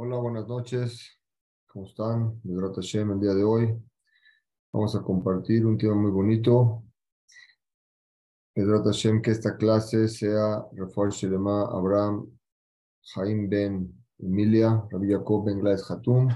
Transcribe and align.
Hola, 0.00 0.16
buenas 0.18 0.46
noches. 0.46 1.10
¿Cómo 1.66 1.86
están? 1.86 2.40
Bedrat 2.44 2.76
Hashem 2.76 3.10
el 3.10 3.18
día 3.18 3.34
de 3.34 3.42
hoy. 3.42 3.76
Vamos 4.72 4.94
a 4.94 5.02
compartir 5.02 5.66
un 5.66 5.76
tema 5.76 5.96
muy 5.96 6.12
bonito. 6.12 6.84
Bedrat 8.54 8.84
Hashem, 8.84 9.20
que 9.20 9.32
esta 9.32 9.56
clase 9.56 10.06
sea 10.06 10.64
Rafael 10.70 11.10
Shelema 11.10 11.62
Abraham 11.62 12.30
Jaim 13.12 13.48
Ben 13.48 13.92
Emilia, 14.20 14.84
Rabbi 14.88 15.10
Jacob 15.10 15.46
Ben 15.46 15.58
Glaes 15.58 15.90
Hatum, 15.90 16.28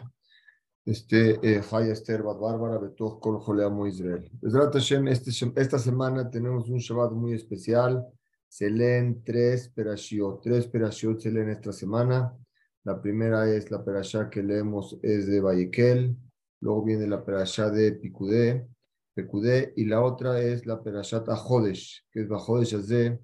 este 0.85 1.39
Jaya 1.63 1.87
eh, 1.87 1.93
Esther 1.93 2.25
Bad 2.25 2.41
Bárbara, 2.41 2.79
Betoch 2.79 3.21
Kol 3.21 3.39
Joleamo 3.39 3.87
Israel. 3.87 4.29
Bedrat 4.41 4.75
Hashem, 4.75 5.07
este, 5.07 5.31
esta 5.55 5.79
semana 5.79 6.29
tenemos 6.29 6.69
un 6.69 6.79
Shabbat 6.79 7.13
muy 7.13 7.35
especial. 7.35 8.05
Se 8.49 8.69
leen 8.69 9.23
tres 9.23 9.69
perashiot. 9.69 10.43
Tres 10.43 10.67
perashiot 10.67 11.21
se 11.21 11.31
leen 11.31 11.51
esta 11.51 11.73
semana. 11.73 12.37
La 12.85 13.01
primera 13.01 13.48
es 13.48 13.70
la 13.70 13.84
perashá 13.84 14.29
que 14.29 14.43
leemos 14.43 14.98
es 15.02 15.27
de 15.27 15.41
Vallequel, 15.41 16.16
luego 16.61 16.83
viene 16.83 17.06
la 17.06 17.25
perashá 17.25 17.70
de 17.70 17.93
Picudé, 17.93 18.66
Pecudé, 19.15 19.73
y 19.77 19.84
la 19.84 20.02
otra 20.02 20.41
es 20.41 20.66
la 20.66 20.83
perashá 20.83 21.23
Tajodesh, 21.23 22.05
que 22.11 22.23
es 22.23 22.29
Bajodesh 22.29 22.75
Azé, 22.75 23.20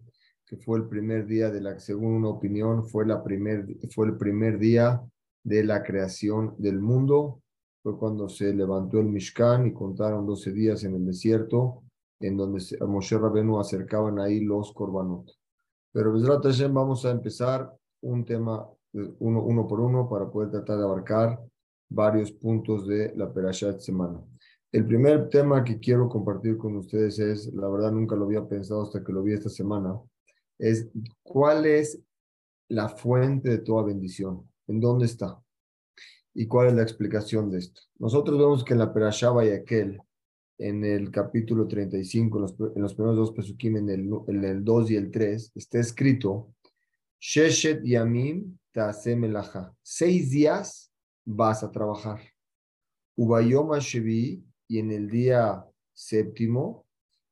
que 0.47 0.57
fue 0.57 0.79
el 0.79 0.89
primer 0.89 1.27
día 1.27 1.51
de 1.51 1.61
la, 1.61 1.79
según 1.79 2.15
una 2.15 2.29
opinión, 2.29 2.87
fue, 2.87 3.05
la 3.07 3.23
primer, 3.23 3.67
fue 3.95 4.07
el 4.07 4.17
primer 4.17 4.59
día 4.59 5.03
de 5.43 5.65
la 5.65 5.83
creación 5.83 6.55
del 6.59 6.79
mundo. 6.79 7.43
Fue 7.83 7.99
cuando 7.99 8.29
se 8.29 8.53
levantó 8.55 9.01
el 9.01 9.07
Mishkan 9.07 9.67
y 9.67 9.73
contaron 9.73 10.27
12 10.27 10.53
días 10.53 10.85
en 10.85 10.95
el 10.95 11.05
desierto, 11.05 11.83
en 12.21 12.37
donde 12.37 12.63
a 12.81 12.85
Moshe 12.87 13.19
Rabenu 13.19 13.59
acercaban 13.59 14.19
ahí 14.19 14.41
los 14.41 14.73
korbanot. 14.73 15.31
Pero 15.93 16.13
vamos 16.73 17.05
a 17.05 17.11
empezar 17.11 17.73
un 18.03 18.25
tema 18.25 18.69
uno, 19.19 19.43
uno 19.43 19.67
por 19.67 19.81
uno 19.81 20.09
para 20.09 20.31
poder 20.31 20.51
tratar 20.51 20.79
de 20.79 20.85
abarcar 20.85 21.41
varios 21.89 22.33
puntos 22.33 22.87
de 22.87 23.15
la 23.17 23.33
Perashat 23.33 23.81
semana. 23.81 24.23
El 24.71 24.87
primer 24.87 25.31
tema 25.31 25.65
que 25.65 25.79
quiero 25.79 26.09
compartir 26.09 26.59
con 26.59 26.77
ustedes 26.77 27.19
es, 27.19 27.53
la 27.55 27.69
verdad 27.69 27.91
nunca 27.93 28.17
lo 28.17 28.27
había 28.27 28.47
pensado 28.47 28.83
hasta 28.83 29.03
que 29.03 29.13
lo 29.13 29.23
vi 29.23 29.33
esta 29.33 29.49
semana, 29.49 29.99
es 30.59 30.89
cuál 31.23 31.65
es 31.65 32.01
la 32.69 32.89
fuente 32.89 33.49
de 33.49 33.59
toda 33.59 33.85
bendición, 33.85 34.47
en 34.67 34.81
dónde 34.81 35.07
está 35.07 35.41
y 36.35 36.47
cuál 36.47 36.69
es 36.69 36.75
la 36.75 36.83
explicación 36.83 37.51
de 37.51 37.59
esto. 37.59 37.81
Nosotros 37.99 38.39
vemos 38.39 38.63
que 38.63 38.75
en 38.75 38.81
la 38.81 38.93
Perashá 38.93 39.31
aquel 39.31 39.99
en 40.59 40.85
el 40.85 41.11
capítulo 41.11 41.67
35, 41.69 42.37
en 42.37 42.43
los, 42.43 42.55
en 42.77 42.83
los 42.83 42.95
primeros 42.95 43.17
dos 43.17 43.33
pesukim, 43.33 43.77
en 43.77 43.91
el, 43.91 44.11
en 44.27 44.45
el 44.45 44.65
2 44.65 44.91
y 44.91 44.97
el 44.97 45.11
3, 45.11 45.53
está 45.55 45.79
escrito, 45.79 46.53
Sheshet 47.21 47.83
Yamim 47.85 48.58
Seis 49.83 50.31
días 50.31 50.93
vas 51.25 51.63
a 51.63 51.71
trabajar. 51.71 52.21
Ubayoma 53.17 53.79
y 53.81 54.79
en 54.79 54.93
el 54.93 55.09
día 55.09 55.65
séptimo, 55.93 56.87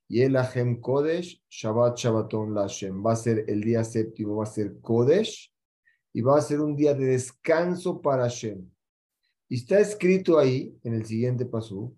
y 0.08 0.22
el 0.22 0.36
Kodesh, 0.80 1.42
Shabbat 1.48 1.96
Shabbaton 1.96 2.54
Lashem. 2.54 3.04
Va 3.04 3.12
a 3.12 3.16
ser 3.16 3.44
el 3.48 3.60
día 3.60 3.84
séptimo, 3.84 4.36
va 4.36 4.44
a 4.44 4.46
ser 4.46 4.80
Kodesh, 4.80 5.52
y 6.12 6.22
va 6.22 6.38
a 6.38 6.42
ser 6.42 6.60
un 6.60 6.74
día 6.74 6.94
de 6.94 7.06
descanso 7.06 8.00
para 8.00 8.22
Hashem. 8.22 8.68
Y 9.48 9.56
está 9.56 9.78
escrito 9.78 10.38
ahí, 10.38 10.76
en 10.82 10.94
el 10.94 11.04
siguiente 11.04 11.46
paso, 11.46 11.92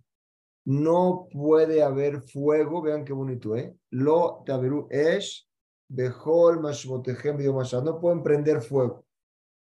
no 0.65 1.29
puede 1.33 1.83
haber 1.83 2.21
fuego, 2.23 2.83
vean 2.83 3.05
qué 3.05 3.13
bonito, 3.13 3.57
¿eh? 3.57 3.75
Lo 3.91 4.43
taberu 4.45 4.87
esh, 4.91 5.49
behol 5.89 6.61
no 6.61 8.01
pueden 8.01 8.23
prender 8.23 8.61
fuego. 8.61 9.07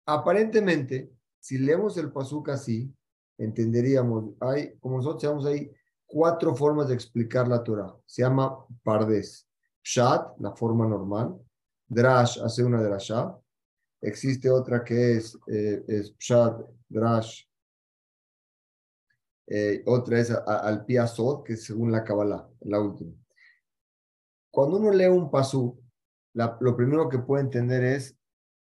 Aparentemente, 0.06 1.12
si 1.40 1.58
leemos 1.58 1.98
el 1.98 2.12
pasuk 2.12 2.50
así, 2.50 2.94
entenderíamos, 3.38 4.32
hay, 4.40 4.76
como 4.80 4.98
nosotros 4.98 5.24
llamamos 5.24 5.46
hay 5.46 5.72
cuatro 6.06 6.56
formas 6.56 6.90
de 6.90 6.96
explicar 6.96 7.48
la 7.48 7.64
Torah. 7.64 7.96
Se 8.06 8.22
llama 8.22 8.66
pardes. 8.84 9.48
Pshat, 9.82 10.40
la 10.40 10.52
forma 10.56 10.88
normal. 10.88 11.40
Drash, 11.88 12.40
hace 12.44 12.64
una 12.64 12.82
drasha. 12.82 13.36
Existe 14.02 14.50
otra 14.50 14.84
que 14.84 15.18
es, 15.18 15.38
eh, 15.48 15.84
Pshat, 16.18 16.62
Drash. 16.88 17.44
Eh, 19.48 19.84
otra 19.88 20.20
es 20.20 20.30
al 20.30 20.86
piazot, 20.86 21.44
que 21.44 21.54
es 21.54 21.64
según 21.64 21.92
la 21.92 22.04
Kabbalah, 22.04 22.48
la 22.62 22.80
última. 22.80 23.14
Cuando 24.52 24.78
uno 24.78 24.92
lee 24.92 25.08
un 25.08 25.32
pasuk, 25.32 25.80
lo 26.34 26.76
primero 26.76 27.10
que 27.10 27.20
puede 27.20 27.44
entender 27.44 27.84
es 27.84 28.19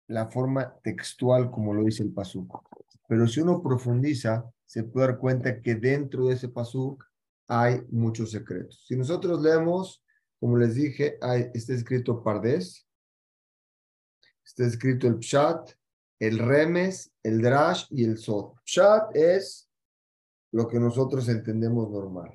la 0.09 0.27
forma 0.27 0.75
textual 0.81 1.51
como 1.51 1.73
lo 1.73 1.83
dice 1.83 2.03
el 2.03 2.11
pasuk. 2.11 2.61
Pero 3.07 3.27
si 3.27 3.41
uno 3.41 3.61
profundiza, 3.61 4.43
se 4.65 4.83
puede 4.83 5.07
dar 5.07 5.17
cuenta 5.19 5.61
que 5.61 5.75
dentro 5.75 6.27
de 6.27 6.33
ese 6.35 6.49
pasuk 6.49 7.03
hay 7.47 7.81
muchos 7.89 8.31
secretos. 8.31 8.83
Si 8.87 8.95
nosotros 8.95 9.41
leemos, 9.41 10.03
como 10.39 10.57
les 10.57 10.75
dije, 10.75 11.17
hay, 11.21 11.51
está 11.53 11.73
escrito 11.73 12.23
Pardes, 12.23 12.87
está 14.43 14.65
escrito 14.65 15.07
el 15.07 15.19
Pshat, 15.19 15.71
el 16.19 16.39
Remes, 16.39 17.11
el 17.23 17.41
Drash 17.41 17.85
y 17.91 18.03
el 18.03 18.17
Sod. 18.17 18.55
Pshat 18.65 19.15
es 19.15 19.69
lo 20.51 20.67
que 20.67 20.79
nosotros 20.79 21.29
entendemos 21.29 21.89
normal. 21.89 22.31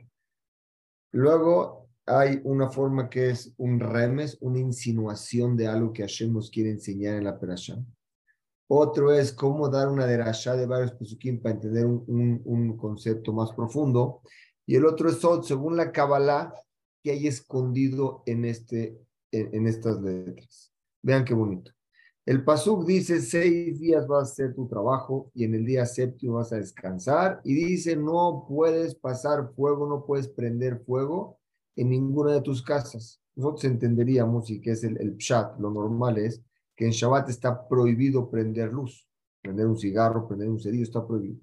Luego 1.13 1.84
hay 2.07 2.41
una 2.45 2.71
forma 2.71 3.09
que 3.09 3.31
es 3.31 3.55
un 3.57 3.81
remes, 3.81 4.37
una 4.41 4.59
insinuación 4.59 5.57
de 5.57 5.67
algo 5.67 5.93
que 5.93 6.03
Hashem 6.03 6.33
nos 6.33 6.51
quiere 6.51 6.71
enseñar 6.71 7.15
en 7.15 7.25
la 7.25 7.39
perashá. 7.39 7.77
Otro 8.67 9.13
es 9.13 9.33
cómo 9.33 9.69
dar 9.69 9.89
una 9.89 10.07
derashá 10.07 10.57
de 10.57 10.67
varios 10.67 10.93
pesukim 10.93 11.41
para 11.41 11.55
entender 11.55 11.87
un, 11.87 12.43
un, 12.45 12.77
concepto 12.77 13.33
más 13.33 13.53
profundo. 13.53 14.23
Y 14.67 14.77
el 14.77 14.87
otro 14.87 15.09
es 15.09 15.19
según 15.47 15.77
la 15.77 15.93
Kabbalah, 15.93 16.55
que 17.03 17.11
hay 17.11 17.27
escondido 17.27 18.23
en, 18.27 18.47
este, 18.47 18.99
en, 19.31 19.67
estas 19.67 20.01
letras. 20.01 20.73
Vean 21.03 21.25
qué 21.25 21.35
bonito. 21.35 21.71
El 22.25 22.43
pasuk 22.43 22.87
dice, 22.87 23.21
seis 23.21 23.79
días 23.79 24.07
vas 24.07 24.31
a 24.31 24.33
hacer 24.33 24.55
tu 24.55 24.67
trabajo 24.67 25.31
y 25.35 25.45
en 25.45 25.55
el 25.55 25.67
día 25.67 25.85
séptimo 25.85 26.37
vas 26.37 26.53
a 26.55 26.57
descansar. 26.57 27.43
Y 27.45 27.53
dice, 27.53 27.97
no 27.97 28.47
puedes 28.49 28.95
pasar 28.95 29.53
fuego, 29.55 29.87
no 29.87 30.07
puedes 30.07 30.29
prender 30.29 30.83
fuego 30.87 31.39
en 31.77 31.91
ninguna 31.91 32.33
de 32.35 32.43
tus 32.43 32.63
casas. 32.63 33.21
Nosotros 33.35 33.65
entenderíamos, 33.65 34.51
y 34.51 34.61
que 34.61 34.73
es 34.73 34.85
el, 34.85 35.01
el 35.01 35.17
pshat, 35.17 35.59
lo 35.59 35.71
normal 35.71 36.19
es 36.19 36.43
que 36.77 36.87
en 36.87 36.93
Shabbat 36.93 37.29
está 37.29 37.67
prohibido 37.69 38.31
prender 38.31 38.73
luz, 38.73 39.09
prender 39.43 39.67
un 39.67 39.79
cigarro, 39.79 40.27
prender 40.27 40.49
un 40.49 40.61
cerillo, 40.61 40.85
está 40.85 41.07
prohibido. 41.07 41.41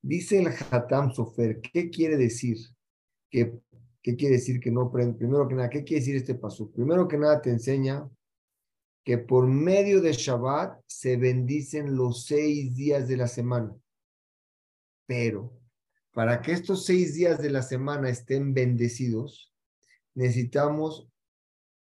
Dice 0.00 0.38
el 0.40 0.48
Hatam 0.70 1.12
Sofer, 1.12 1.60
¿qué 1.60 1.88
quiere 1.88 2.16
decir? 2.16 2.58
¿Qué, 3.30 3.58
¿Qué 4.02 4.16
quiere 4.16 4.36
decir 4.36 4.60
que 4.60 4.70
no 4.70 4.92
prende? 4.92 5.18
Primero 5.18 5.48
que 5.48 5.54
nada, 5.54 5.70
¿qué 5.70 5.82
quiere 5.82 6.00
decir 6.00 6.16
este 6.16 6.34
paso? 6.34 6.70
Primero 6.70 7.08
que 7.08 7.16
nada 7.16 7.40
te 7.40 7.50
enseña 7.50 8.06
que 9.02 9.18
por 9.18 9.46
medio 9.46 10.00
de 10.00 10.12
Shabbat 10.12 10.82
se 10.86 11.16
bendicen 11.16 11.96
los 11.96 12.24
seis 12.26 12.74
días 12.74 13.08
de 13.08 13.16
la 13.16 13.28
semana. 13.28 13.74
Pero 15.06 15.52
para 16.12 16.40
que 16.42 16.52
estos 16.52 16.84
seis 16.84 17.14
días 17.14 17.40
de 17.40 17.50
la 17.50 17.62
semana 17.62 18.08
estén 18.08 18.54
bendecidos, 18.54 19.53
necesitamos 20.14 21.08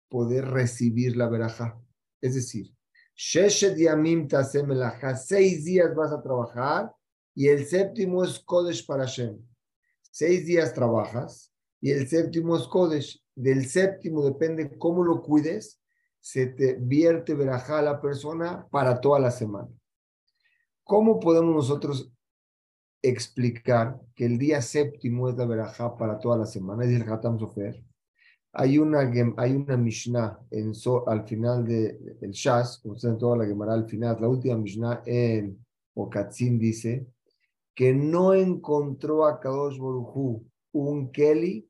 poder 0.09 0.45
recibir 0.45 1.17
la 1.17 1.27
veraja. 1.27 1.79
Es 2.21 2.35
decir, 2.35 2.73
seis 3.15 3.61
días 5.65 5.95
vas 5.95 6.11
a 6.11 6.21
trabajar 6.21 6.93
y 7.35 7.47
el 7.47 7.65
séptimo 7.65 8.23
es 8.23 8.39
Kodesh 8.39 8.85
para 8.85 9.05
Hashem. 9.05 9.39
Seis 10.11 10.45
días 10.45 10.73
trabajas 10.73 11.51
y 11.81 11.91
el 11.91 12.07
séptimo 12.07 12.55
es 12.55 12.67
Kodesh. 12.67 13.23
Del 13.35 13.65
séptimo 13.65 14.23
depende 14.23 14.77
cómo 14.77 15.03
lo 15.03 15.21
cuides, 15.21 15.81
se 16.19 16.47
te 16.47 16.75
vierte 16.75 17.33
verajá 17.33 17.79
a 17.79 17.81
la 17.81 17.99
persona 17.99 18.67
para 18.69 19.01
toda 19.01 19.19
la 19.19 19.31
semana. 19.31 19.69
¿Cómo 20.83 21.19
podemos 21.19 21.55
nosotros 21.55 22.13
explicar 23.01 23.99
que 24.15 24.25
el 24.25 24.37
día 24.37 24.61
séptimo 24.61 25.27
es 25.27 25.35
la 25.35 25.45
verajá 25.45 25.97
para 25.97 26.19
toda 26.19 26.37
la 26.37 26.45
semana? 26.45 26.85
Es 26.85 26.91
el 26.91 27.09
Hatam 27.09 27.39
Sofer. 27.39 27.83
Hay 28.53 28.77
una, 28.77 28.99
hay 29.37 29.55
una 29.55 29.77
Mishnah 29.77 30.39
en 30.51 30.73
al 31.07 31.27
final 31.27 31.65
del 31.65 31.97
de, 32.19 32.31
Shas, 32.31 32.79
como 32.79 32.95
está 32.95 33.09
en 33.09 33.17
toda 33.17 33.37
la 33.37 33.45
Gemara 33.45 33.73
al 33.73 33.87
final, 33.87 34.17
la 34.21 34.29
última 34.29 34.55
Mishnah 34.57 35.01
en 35.05 35.57
Okatzin 35.95 36.59
dice 36.59 37.07
que 37.73 37.93
no 37.93 38.33
encontró 38.33 39.25
a 39.25 39.39
Kadosh 39.39 39.79
Borujú 39.79 40.45
un 40.73 41.11
Kelly 41.11 41.67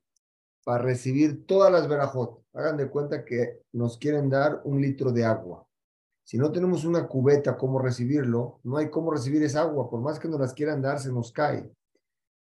para 0.64 0.84
recibir 0.84 1.46
todas 1.46 1.72
las 1.72 1.88
verajot. 1.88 2.42
Hagan 2.54 2.78
de 2.78 2.90
cuenta 2.90 3.26
que 3.26 3.62
nos 3.72 3.98
quieren 3.98 4.30
dar 4.30 4.62
un 4.66 4.82
litro 4.82 5.12
de 5.12 5.26
agua. 5.26 5.66
Si 6.24 6.38
no 6.38 6.52
tenemos 6.52 6.86
una 6.86 7.08
cubeta, 7.08 7.58
cómo 7.58 7.80
recibirlo, 7.80 8.60
no 8.64 8.78
hay 8.78 8.90
cómo 8.90 9.12
recibir 9.12 9.44
esa 9.44 9.62
agua. 9.62 9.90
Por 9.90 10.02
más 10.02 10.20
que 10.20 10.28
nos 10.28 10.40
las 10.40 10.54
quieran 10.54 10.82
dar, 10.82 11.00
se 11.00 11.12
nos 11.12 11.32
cae. 11.32 11.70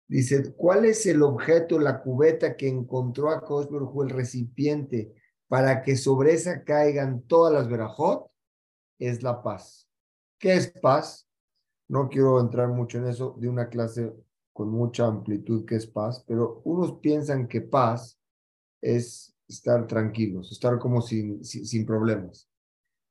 Dice, 0.09 0.55
¿cuál 0.55 0.87
es 0.87 1.05
el 1.05 1.23
objeto, 1.23 1.79
la 1.79 2.01
cubeta 2.01 2.57
que 2.57 2.67
encontró 2.67 3.31
a 3.31 3.43
Kosberhu, 3.43 4.03
el 4.03 4.11
recipiente, 4.11 5.15
para 5.49 5.83
que 5.83 5.97
sobre 5.97 6.33
esa 6.33 6.65
caigan 6.65 7.23
todas 7.23 7.53
las 7.53 7.69
verajot? 7.69 8.31
Es 8.99 9.23
la 9.23 9.43
paz. 9.43 9.87
¿Qué 10.39 10.55
es 10.55 10.69
paz? 10.81 11.29
No 11.89 12.09
quiero 12.09 12.41
entrar 12.41 12.69
mucho 12.69 12.99
en 12.99 13.09
eso 13.09 13.37
de 13.39 13.49
una 13.49 13.69
clase 13.69 14.13
con 14.53 14.71
mucha 14.71 15.07
amplitud 15.07 15.65
que 15.65 15.77
es 15.77 15.87
paz, 15.87 16.25
pero 16.27 16.63
unos 16.65 16.99
piensan 17.01 17.47
que 17.47 17.61
paz 17.61 18.19
es 18.81 19.35
estar 19.47 19.87
tranquilos, 19.87 20.51
estar 20.53 20.79
como 20.79 21.01
sin, 21.01 21.45
sin, 21.45 21.87
problemas. 21.87 22.49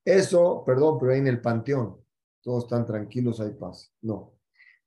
Eso, 0.04 0.64
perdón, 0.66 0.98
pero 1.00 1.12
ahí 1.12 1.20
en 1.20 1.28
el 1.28 1.42
panteón, 1.42 1.98
todos 2.42 2.66
están 2.66 2.86
tranquilos, 2.86 3.40
hay 3.40 3.52
paz. 3.52 3.94
No. 4.02 4.37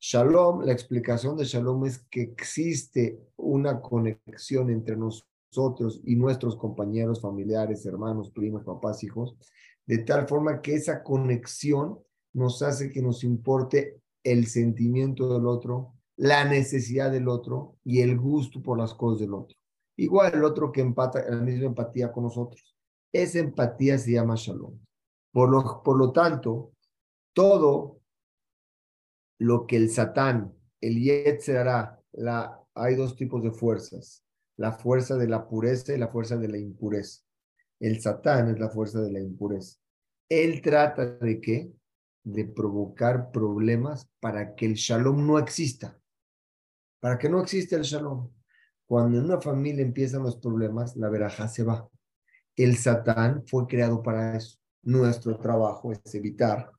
Shalom, 0.02 0.62
la 0.62 0.73
explicación 0.73 1.37
de 1.37 1.44
Shalom 1.44 1.85
es 1.85 1.99
que 2.11 2.23
existe 2.23 3.20
una 3.37 3.82
conexión 3.82 4.70
entre 4.70 4.97
nosotros 4.97 6.00
y 6.05 6.17
nuestros 6.17 6.56
compañeros, 6.56 7.20
familiares, 7.20 7.85
hermanos, 7.85 8.31
primos, 8.31 8.64
papás, 8.64 9.05
hijos, 9.05 9.37
de 9.85 9.99
tal 9.99 10.26
forma 10.26 10.62
que 10.62 10.75
esa 10.75 11.02
conexión 11.02 11.99
nos 12.32 12.62
hace 12.62 12.88
que 12.88 13.02
nos 13.02 13.25
importe 13.25 14.00
el 14.25 14.47
sentimiento 14.47 15.35
del 15.35 15.47
otro, 15.47 15.93
la 16.17 16.46
necesidad 16.46 17.12
del 17.12 17.29
otro 17.29 17.76
y 17.85 18.00
el 18.00 18.19
gusto 18.19 18.62
por 18.62 18.79
las 18.79 18.94
cosas 18.94 19.20
del 19.20 19.35
otro. 19.35 19.58
Igual 19.96 20.32
el 20.32 20.44
otro 20.44 20.73
que 20.73 20.81
empata 20.81 21.29
la 21.29 21.43
misma 21.43 21.67
empatía 21.67 22.11
con 22.11 22.25
nosotros. 22.25 22.75
Esa 23.12 23.41
empatía 23.41 23.99
se 23.99 24.12
llama 24.12 24.37
shalom. 24.37 24.79
Por 25.31 25.50
lo, 25.50 25.82
por 25.82 25.99
lo 25.99 26.11
tanto, 26.11 26.73
todo 27.35 28.00
lo 29.40 29.66
que 29.66 29.76
el 29.76 29.90
satán, 29.90 30.54
el 30.82 31.02
hará, 31.56 31.98
la, 32.12 32.62
hay 32.75 32.94
dos 32.94 33.16
tipos 33.16 33.42
de 33.42 33.50
fuerzas, 33.50 34.22
la 34.56 34.72
fuerza 34.72 35.16
de 35.16 35.28
la 35.28 35.48
pureza 35.48 35.94
y 35.94 35.98
la 35.98 36.08
fuerza 36.08 36.37
de 36.37 36.48
la 36.48 36.58
impureza. 36.58 37.22
El 37.81 38.02
satán 38.02 38.50
es 38.50 38.58
la 38.58 38.69
fuerza 38.69 39.00
de 39.00 39.10
la 39.10 39.20
impureza. 39.20 39.78
Él 40.28 40.60
trata 40.60 41.06
de 41.06 41.40
qué? 41.40 41.72
De 42.22 42.44
provocar 42.44 43.31
problemas 43.32 44.06
para 44.20 44.54
que 44.54 44.66
el 44.66 44.75
shalom 44.75 45.26
no 45.26 45.38
exista. 45.38 45.98
Para 47.00 47.16
que 47.19 47.31
no 47.31 47.40
exista 47.40 47.76
el 47.76 47.82
shalom. 47.82 48.31
Cuando 48.84 49.19
en 49.19 49.25
una 49.25 49.40
familia 49.40 49.82
empiezan 49.82 50.22
los 50.22 50.36
problemas, 50.36 50.96
la 50.96 51.08
veraja 51.08 51.48
se 51.48 51.64
va. 51.64 51.88
El 52.56 52.76
Satán 52.76 53.43
fue 53.46 53.66
creado 53.66 54.02
para 54.02 54.36
eso. 54.36 54.58
Nuestro 54.82 55.38
trabajo 55.38 55.93
es 55.93 56.14
evitar 56.14 56.70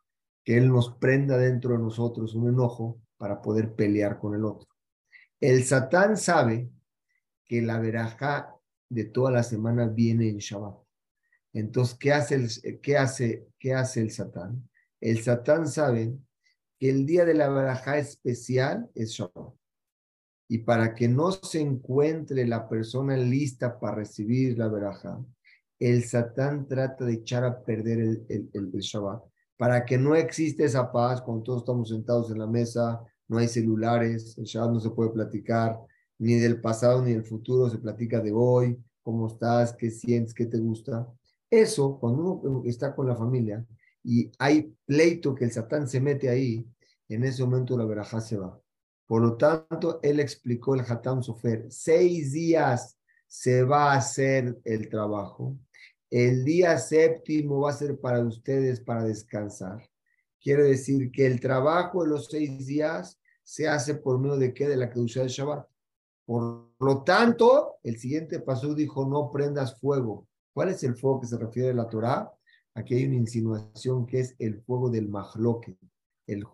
que 0.44 0.58
él 0.58 0.70
nos 0.70 0.96
prenda 0.96 1.38
dentro 1.38 1.72
de 1.72 1.80
nosotros 1.80 2.36
un 2.36 2.50
enojo 2.50 3.02
para 3.18 3.42
poder 3.42 3.76
pelear 3.76 4.20
con 4.20 4.36
el 4.36 4.46
otro. 4.46 4.68
El 5.40 5.64
Satán 5.64 6.18
sabe 6.18 6.70
que 7.46 7.62
la 7.62 7.80
veraja 7.80 8.56
de 8.90 9.06
toda 9.06 9.32
la 9.32 9.44
semana 9.44 9.88
viene 9.88 10.30
en 10.30 10.38
Shabbat. 10.38 10.78
Entonces, 11.54 11.98
¿qué 11.98 12.14
hace 12.14 12.36
el, 12.36 12.82
qué 12.82 12.98
hace, 12.98 13.48
qué 13.60 13.74
hace 13.74 14.02
el 14.02 14.12
Satán? 14.12 14.70
El 15.00 15.22
Satán 15.22 15.68
sabe 15.68 16.16
que 16.80 16.90
el 16.90 17.06
día 17.06 17.26
de 17.26 17.34
la 17.34 17.50
veraja 17.50 17.98
especial 17.98 18.90
es 18.96 19.12
Shabbat 19.12 19.54
y 20.52 20.58
para 20.58 20.94
que 20.94 21.08
no 21.08 21.32
se 21.32 21.62
encuentre 21.62 22.46
la 22.46 22.68
persona 22.68 23.16
lista 23.16 23.80
para 23.80 23.96
recibir 23.96 24.58
la 24.58 24.68
veraja, 24.68 25.24
el 25.80 26.04
Satán 26.04 26.68
trata 26.68 27.06
de 27.06 27.14
echar 27.14 27.46
a 27.46 27.64
perder 27.64 28.00
el, 28.00 28.26
el, 28.28 28.50
el, 28.52 28.82
Shabbat, 28.82 29.24
para 29.62 29.86
que 29.86 29.96
no 29.96 30.16
exista 30.16 30.64
esa 30.64 30.92
paz 30.92 31.22
cuando 31.22 31.44
todos 31.44 31.62
estamos 31.62 31.90
sentados 31.90 32.32
en 32.32 32.40
la 32.40 32.48
mesa, 32.48 33.00
no 33.28 33.38
hay 33.38 33.48
celulares, 33.48 34.36
el 34.40 34.46
Shabbat 34.46 34.72
no 34.72 34.80
se 34.80 34.90
puede 34.90 35.12
platicar, 35.12 35.80
ni 36.18 36.34
del 36.34 36.60
pasado 36.60 37.04
ni 37.04 37.14
del 37.14 37.24
futuro, 37.24 37.70
se 37.70 37.78
platica 37.78 38.20
de 38.22 38.32
hoy, 38.34 38.76
cómo 39.04 39.28
estás, 39.28 39.74
qué 39.74 39.92
sientes, 39.92 40.34
qué 40.34 40.48
te 40.48 40.58
gusta. 40.58 41.08
Eso, 41.48 42.00
cuando 42.00 42.24
uno 42.24 42.64
está 42.66 42.96
con 42.96 43.08
la 43.08 43.16
familia 43.16 43.64
y 44.04 44.32
hay 44.40 44.76
pleito 44.84 45.36
que 45.36 45.46
el 45.46 45.52
Satán 45.52 45.88
se 45.88 46.02
mete 46.02 46.28
ahí, 46.28 46.66
en 47.08 47.24
ese 47.24 47.44
momento 47.44 47.78
la 47.78 47.86
verajá 47.86 48.20
se 48.20 48.38
va. 48.38 48.60
Por 49.06 49.22
lo 49.22 49.38
tanto, 49.38 50.00
él 50.02 50.20
explicó 50.20 50.74
el 50.74 50.82
Hatam 50.82 51.22
Sofer, 51.22 51.68
seis 51.70 52.32
días 52.32 52.98
se 53.28 53.62
va 53.62 53.94
a 53.94 53.98
hacer 53.98 54.60
el 54.64 54.90
trabajo. 54.90 55.56
El 56.12 56.44
día 56.44 56.78
séptimo 56.78 57.62
va 57.62 57.70
a 57.70 57.74
ser 57.74 57.98
para 57.98 58.20
ustedes 58.20 58.82
para 58.82 59.06
descansar. 59.06 59.82
Quiere 60.42 60.64
decir 60.64 61.10
que 61.10 61.26
el 61.26 61.40
trabajo 61.40 62.04
de 62.04 62.10
los 62.10 62.28
seis 62.28 62.68
días 62.68 63.18
se 63.44 63.70
hace 63.70 63.96
por 63.96 64.20
medio 64.20 64.36
de 64.36 64.54
qué? 64.54 64.68
De 64.68 64.76
la 64.76 64.90
que 64.90 65.00
usa 65.00 65.24
el 65.24 65.30
Shabbat. 65.30 65.66
Por 66.26 66.70
lo 66.80 67.04
tanto, 67.04 67.78
el 67.84 67.98
siguiente 67.98 68.42
paso 68.42 68.76
dijo, 68.76 69.06
no 69.08 69.32
prendas 69.32 69.80
fuego. 69.80 70.28
¿Cuál 70.54 70.70
es 70.70 70.84
el 70.84 70.98
fuego 70.98 71.22
que 71.22 71.28
se 71.28 71.38
refiere 71.38 71.70
a 71.70 71.76
la 71.76 71.88
Torah? 71.88 72.30
Aquí 72.74 72.96
hay 72.96 73.06
una 73.06 73.16
insinuación 73.16 74.06
que 74.06 74.20
es 74.20 74.36
el 74.38 74.62
fuego 74.64 74.90
del 74.90 75.08
mahloque, 75.08 75.78
el, 76.28 76.46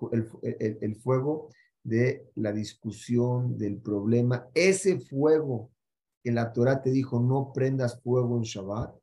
fuego 1.01 1.49
de 1.83 2.29
la 2.35 2.51
discusión, 2.51 3.57
del 3.57 3.77
problema, 3.77 4.49
ese 4.53 4.99
fuego 4.99 5.71
que 6.23 6.31
la 6.31 6.53
Torah 6.53 6.81
te 6.81 6.91
dijo, 6.91 7.19
no 7.19 7.51
prendas 7.53 7.99
fuego 8.01 8.37
en 8.37 8.43
Shabbat, 8.43 8.95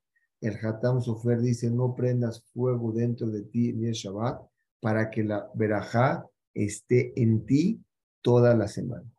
el 0.44 0.58
Hatam 0.62 1.00
Sofer 1.00 1.40
dice, 1.40 1.70
no 1.70 1.94
prendas 1.94 2.44
fuego 2.52 2.92
dentro 2.92 3.26
de 3.28 3.42
ti 3.44 3.72
ni 3.72 3.86
el 3.86 3.94
Shabbat, 3.94 4.42
para 4.78 5.10
que 5.10 5.24
la 5.24 5.50
verajá 5.54 6.28
esté 6.52 7.18
en 7.20 7.46
ti 7.46 7.82
toda 8.20 8.54
la 8.54 8.68
semana. 8.68 9.10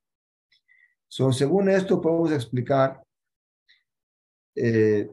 So, 1.07 1.31
según 1.31 1.69
esto 1.69 1.99
podemos 1.99 2.31
explicar 2.31 3.03
eh, 4.55 5.09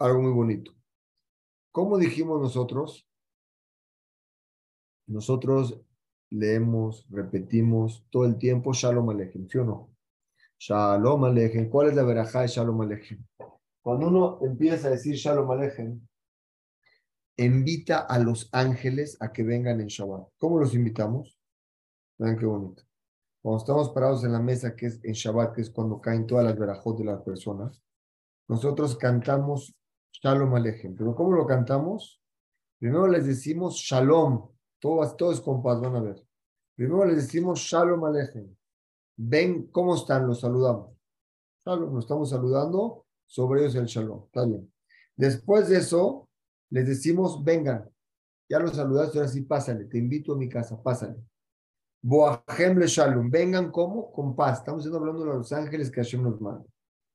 algo 0.00 0.22
muy 0.22 0.32
bonito. 0.32 0.72
¿Cómo 1.70 1.96
dijimos 1.96 2.40
nosotros? 2.40 3.06
Nosotros 5.06 5.80
leemos, 6.30 7.06
repetimos 7.08 8.04
todo 8.10 8.24
el 8.24 8.36
tiempo 8.36 8.72
Shalom 8.72 9.10
Aleichem, 9.10 9.48
¿sí 9.48 9.58
o 9.58 9.64
no? 9.64 9.90
Shalom 10.58 11.24
Aleichem. 11.24 11.70
¿Cuál 11.70 11.90
es 11.90 11.94
la 11.94 12.02
verajá 12.02 12.42
de 12.42 12.48
Shalom 12.48 12.80
Aleichem? 12.80 13.24
Cuando 13.88 14.08
uno 14.08 14.38
empieza 14.42 14.88
a 14.88 14.90
decir 14.90 15.14
Shalom 15.14 15.50
Aleichem, 15.50 16.06
invita 17.38 18.00
a 18.00 18.18
los 18.18 18.50
ángeles 18.52 19.16
a 19.18 19.32
que 19.32 19.42
vengan 19.42 19.80
en 19.80 19.86
Shabbat. 19.86 20.28
¿Cómo 20.36 20.58
los 20.58 20.74
invitamos? 20.74 21.40
Vean 22.18 22.36
qué 22.36 22.44
bonito. 22.44 22.82
Cuando 23.40 23.56
estamos 23.56 23.88
parados 23.88 24.22
en 24.24 24.32
la 24.34 24.40
mesa, 24.40 24.76
que 24.76 24.88
es 24.88 25.00
en 25.02 25.14
Shabbat, 25.14 25.54
que 25.54 25.62
es 25.62 25.70
cuando 25.70 26.02
caen 26.02 26.26
todas 26.26 26.44
las 26.44 26.58
verajot 26.58 26.98
de 26.98 27.04
las 27.06 27.22
personas, 27.22 27.82
nosotros 28.46 28.94
cantamos 28.98 29.74
Shalom 30.12 30.54
Aleichem. 30.54 30.94
¿Pero 30.94 31.14
cómo 31.14 31.32
lo 31.32 31.46
cantamos? 31.46 32.20
Primero 32.78 33.06
les 33.06 33.24
decimos 33.24 33.76
Shalom, 33.76 34.50
todos, 34.78 35.16
todos 35.16 35.40
paz, 35.40 35.80
van 35.80 35.96
a 35.96 36.00
ver. 36.02 36.22
Primero 36.76 37.06
les 37.06 37.16
decimos 37.16 37.60
Shalom 37.60 38.04
Alejem. 38.04 38.54
Ven, 39.16 39.68
¿cómo 39.68 39.94
están? 39.94 40.26
Los 40.26 40.40
saludamos. 40.40 40.94
Shalom, 41.64 41.94
nos 41.94 42.04
estamos 42.04 42.28
saludando, 42.28 43.06
sobre 43.28 43.60
ellos 43.60 43.76
el 43.76 43.86
Shalom. 43.86 44.24
Está 44.24 44.44
bien. 44.44 44.72
Después 45.14 45.68
de 45.68 45.78
eso, 45.78 46.28
les 46.70 46.88
decimos, 46.88 47.44
vengan. 47.44 47.88
Ya 48.48 48.58
los 48.58 48.74
saludaste, 48.74 49.18
ahora 49.18 49.30
sí, 49.30 49.42
pásale. 49.42 49.84
Te 49.84 49.98
invito 49.98 50.32
a 50.32 50.36
mi 50.36 50.48
casa, 50.48 50.82
pásale. 50.82 51.16
Boahem 52.02 52.78
le 52.78 52.86
Shalom. 52.88 53.30
Vengan 53.30 53.70
como 53.70 54.10
con 54.10 54.34
paz. 54.34 54.58
Estamos 54.58 54.84
hablando 54.86 55.20
de 55.20 55.34
los 55.34 55.52
ángeles 55.52 55.90
que 55.90 56.00
Hashem 56.00 56.22
nos 56.22 56.40
manda. 56.40 56.64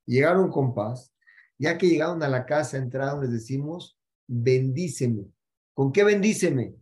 Llegaron 0.05 0.50
con 0.50 0.74
paz. 0.74 1.13
Ya 1.58 1.77
que 1.77 1.88
llegaron 1.88 2.22
a 2.24 2.29
la 2.29 2.46
casa, 2.46 2.77
entraron, 2.77 3.22
les 3.22 3.32
decimos, 3.32 3.98
bendíceme. 4.27 5.25
¿Con 5.74 5.91
qué 5.91 6.03
bendíceme? 6.03 6.75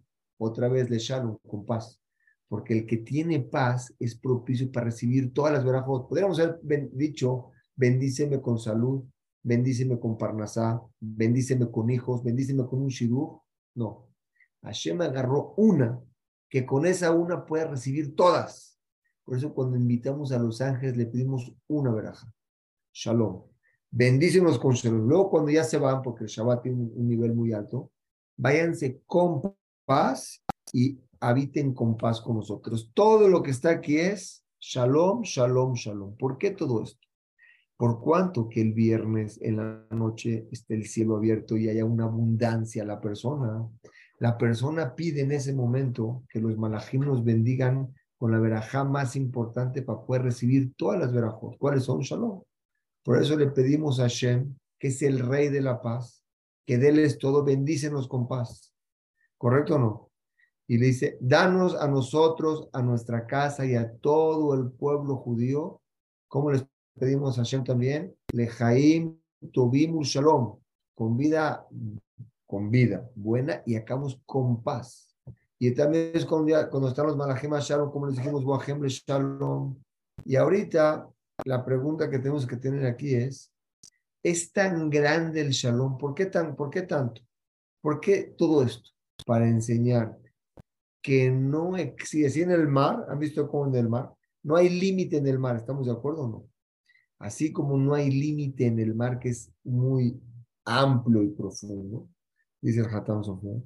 otra 0.43 0.67
vez 0.67 0.89
le 0.89 0.97
shalom, 0.97 1.37
con 1.47 1.65
paz. 1.65 2.01
Porque 2.47 2.79
el 2.79 2.85
que 2.85 2.97
tiene 2.97 3.39
paz 3.39 3.93
es 3.99 4.15
propicio 4.15 4.71
para 4.71 4.87
recibir 4.87 5.33
todas 5.33 5.53
las 5.53 5.63
verajos. 5.63 6.07
Podríamos 6.09 6.39
haber 6.39 6.89
dicho, 6.91 7.51
bendíceme 7.75 8.41
con 8.41 8.59
salud, 8.59 9.03
bendíceme 9.43 9.99
con 9.99 10.17
parnasá, 10.17 10.81
bendíceme 10.99 11.69
con 11.69 11.89
hijos, 11.89 12.23
bendíceme 12.23 12.65
con 12.65 12.81
un 12.81 12.89
shidú. 12.89 13.41
No. 13.75 14.07
Hashem 14.63 15.01
agarró 15.01 15.53
una, 15.57 15.99
que 16.49 16.65
con 16.65 16.85
esa 16.85 17.11
una 17.11 17.45
puede 17.45 17.65
recibir 17.65 18.15
todas. 18.15 18.77
Por 19.23 19.37
eso 19.37 19.53
cuando 19.53 19.77
invitamos 19.77 20.31
a 20.31 20.39
los 20.39 20.61
ángeles 20.61 20.97
le 20.97 21.05
pedimos 21.05 21.53
una 21.67 21.91
veraja. 21.91 22.33
Shalom. 22.93 23.43
Bendícenos 23.89 24.59
con 24.59 24.73
shalom. 24.73 25.07
Luego 25.07 25.29
cuando 25.29 25.51
ya 25.51 25.63
se 25.63 25.77
van, 25.77 26.01
porque 26.01 26.25
el 26.25 26.29
Shabbat 26.29 26.63
tiene 26.63 26.77
un 26.77 27.07
nivel 27.07 27.33
muy 27.33 27.53
alto, 27.53 27.91
váyanse 28.37 29.01
con 29.05 29.41
paz 29.85 30.43
y 30.73 30.99
habiten 31.19 31.73
con 31.73 31.97
paz 31.97 32.21
con 32.21 32.37
nosotros. 32.37 32.91
Todo 32.93 33.27
lo 33.27 33.43
que 33.43 33.51
está 33.51 33.69
aquí 33.69 33.97
es 33.97 34.45
shalom, 34.59 35.21
shalom, 35.23 35.73
shalom. 35.73 36.17
¿Por 36.17 36.37
qué 36.37 36.51
todo 36.51 36.83
esto? 36.83 37.07
Por 37.81 37.99
cuanto 37.99 38.47
que 38.47 38.61
el 38.61 38.73
viernes 38.73 39.39
en 39.41 39.57
la 39.57 39.87
noche 39.89 40.47
esté 40.51 40.75
el 40.75 40.85
cielo 40.85 41.15
abierto 41.15 41.57
y 41.57 41.67
haya 41.67 41.83
una 41.83 42.03
abundancia 42.03 42.83
a 42.83 42.85
la 42.85 43.01
persona, 43.01 43.67
la 44.19 44.37
persona 44.37 44.93
pide 44.93 45.21
en 45.21 45.31
ese 45.31 45.51
momento 45.51 46.21
que 46.29 46.39
los 46.39 46.55
malajim 46.59 47.01
nos 47.01 47.23
bendigan 47.23 47.91
con 48.19 48.33
la 48.33 48.37
verajá 48.37 48.83
más 48.83 49.15
importante 49.15 49.81
para 49.81 50.05
poder 50.05 50.21
recibir 50.21 50.75
todas 50.75 50.99
las 50.99 51.11
verajot. 51.11 51.57
¿Cuáles 51.57 51.85
son? 51.85 52.01
Shalom. 52.01 52.43
Por 53.03 53.19
eso 53.19 53.35
le 53.35 53.47
pedimos 53.47 53.99
a 53.99 54.03
Hashem, 54.03 54.55
que 54.77 54.89
es 54.89 55.01
el 55.01 55.17
rey 55.17 55.49
de 55.49 55.61
la 55.61 55.81
paz, 55.81 56.23
que 56.67 56.77
déles 56.77 57.17
todo, 57.17 57.43
bendícenos 57.43 58.07
con 58.07 58.27
paz. 58.27 58.75
¿Correcto 59.39 59.77
o 59.77 59.79
no? 59.79 60.11
y 60.67 60.77
le 60.77 60.85
dice, 60.85 61.17
danos 61.19 61.73
a 61.75 61.87
nosotros, 61.87 62.69
a 62.73 62.83
nuestra 62.83 63.25
casa 63.25 63.65
y 63.65 63.73
a 63.73 63.91
todo 63.91 64.53
el 64.53 64.71
pueblo 64.71 65.17
judío, 65.17 65.81
como 66.27 66.51
les 66.51 66.63
pedimos 66.99 67.39
a 67.39 67.63
también, 67.63 68.15
lejaim 68.33 69.17
tobim 69.51 69.99
shalom, 70.01 70.57
con 70.95 71.17
vida, 71.17 71.67
con 72.45 72.69
vida 72.69 73.09
buena 73.15 73.61
y 73.65 73.75
acabamos 73.75 74.21
con 74.25 74.61
paz. 74.63 75.15
Y 75.59 75.71
también 75.75 76.11
es 76.13 76.25
cuando, 76.25 76.53
cuando 76.69 76.89
están 76.89 77.07
los 77.07 77.17
malajim 77.17 77.53
shalom, 77.55 77.91
como 77.91 78.07
les 78.07 78.17
dijimos, 78.17 78.43
wahem 78.43 78.81
shalom. 78.83 79.77
Y 80.25 80.35
ahorita 80.35 81.07
la 81.45 81.65
pregunta 81.65 82.09
que 82.09 82.19
tenemos 82.19 82.45
que 82.45 82.57
tener 82.57 82.85
aquí 82.85 83.15
es, 83.15 83.51
¿es 84.23 84.51
tan 84.51 84.89
grande 84.89 85.41
el 85.41 85.49
shalom? 85.49 85.97
¿Por 85.97 86.13
qué, 86.13 86.27
tan, 86.27 86.55
¿Por 86.55 86.69
qué 86.69 86.83
tanto? 86.83 87.21
¿Por 87.81 87.99
qué 87.99 88.35
todo 88.37 88.63
esto? 88.63 88.89
Para 89.25 89.47
enseñarte 89.47 90.21
que 91.01 91.31
no 91.31 91.77
existe. 91.77 92.29
Si 92.29 92.41
en 92.41 92.51
el 92.51 92.67
mar, 92.67 93.05
¿han 93.09 93.19
visto 93.19 93.47
cómo 93.49 93.67
en 93.67 93.75
el 93.75 93.89
mar? 93.89 94.11
No 94.43 94.55
hay 94.55 94.69
límite 94.69 95.17
en 95.17 95.27
el 95.27 95.39
mar, 95.39 95.55
¿estamos 95.55 95.87
de 95.87 95.93
acuerdo 95.93 96.23
o 96.23 96.27
no? 96.27 96.50
Así 97.21 97.53
como 97.53 97.77
no 97.77 97.93
hay 97.93 98.09
límite 98.09 98.65
en 98.65 98.79
el 98.79 98.95
mar, 98.95 99.19
que 99.19 99.29
es 99.29 99.51
muy 99.63 100.19
amplio 100.65 101.21
y 101.21 101.29
profundo, 101.29 102.09
dice 102.59 102.79
el 102.79 102.87
Hatam 102.87 103.23
Sofía, 103.23 103.61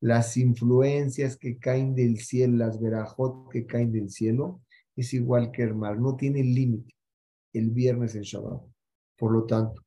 las 0.00 0.36
influencias 0.38 1.36
que 1.36 1.58
caen 1.58 1.94
del 1.94 2.18
cielo, 2.18 2.56
las 2.56 2.80
verajot 2.80 3.50
que 3.50 3.66
caen 3.66 3.92
del 3.92 4.08
cielo, 4.08 4.62
es 4.96 5.12
igual 5.12 5.50
que 5.50 5.64
el 5.64 5.74
mar, 5.74 5.98
no 5.98 6.16
tiene 6.16 6.42
límite 6.42 6.94
el 7.52 7.70
viernes 7.70 8.14
en 8.14 8.22
Shabbat. 8.22 8.62
Por 9.18 9.32
lo 9.32 9.44
tanto, 9.44 9.82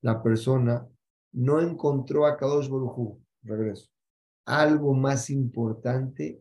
la 0.00 0.22
persona 0.22 0.88
no 1.32 1.60
encontró 1.60 2.24
a 2.24 2.38
Kadosh 2.38 2.70
Baruj 2.70 3.18
regreso, 3.42 3.90
algo 4.46 4.94
más 4.94 5.28
importante 5.28 6.40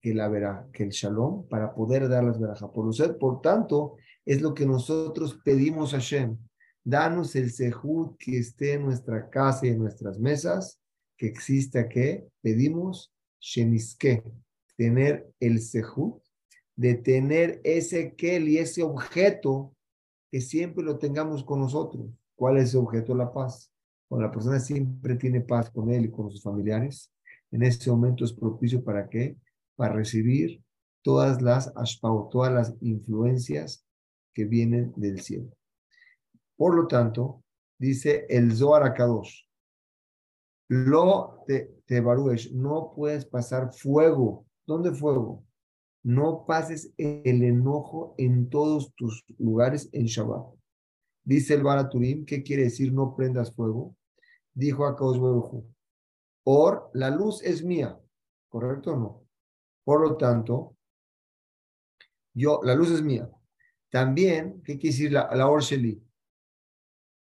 que 0.00 0.14
la 0.14 0.28
vera, 0.28 0.68
que 0.72 0.84
el 0.84 0.90
shalom, 0.90 1.48
para 1.48 1.74
poder 1.74 2.08
dar 2.08 2.22
las 2.22 2.38
verajas. 2.38 2.70
Por, 2.70 3.18
por 3.18 3.40
tanto, 3.40 3.96
es 4.28 4.42
lo 4.42 4.52
que 4.52 4.66
nosotros 4.66 5.40
pedimos 5.42 5.94
a 5.94 5.96
Hashem. 5.96 6.36
Danos 6.84 7.34
el 7.34 7.50
sehut 7.50 8.18
que 8.18 8.36
esté 8.36 8.74
en 8.74 8.84
nuestra 8.84 9.30
casa 9.30 9.66
y 9.66 9.70
en 9.70 9.78
nuestras 9.78 10.18
mesas, 10.18 10.78
que 11.16 11.26
exista 11.26 11.88
que 11.88 12.28
pedimos 12.42 13.10
shemiske, 13.40 14.22
tener 14.76 15.26
el 15.40 15.62
sehut, 15.62 16.22
de 16.76 16.94
tener 16.96 17.62
ese 17.64 18.14
kel 18.16 18.50
y 18.50 18.58
ese 18.58 18.82
objeto 18.82 19.74
que 20.30 20.42
siempre 20.42 20.84
lo 20.84 20.98
tengamos 20.98 21.42
con 21.42 21.60
nosotros. 21.60 22.10
¿Cuál 22.36 22.58
es 22.58 22.68
ese 22.68 22.76
objeto? 22.76 23.14
La 23.14 23.32
paz. 23.32 23.72
Cuando 24.08 24.26
la 24.26 24.32
persona 24.32 24.60
siempre 24.60 25.14
tiene 25.14 25.40
paz 25.40 25.70
con 25.70 25.90
él 25.90 26.04
y 26.04 26.10
con 26.10 26.30
sus 26.30 26.42
familiares, 26.42 27.10
en 27.50 27.62
ese 27.62 27.90
momento 27.90 28.26
es 28.26 28.34
propicio 28.34 28.84
para 28.84 29.08
qué? 29.08 29.38
Para 29.74 29.94
recibir 29.94 30.62
todas 31.00 31.40
las 31.40 31.72
ashpao, 31.74 32.28
todas 32.30 32.52
las 32.52 32.74
influencias 32.82 33.87
que 34.38 34.44
vienen 34.44 34.92
del 34.94 35.20
cielo. 35.20 35.50
Por 36.56 36.76
lo 36.76 36.86
tanto, 36.86 37.42
dice 37.76 38.24
el 38.28 38.54
Zohar 38.54 38.84
Akadosh, 38.84 39.42
lo 40.68 41.42
te, 41.44 41.82
te 41.86 42.00
no 42.52 42.92
puedes 42.94 43.26
pasar 43.26 43.74
fuego. 43.74 44.46
¿Dónde 44.64 44.92
fuego? 44.92 45.44
No 46.04 46.44
pases 46.46 46.94
el 46.98 47.42
enojo 47.42 48.14
en 48.16 48.48
todos 48.48 48.94
tus 48.94 49.24
lugares 49.38 49.88
en 49.90 50.06
Shabbat. 50.06 50.54
Dice 51.24 51.54
el 51.54 51.64
Baraturim, 51.64 52.24
¿qué 52.24 52.44
quiere 52.44 52.62
decir 52.62 52.92
no 52.92 53.16
prendas 53.16 53.52
fuego? 53.52 53.96
Dijo 54.54 54.86
a 54.86 54.92
Baruj 54.92 55.64
Or, 56.44 56.90
la 56.94 57.10
luz 57.10 57.42
es 57.42 57.64
mía, 57.64 57.98
¿correcto 58.48 58.92
o 58.92 58.96
no? 58.96 59.26
Por 59.82 60.00
lo 60.00 60.16
tanto, 60.16 60.76
yo, 62.34 62.60
la 62.62 62.76
luz 62.76 62.92
es 62.92 63.02
mía. 63.02 63.28
También, 63.90 64.62
¿qué 64.62 64.78
quiere 64.78 64.94
decir 64.94 65.12
la, 65.12 65.34
la 65.34 65.48
Orsheli? 65.48 66.02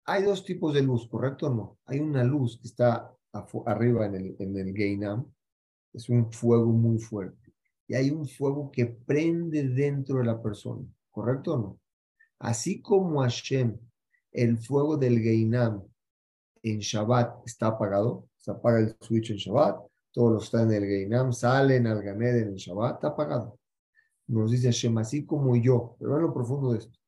Hay 0.06 0.24
dos 0.24 0.46
tipos 0.46 0.74
de 0.74 0.82
luz, 0.82 1.08
¿correcto 1.08 1.48
o 1.48 1.54
no? 1.54 1.80
Hay 1.86 2.00
una 2.00 2.24
luz 2.24 2.58
que 2.60 2.68
está 2.68 3.14
arriba 3.66 4.06
en 4.06 4.16
el, 4.16 4.36
en 4.40 4.58
el 4.58 4.74
Gainam, 4.74 5.32
es 5.94 6.10
un 6.10 6.32
fuego 6.32 6.68
muy 6.68 7.00
fuerte. 7.00 7.54
Y 7.88 7.96
hay 7.96 8.12
un 8.12 8.28
fuego 8.28 8.72
que 8.72 8.86
prende 8.86 9.64
dentro 9.70 10.20
de 10.20 10.26
la 10.26 10.42
persona, 10.42 10.86
¿correcto 11.12 11.54
o 11.54 11.58
no? 11.58 11.80
Así 12.40 12.82
como 12.82 13.22
Hashem, 13.22 13.78
el 14.32 14.58
fuego 14.58 14.98
del 14.98 15.24
Gainam 15.24 15.84
en 16.62 16.80
Shabbat 16.80 17.46
está 17.46 17.68
apagado, 17.68 18.28
se 18.38 18.52
apaga 18.52 18.80
el 18.80 18.96
switch 19.00 19.32
en 19.32 19.38
Shabbat, 19.38 19.80
todos 20.12 20.34
los 20.34 20.42
que 20.50 20.58
están 20.58 20.72
en 20.72 20.84
el 20.84 20.90
Gainam 20.90 21.34
salen 21.34 21.88
al 21.88 22.04
Ganeden 22.04 22.50
en 22.50 22.56
Shabbat, 22.56 22.96
está 22.96 23.08
apagado. 23.10 23.60
Nos 24.28 24.52
dice 24.52 24.68
Hashem, 24.68 24.98
así 24.98 25.26
como 25.26 25.56
yo, 25.56 25.96
pero 26.00 26.18
en 26.18 26.24
lo 26.24 26.34
profundo 26.34 26.74
de 26.74 26.80
esto, 26.80 27.00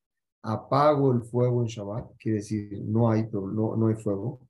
apago 0.42 1.12
el 1.12 1.22
fuego 1.22 1.62
en 1.62 1.68
Shabbat, 1.68 2.16
quiere 2.18 2.38
decir, 2.38 2.82
no 2.86 3.10
hay, 3.10 3.28
no, 3.32 3.76
no 3.76 3.88
hay 3.88 3.96
fuego. 3.96 4.42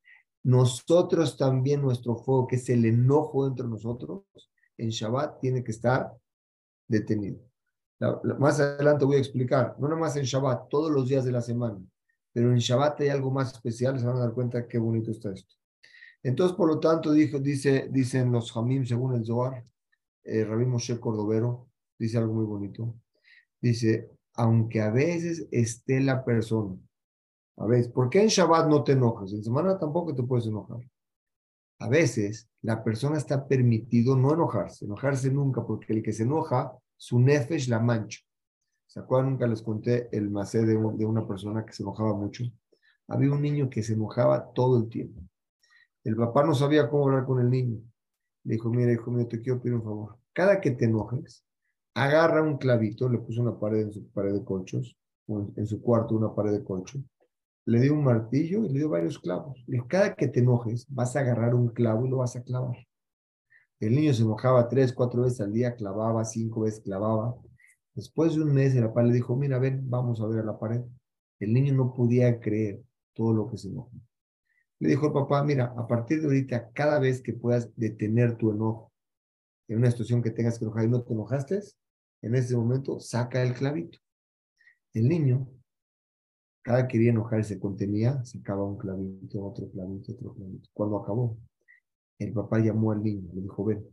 Nosotros 0.43 1.35
también, 1.35 1.81
nuestro 1.81 2.15
fuego, 2.15 2.47
que 2.47 2.57
es 2.57 2.69
el 2.69 2.85
enojo 2.85 3.47
entre 3.47 3.67
nosotros, 3.67 4.23
en 4.77 4.89
Shabbat 4.89 5.39
tiene 5.39 5.63
que 5.63 5.71
estar 5.71 6.11
detenido. 6.87 7.39
más 8.39 8.59
adelante 8.59 9.05
voy 9.05 9.17
a 9.17 9.19
explicar, 9.19 9.75
no 9.79 9.87
nomás 9.87 10.15
en 10.15 10.23
Shabbat, 10.23 10.69
todos 10.69 10.91
los 10.91 11.07
días 11.07 11.25
de 11.25 11.31
la 11.31 11.41
semana, 11.41 11.79
pero 12.31 12.51
en 12.51 12.57
Shabbat 12.57 13.01
hay 13.01 13.09
algo 13.09 13.31
más 13.31 13.53
especial, 13.53 13.99
se 13.99 14.05
van 14.05 14.17
a 14.17 14.21
dar 14.21 14.33
cuenta 14.33 14.67
qué 14.67 14.77
bonito 14.77 15.11
está 15.11 15.31
esto. 15.31 15.55
Entonces, 16.21 16.55
por 16.55 16.67
lo 16.67 16.79
tanto, 16.79 17.11
dijo, 17.11 17.39
dice, 17.39 17.87
dicen 17.91 18.31
los 18.31 18.55
Hamim, 18.55 18.85
según 18.85 19.15
el 19.15 19.25
Zohar, 19.25 19.65
eh, 20.23 20.43
Rabbi 20.43 20.65
Moshe 20.65 20.99
Cordovero, 20.99 21.68
dice 21.99 22.17
algo 22.17 22.33
muy 22.33 22.45
bonito. 22.45 22.95
Dice, 23.61 24.09
aunque 24.33 24.81
a 24.81 24.89
veces 24.89 25.47
esté 25.51 25.99
la 25.99 26.23
persona, 26.23 26.75
a 27.57 27.65
veces, 27.65 27.89
¿por 27.89 28.09
qué 28.09 28.21
en 28.21 28.29
Shabbat 28.29 28.69
no 28.69 28.83
te 28.83 28.93
enojas? 28.93 29.33
En 29.33 29.43
semana 29.43 29.77
tampoco 29.77 30.15
te 30.15 30.23
puedes 30.23 30.47
enojar. 30.47 30.79
A 31.79 31.89
veces 31.89 32.49
la 32.61 32.83
persona 32.83 33.17
está 33.17 33.47
permitido 33.47 34.15
no 34.15 34.33
enojarse, 34.33 34.85
enojarse 34.85 35.29
nunca, 35.29 35.65
porque 35.65 35.93
el 35.93 36.01
que 36.01 36.13
se 36.13 36.23
enoja, 36.23 36.73
su 36.95 37.19
nefesh 37.19 37.67
la 37.67 37.79
mancha. 37.79 38.19
¿Se 38.87 38.99
acuerdan? 38.99 39.31
Nunca 39.31 39.45
les 39.45 39.61
conté 39.61 40.09
el 40.11 40.29
macé 40.29 40.65
de, 40.65 40.75
una 40.75 41.27
persona 41.27 41.65
que 41.65 41.73
se 41.73 41.83
enojaba 41.83 42.15
mucho. 42.15 42.43
Había 43.07 43.31
un 43.31 43.41
niño 43.41 43.69
que 43.69 43.83
se 43.83 43.93
enojaba 43.93 44.51
todo 44.53 44.77
el 44.77 44.89
tiempo. 44.89 45.21
El 46.03 46.15
papá 46.15 46.43
no 46.43 46.55
sabía 46.55 46.89
cómo 46.89 47.05
hablar 47.05 47.25
con 47.25 47.39
el 47.39 47.49
niño. 47.49 47.81
Le 48.45 48.53
dijo, 48.53 48.69
mira, 48.69 48.91
hijo 48.91 49.11
mío, 49.11 49.27
te 49.27 49.41
quiero 49.41 49.61
pedir 49.61 49.75
un 49.75 49.83
favor. 49.83 50.17
Cada 50.33 50.59
que 50.59 50.71
te 50.71 50.85
enojes, 50.85 51.45
agarra 51.93 52.41
un 52.43 52.57
clavito, 52.57 53.09
le 53.09 53.19
puso 53.19 53.41
una 53.41 53.59
pared 53.59 53.81
en 53.81 53.91
su 53.91 54.09
pared 54.11 54.33
de 54.33 54.43
colchos, 54.43 54.97
en 55.27 55.65
su 55.65 55.81
cuarto 55.81 56.15
una 56.15 56.33
pared 56.33 56.51
de 56.51 56.63
colcho, 56.63 56.99
le 57.65 57.79
dio 57.81 57.93
un 57.93 58.03
martillo 58.03 58.65
y 58.65 58.69
le 58.69 58.79
dio 58.79 58.89
varios 58.89 59.19
clavos. 59.19 59.63
Le 59.67 59.73
dijo, 59.73 59.87
cada 59.87 60.15
que 60.15 60.27
te 60.27 60.39
enojes, 60.39 60.87
vas 60.89 61.15
a 61.15 61.19
agarrar 61.19 61.53
un 61.53 61.69
clavo 61.69 62.05
y 62.05 62.09
lo 62.09 62.17
vas 62.17 62.35
a 62.35 62.43
clavar. 62.43 62.75
El 63.79 63.95
niño 63.95 64.13
se 64.13 64.23
enojaba 64.23 64.67
tres, 64.67 64.91
cuatro 64.91 65.21
veces 65.21 65.41
al 65.41 65.53
día, 65.53 65.75
clavaba, 65.75 66.25
cinco 66.25 66.61
veces 66.61 66.81
clavaba. 66.81 67.35
Después 67.93 68.35
de 68.35 68.41
un 68.41 68.53
mes, 68.53 68.75
el 68.75 68.85
papá 68.85 69.03
le 69.03 69.13
dijo, 69.13 69.35
mira, 69.35 69.59
ven, 69.59 69.89
vamos 69.89 70.19
a 70.19 70.27
ver 70.27 70.39
a 70.39 70.43
la 70.43 70.57
pared. 70.57 70.81
El 71.39 71.53
niño 71.53 71.73
no 71.73 71.93
podía 71.93 72.39
creer 72.39 72.81
todo 73.13 73.33
lo 73.33 73.47
que 73.47 73.57
se 73.57 73.69
enojó. 73.69 73.91
Le 74.79 74.89
dijo 74.89 75.07
el 75.07 75.13
papá, 75.13 75.43
mira, 75.43 75.73
a 75.77 75.87
partir 75.87 76.21
de 76.21 76.25
ahorita, 76.25 76.71
cada 76.71 76.99
vez 76.99 77.21
que 77.21 77.33
puedas 77.33 77.69
detener 77.75 78.35
tu 78.37 78.51
enojo, 78.51 78.91
en 79.69 79.77
una 79.77 79.91
situación 79.91 80.21
que 80.21 80.31
tengas 80.31 80.57
que 80.57 80.65
enojar 80.65 80.85
y 80.85 80.89
no 80.89 81.03
te 81.03 81.13
enojaste, 81.13 81.59
en 82.21 82.35
ese 82.35 82.57
momento 82.57 82.99
saca 82.99 83.41
el 83.43 83.53
clavito. 83.53 83.99
El 84.93 85.07
niño, 85.07 85.47
cada 86.63 86.87
que 86.87 86.93
quería 86.93 87.11
enojar 87.11 87.45
se 87.45 87.59
contenía, 87.59 88.23
sacaba 88.25 88.65
un 88.65 88.77
clavito, 88.77 89.45
otro 89.45 89.69
clavito, 89.69 90.11
otro 90.13 90.33
clavito. 90.33 90.69
Cuando 90.73 90.97
acabó, 90.97 91.37
el 92.17 92.33
papá 92.33 92.59
llamó 92.59 92.91
al 92.91 93.03
niño, 93.03 93.29
le 93.33 93.41
dijo, 93.41 93.63
ven, 93.63 93.85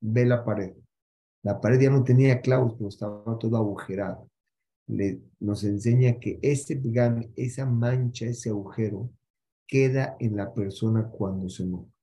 ve 0.00 0.26
la 0.26 0.44
pared. 0.44 0.74
La 1.42 1.60
pared 1.60 1.80
ya 1.80 1.90
no 1.90 2.04
tenía 2.04 2.40
clavos, 2.40 2.74
pero 2.76 2.88
estaba 2.88 3.38
todo 3.38 3.56
agujerado. 3.56 4.30
Le, 4.86 5.22
nos 5.40 5.64
enseña 5.64 6.18
que 6.20 6.38
ese 6.42 6.80
esa 7.36 7.64
mancha, 7.64 8.26
ese 8.26 8.50
agujero, 8.50 9.10
queda 9.66 10.16
en 10.20 10.36
la 10.36 10.52
persona 10.52 11.08
cuando 11.08 11.48
se 11.48 11.62
enoja. 11.62 11.93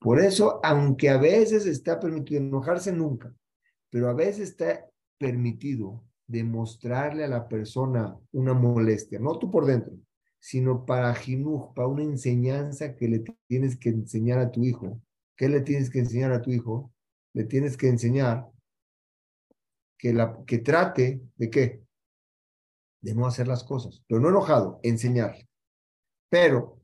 Por 0.00 0.18
eso, 0.18 0.60
aunque 0.64 1.10
a 1.10 1.18
veces 1.18 1.66
está 1.66 2.00
permitido 2.00 2.40
enojarse 2.40 2.90
nunca, 2.90 3.34
pero 3.90 4.08
a 4.08 4.14
veces 4.14 4.50
está 4.50 4.88
permitido 5.18 6.02
demostrarle 6.26 7.24
a 7.24 7.28
la 7.28 7.46
persona 7.46 8.18
una 8.32 8.54
molestia, 8.54 9.18
no 9.18 9.38
tú 9.38 9.50
por 9.50 9.66
dentro, 9.66 9.92
sino 10.38 10.86
para 10.86 11.14
jinuj, 11.14 11.74
para 11.74 11.86
una 11.86 12.02
enseñanza 12.02 12.96
que 12.96 13.08
le 13.08 13.24
tienes 13.46 13.76
que 13.76 13.90
enseñar 13.90 14.38
a 14.38 14.50
tu 14.50 14.64
hijo. 14.64 15.02
¿Qué 15.36 15.50
le 15.50 15.60
tienes 15.60 15.90
que 15.90 15.98
enseñar 15.98 16.32
a 16.32 16.40
tu 16.40 16.50
hijo? 16.50 16.92
Le 17.34 17.44
tienes 17.44 17.76
que 17.76 17.88
enseñar 17.88 18.46
que, 19.98 20.14
la, 20.14 20.38
que 20.46 20.58
trate 20.58 21.20
de 21.36 21.50
qué? 21.50 21.82
De 23.02 23.14
no 23.14 23.26
hacer 23.26 23.46
las 23.48 23.64
cosas, 23.64 24.02
pero 24.08 24.20
no 24.20 24.30
enojado, 24.30 24.80
enseñarle. 24.82 25.46
Pero 26.30 26.79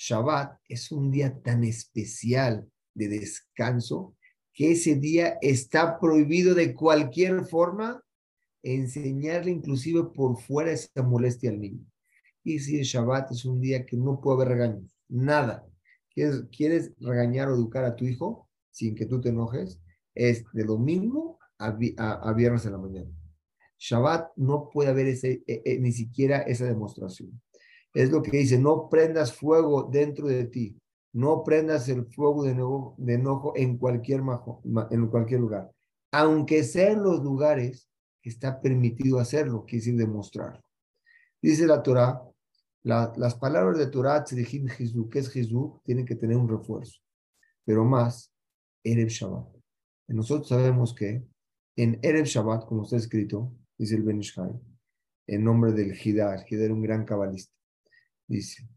Shabbat 0.00 0.58
es 0.66 0.90
un 0.92 1.10
día 1.10 1.42
tan 1.42 1.62
especial 1.62 2.66
de 2.94 3.08
descanso 3.08 4.16
que 4.54 4.72
ese 4.72 4.94
día 4.94 5.36
está 5.42 6.00
prohibido 6.00 6.54
de 6.54 6.74
cualquier 6.74 7.44
forma 7.44 8.02
enseñarle 8.62 9.50
inclusive 9.50 10.04
por 10.04 10.40
fuera 10.40 10.72
esa 10.72 11.02
molestia 11.02 11.50
al 11.50 11.60
niño. 11.60 11.84
Y 12.42 12.60
si 12.60 12.78
el 12.78 12.84
Shabbat 12.84 13.32
es 13.32 13.44
un 13.44 13.60
día 13.60 13.84
que 13.84 13.98
no 13.98 14.22
puede 14.22 14.36
haber 14.36 14.56
regaños, 14.56 14.96
nada. 15.06 15.66
¿Quieres, 16.14 16.44
¿Quieres 16.50 16.92
regañar 16.98 17.48
o 17.48 17.54
educar 17.54 17.84
a 17.84 17.94
tu 17.94 18.06
hijo 18.06 18.48
sin 18.70 18.94
que 18.94 19.04
tú 19.04 19.20
te 19.20 19.28
enojes? 19.28 19.82
Es 20.14 20.44
de 20.54 20.64
domingo 20.64 21.38
a, 21.58 21.76
a, 21.76 22.32
viernes 22.32 22.64
en 22.64 22.72
la 22.72 22.78
mañana. 22.78 23.10
Shabbat 23.78 24.30
no 24.36 24.70
puede 24.70 24.88
haber 24.88 25.08
ese, 25.08 25.42
e, 25.46 25.60
e, 25.62 25.78
ni 25.78 25.92
siquiera 25.92 26.38
esa 26.38 26.64
demostración. 26.64 27.38
Es 27.92 28.10
lo 28.10 28.22
que 28.22 28.36
dice, 28.36 28.58
no 28.58 28.88
prendas 28.88 29.32
fuego 29.32 29.88
dentro 29.90 30.28
de 30.28 30.44
ti, 30.44 30.80
no 31.12 31.42
prendas 31.42 31.88
el 31.88 32.06
fuego 32.06 32.44
de 32.44 32.50
enojo, 32.50 33.52
en, 33.56 33.78
cualquier 33.78 34.20
lugar, 34.20 35.70
aunque 36.12 36.62
sea 36.62 36.92
en 36.92 37.02
los 37.02 37.22
lugares 37.22 37.88
que 38.22 38.30
está 38.30 38.60
permitido 38.60 39.18
hacerlo, 39.18 39.64
quiere 39.64 39.84
decir 39.84 39.96
demostrarlo. 39.96 40.62
Dice 41.42 41.66
la 41.66 41.82
Torah, 41.82 42.22
las 42.82 43.34
palabras 43.34 43.78
de 43.78 43.88
Torah, 43.88 44.22
Tzedijim 44.22 44.68
Jesús, 44.68 45.08
que 45.10 45.18
es 45.18 45.28
Jesús, 45.28 45.72
tienen 45.84 46.06
que 46.06 46.14
tener 46.14 46.36
un 46.36 46.48
refuerzo, 46.48 47.00
pero 47.64 47.84
más, 47.84 48.32
Erev 48.84 49.08
Shabbat. 49.08 49.48
nosotros 50.08 50.48
sabemos 50.48 50.94
que 50.94 51.24
en 51.76 51.98
Erev 52.02 52.24
Shabbat, 52.24 52.66
como 52.66 52.84
está 52.84 52.96
escrito, 52.96 53.52
dice 53.76 53.96
el 53.96 54.02
Benishai, 54.02 54.52
en 55.26 55.44
nombre 55.44 55.72
del 55.72 55.94
Hidar, 55.94 56.44
Hidar 56.48 56.64
era 56.64 56.74
un 56.74 56.82
gran 56.82 57.04
cabalista, 57.04 57.54
dice, 58.30 58.68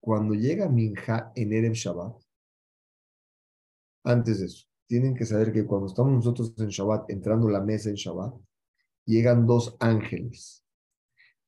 cuando 0.00 0.34
llega 0.34 0.68
Minja 0.68 1.32
en 1.34 1.52
Erev 1.52 1.72
Shabbat, 1.72 2.20
antes 4.04 4.40
de 4.40 4.46
eso, 4.46 4.66
tienen 4.86 5.14
que 5.14 5.24
saber 5.24 5.52
que 5.52 5.64
cuando 5.64 5.86
estamos 5.86 6.12
nosotros 6.12 6.52
en 6.58 6.68
Shabbat, 6.68 7.10
entrando 7.10 7.48
la 7.48 7.60
mesa 7.60 7.88
en 7.88 7.94
Shabbat, 7.94 8.34
llegan 9.06 9.46
dos 9.46 9.76
ángeles. 9.80 10.64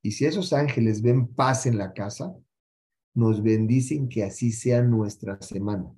Y 0.01 0.13
si 0.13 0.25
esos 0.25 0.53
ángeles 0.53 1.03
ven 1.03 1.27
paz 1.35 1.67
en 1.67 1.77
la 1.77 1.93
casa, 1.93 2.35
nos 3.15 3.43
bendicen 3.43 4.09
que 4.09 4.23
así 4.23 4.53
sea 4.53 4.83
nuestra 4.83 5.41
semana. 5.43 5.93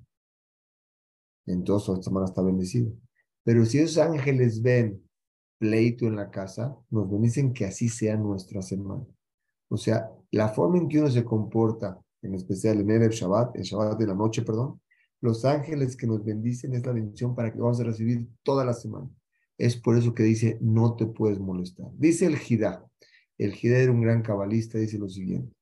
Entonces, 1.45 1.97
la 1.97 2.03
semana 2.03 2.25
está 2.25 2.41
bendecida. 2.41 2.91
Pero 3.43 3.65
si 3.65 3.79
esos 3.79 3.99
ángeles 3.99 4.61
ven 4.61 5.07
pleito 5.59 6.07
en 6.07 6.15
la 6.15 6.31
casa, 6.31 6.75
nos 6.89 7.09
bendicen 7.09 7.53
que 7.53 7.65
así 7.65 7.89
sea 7.89 8.17
nuestra 8.17 8.61
semana. 8.61 9.05
O 9.69 9.77
sea, 9.77 10.11
la 10.31 10.49
forma 10.49 10.77
en 10.77 10.89
que 10.89 10.99
uno 10.99 11.09
se 11.09 11.23
comporta, 11.23 11.99
en 12.21 12.35
especial 12.35 12.81
en 12.81 12.89
el 12.89 13.09
Shabbat, 13.09 13.55
en 13.55 13.63
Shabbat 13.63 13.97
de 13.97 14.07
la 14.07 14.15
noche, 14.15 14.41
perdón, 14.41 14.81
los 15.21 15.45
ángeles 15.45 15.95
que 15.95 16.07
nos 16.07 16.23
bendicen 16.23 16.73
es 16.73 16.85
la 16.85 16.93
bendición 16.93 17.35
para 17.35 17.51
que 17.51 17.59
vamos 17.59 17.79
a 17.79 17.83
recibir 17.83 18.27
toda 18.43 18.65
la 18.65 18.73
semana. 18.73 19.09
Es 19.57 19.75
por 19.75 19.97
eso 19.97 20.13
que 20.13 20.23
dice, 20.23 20.57
no 20.61 20.95
te 20.95 21.05
puedes 21.05 21.39
molestar. 21.39 21.87
Dice 21.97 22.25
el 22.25 22.37
Jidá. 22.37 22.85
El 23.37 23.53
Jidá 23.53 23.79
era 23.79 23.91
un 23.91 24.01
gran 24.01 24.21
cabalista, 24.21 24.77
dice 24.77 24.97
lo 24.97 25.09
siguiente. 25.09 25.53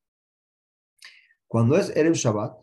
Cuando 1.47 1.77
es 1.77 1.95
Erev 1.95 2.13
Shabbat, 2.13 2.59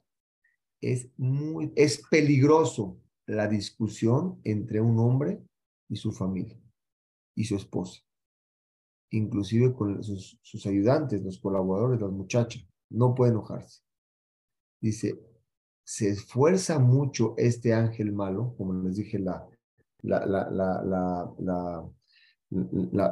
es, 0.81 1.09
muy, 1.17 1.73
es 1.77 2.03
peligroso 2.09 2.99
la 3.27 3.49
discusión 3.49 4.41
entre 4.45 4.81
un 4.81 4.99
hombre 4.99 5.43
y 5.89 5.97
su 5.97 6.13
familia 6.13 6.59
y 7.35 7.45
su 7.45 7.57
esposa, 7.57 8.03
inclusive 9.17 9.73
con 9.73 10.03
sus, 10.03 10.67
ayudantes, 10.67 11.23
los 11.23 11.39
colaboradores, 11.39 12.01
las 12.01 12.11
muchachas. 12.11 12.67
No 12.91 13.15
puede 13.15 13.33
enojarse. 13.33 13.83
Dice, 14.81 15.19
se 15.85 16.09
esfuerza 16.09 16.79
mucho 16.79 17.35
este 17.37 17.73
ángel 17.73 18.13
malo, 18.13 18.55
como 18.57 18.75
les 18.83 18.97
dije, 18.97 19.19
la, 19.19 19.47
la, 20.03 20.25
la, 20.27 20.51
la, 20.51 21.35
la, 21.39 21.91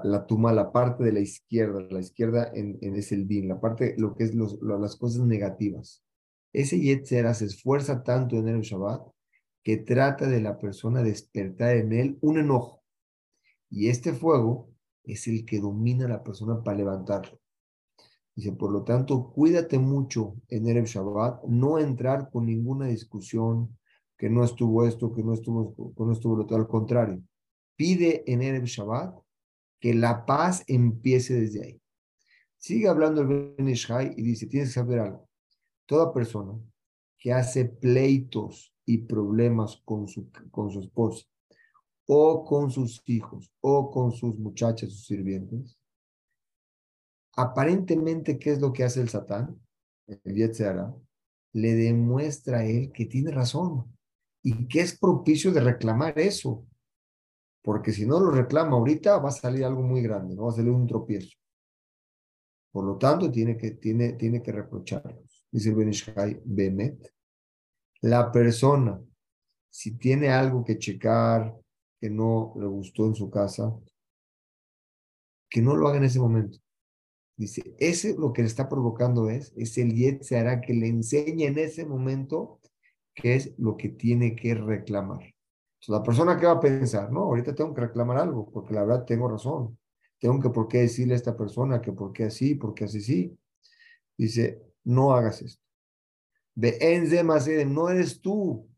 la, 0.04 0.26
tuma, 0.26 0.52
la 0.52 0.70
parte 0.70 1.04
de 1.04 1.12
la 1.12 1.20
izquierda, 1.20 1.80
la 1.90 2.00
izquierda 2.00 2.50
en, 2.54 2.78
en 2.80 2.96
es 2.96 3.10
din, 3.10 3.48
la 3.48 3.60
parte, 3.60 3.94
lo 3.98 4.14
que 4.14 4.24
es 4.24 4.34
las 4.34 4.96
cosas 4.96 5.24
negativas. 5.24 6.04
Ese 6.52 6.78
Yetzera 6.78 7.32
se 7.34 7.46
esfuerza 7.46 8.02
tanto 8.02 8.36
en 8.36 8.48
el 8.48 8.60
Shabbat 8.60 9.02
que 9.62 9.78
trata 9.78 10.26
de 10.26 10.40
la 10.40 10.58
persona 10.58 11.02
despertar 11.02 11.76
en 11.76 11.92
él 11.92 12.18
un 12.20 12.38
enojo. 12.38 12.82
Y 13.70 13.88
este 13.88 14.12
fuego 14.12 14.71
es 15.04 15.26
el 15.28 15.44
que 15.44 15.60
domina 15.60 16.06
a 16.06 16.08
la 16.08 16.22
persona 16.22 16.62
para 16.62 16.78
levantarlo. 16.78 17.38
Dice, 18.34 18.52
por 18.52 18.72
lo 18.72 18.82
tanto, 18.82 19.30
cuídate 19.32 19.78
mucho 19.78 20.36
en 20.48 20.66
Erev 20.66 20.86
Shabbat, 20.86 21.44
no 21.44 21.78
entrar 21.78 22.30
con 22.30 22.46
ninguna 22.46 22.86
discusión, 22.86 23.76
que 24.16 24.30
no 24.30 24.44
estuvo 24.44 24.86
esto, 24.86 25.12
que 25.12 25.22
no 25.22 25.34
estuvo, 25.34 25.94
que 25.94 26.04
no 26.04 26.12
estuvo 26.12 26.36
lo 26.36 26.44
otro, 26.44 26.56
al 26.56 26.68
contrario. 26.68 27.22
Pide 27.76 28.22
en 28.30 28.40
Erev 28.40 28.64
Shabbat 28.64 29.18
que 29.80 29.94
la 29.94 30.24
paz 30.24 30.64
empiece 30.68 31.34
desde 31.34 31.64
ahí. 31.64 31.82
Sigue 32.56 32.86
hablando 32.86 33.22
el 33.22 33.54
Ben 33.56 33.68
y 33.68 34.22
dice, 34.22 34.46
tienes 34.46 34.68
que 34.68 34.74
saber 34.74 35.00
algo. 35.00 35.28
Toda 35.84 36.14
persona 36.14 36.56
que 37.18 37.32
hace 37.32 37.64
pleitos 37.64 38.72
y 38.86 38.98
problemas 38.98 39.82
con 39.84 40.06
su, 40.06 40.30
con 40.52 40.70
su 40.70 40.80
esposa, 40.80 41.26
o 42.14 42.44
con 42.44 42.70
sus 42.70 43.02
hijos, 43.06 43.50
o 43.62 43.90
con 43.90 44.12
sus 44.12 44.38
muchachas, 44.38 44.90
sus 44.90 45.06
sirvientes, 45.06 45.78
aparentemente, 47.34 48.38
¿qué 48.38 48.50
es 48.52 48.60
lo 48.60 48.70
que 48.70 48.84
hace 48.84 49.00
el 49.00 49.08
Satán? 49.08 49.58
El 50.06 50.34
Yetzera, 50.34 50.94
le 51.54 51.74
demuestra 51.74 52.58
a 52.58 52.64
él 52.66 52.92
que 52.92 53.06
tiene 53.06 53.30
razón 53.30 53.96
y 54.42 54.68
que 54.68 54.80
es 54.80 54.98
propicio 54.98 55.52
de 55.52 55.60
reclamar 55.60 56.18
eso. 56.18 56.66
Porque 57.62 57.92
si 57.92 58.04
no 58.04 58.20
lo 58.20 58.30
reclama 58.30 58.76
ahorita, 58.76 59.16
va 59.18 59.30
a 59.30 59.32
salir 59.32 59.64
algo 59.64 59.82
muy 59.82 60.02
grande, 60.02 60.34
¿no? 60.34 60.44
va 60.44 60.50
a 60.50 60.56
salir 60.56 60.70
un 60.70 60.86
tropiezo. 60.86 61.34
Por 62.72 62.84
lo 62.84 62.98
tanto, 62.98 63.30
tiene 63.30 63.56
que, 63.56 63.70
tiene, 63.70 64.14
tiene 64.14 64.42
que 64.42 64.52
reprocharlos. 64.52 65.46
Dice 65.50 65.70
el 65.70 65.76
Benishai 65.76 66.42
Bemet. 66.44 67.10
La 68.02 68.30
persona, 68.30 69.00
si 69.70 69.96
tiene 69.96 70.28
algo 70.28 70.62
que 70.62 70.78
checar 70.78 71.61
que 72.02 72.10
no 72.10 72.52
le 72.56 72.66
gustó 72.66 73.06
en 73.06 73.14
su 73.14 73.30
casa, 73.30 73.72
que 75.48 75.62
no 75.62 75.76
lo 75.76 75.86
haga 75.86 75.98
en 75.98 76.04
ese 76.04 76.18
momento. 76.18 76.58
Dice, 77.36 77.76
ese 77.78 78.16
lo 78.18 78.32
que 78.32 78.42
le 78.42 78.48
está 78.48 78.68
provocando 78.68 79.30
es, 79.30 79.52
es 79.56 79.78
el 79.78 79.94
Yet 79.94 80.22
se 80.22 80.36
hará 80.36 80.60
que 80.60 80.74
le 80.74 80.88
enseñe 80.88 81.44
en 81.44 81.58
ese 81.58 81.86
momento 81.86 82.58
qué 83.14 83.36
es 83.36 83.54
lo 83.56 83.76
que 83.76 83.88
tiene 83.90 84.34
que 84.34 84.56
reclamar. 84.56 85.32
La 85.86 86.02
persona 86.02 86.36
que 86.36 86.46
va 86.46 86.54
a 86.54 86.60
pensar, 86.60 87.12
no, 87.12 87.20
ahorita 87.20 87.54
tengo 87.54 87.72
que 87.72 87.82
reclamar 87.82 88.18
algo, 88.18 88.50
porque 88.50 88.74
la 88.74 88.80
verdad 88.82 89.04
tengo 89.04 89.28
razón. 89.28 89.78
Tengo 90.18 90.40
que 90.40 90.50
por 90.50 90.66
qué 90.66 90.78
decirle 90.78 91.14
a 91.14 91.18
esta 91.18 91.36
persona 91.36 91.80
que 91.80 91.92
por 91.92 92.12
qué 92.12 92.24
así, 92.24 92.56
por 92.56 92.74
qué 92.74 92.86
así 92.86 93.00
sí. 93.00 93.38
Dice, 94.18 94.60
no 94.82 95.14
hagas 95.14 95.40
esto. 95.40 95.62
De 96.52 96.78
Enze 96.80 97.22
no 97.64 97.88
eres 97.88 98.20
tú, 98.20 98.68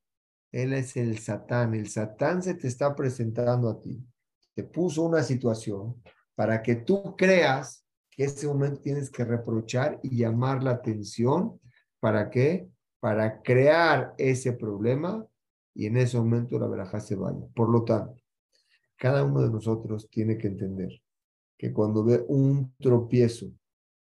él 0.54 0.72
es 0.72 0.96
el 0.96 1.18
Satán. 1.18 1.74
El 1.74 1.88
Satán 1.88 2.40
se 2.40 2.54
te 2.54 2.68
está 2.68 2.94
presentando 2.94 3.68
a 3.68 3.80
ti. 3.80 4.06
Te 4.54 4.62
puso 4.62 5.02
una 5.02 5.24
situación 5.24 6.00
para 6.36 6.62
que 6.62 6.76
tú 6.76 7.16
creas 7.16 7.84
que 8.08 8.24
ese 8.24 8.46
momento 8.46 8.80
tienes 8.80 9.10
que 9.10 9.24
reprochar 9.24 9.98
y 10.04 10.16
llamar 10.16 10.62
la 10.62 10.70
atención. 10.70 11.60
¿Para 11.98 12.30
qué? 12.30 12.68
Para 13.00 13.42
crear 13.42 14.14
ese 14.16 14.52
problema 14.52 15.26
y 15.74 15.86
en 15.86 15.96
ese 15.96 16.18
momento 16.18 16.56
la 16.56 16.68
verajá 16.68 17.00
se 17.00 17.16
vaya. 17.16 17.44
Por 17.56 17.68
lo 17.68 17.82
tanto, 17.82 18.22
cada 18.96 19.24
uno 19.24 19.42
de 19.42 19.50
nosotros 19.50 20.08
tiene 20.08 20.38
que 20.38 20.46
entender 20.46 21.02
que 21.58 21.72
cuando 21.72 22.04
ve 22.04 22.24
un 22.28 22.72
tropiezo 22.76 23.50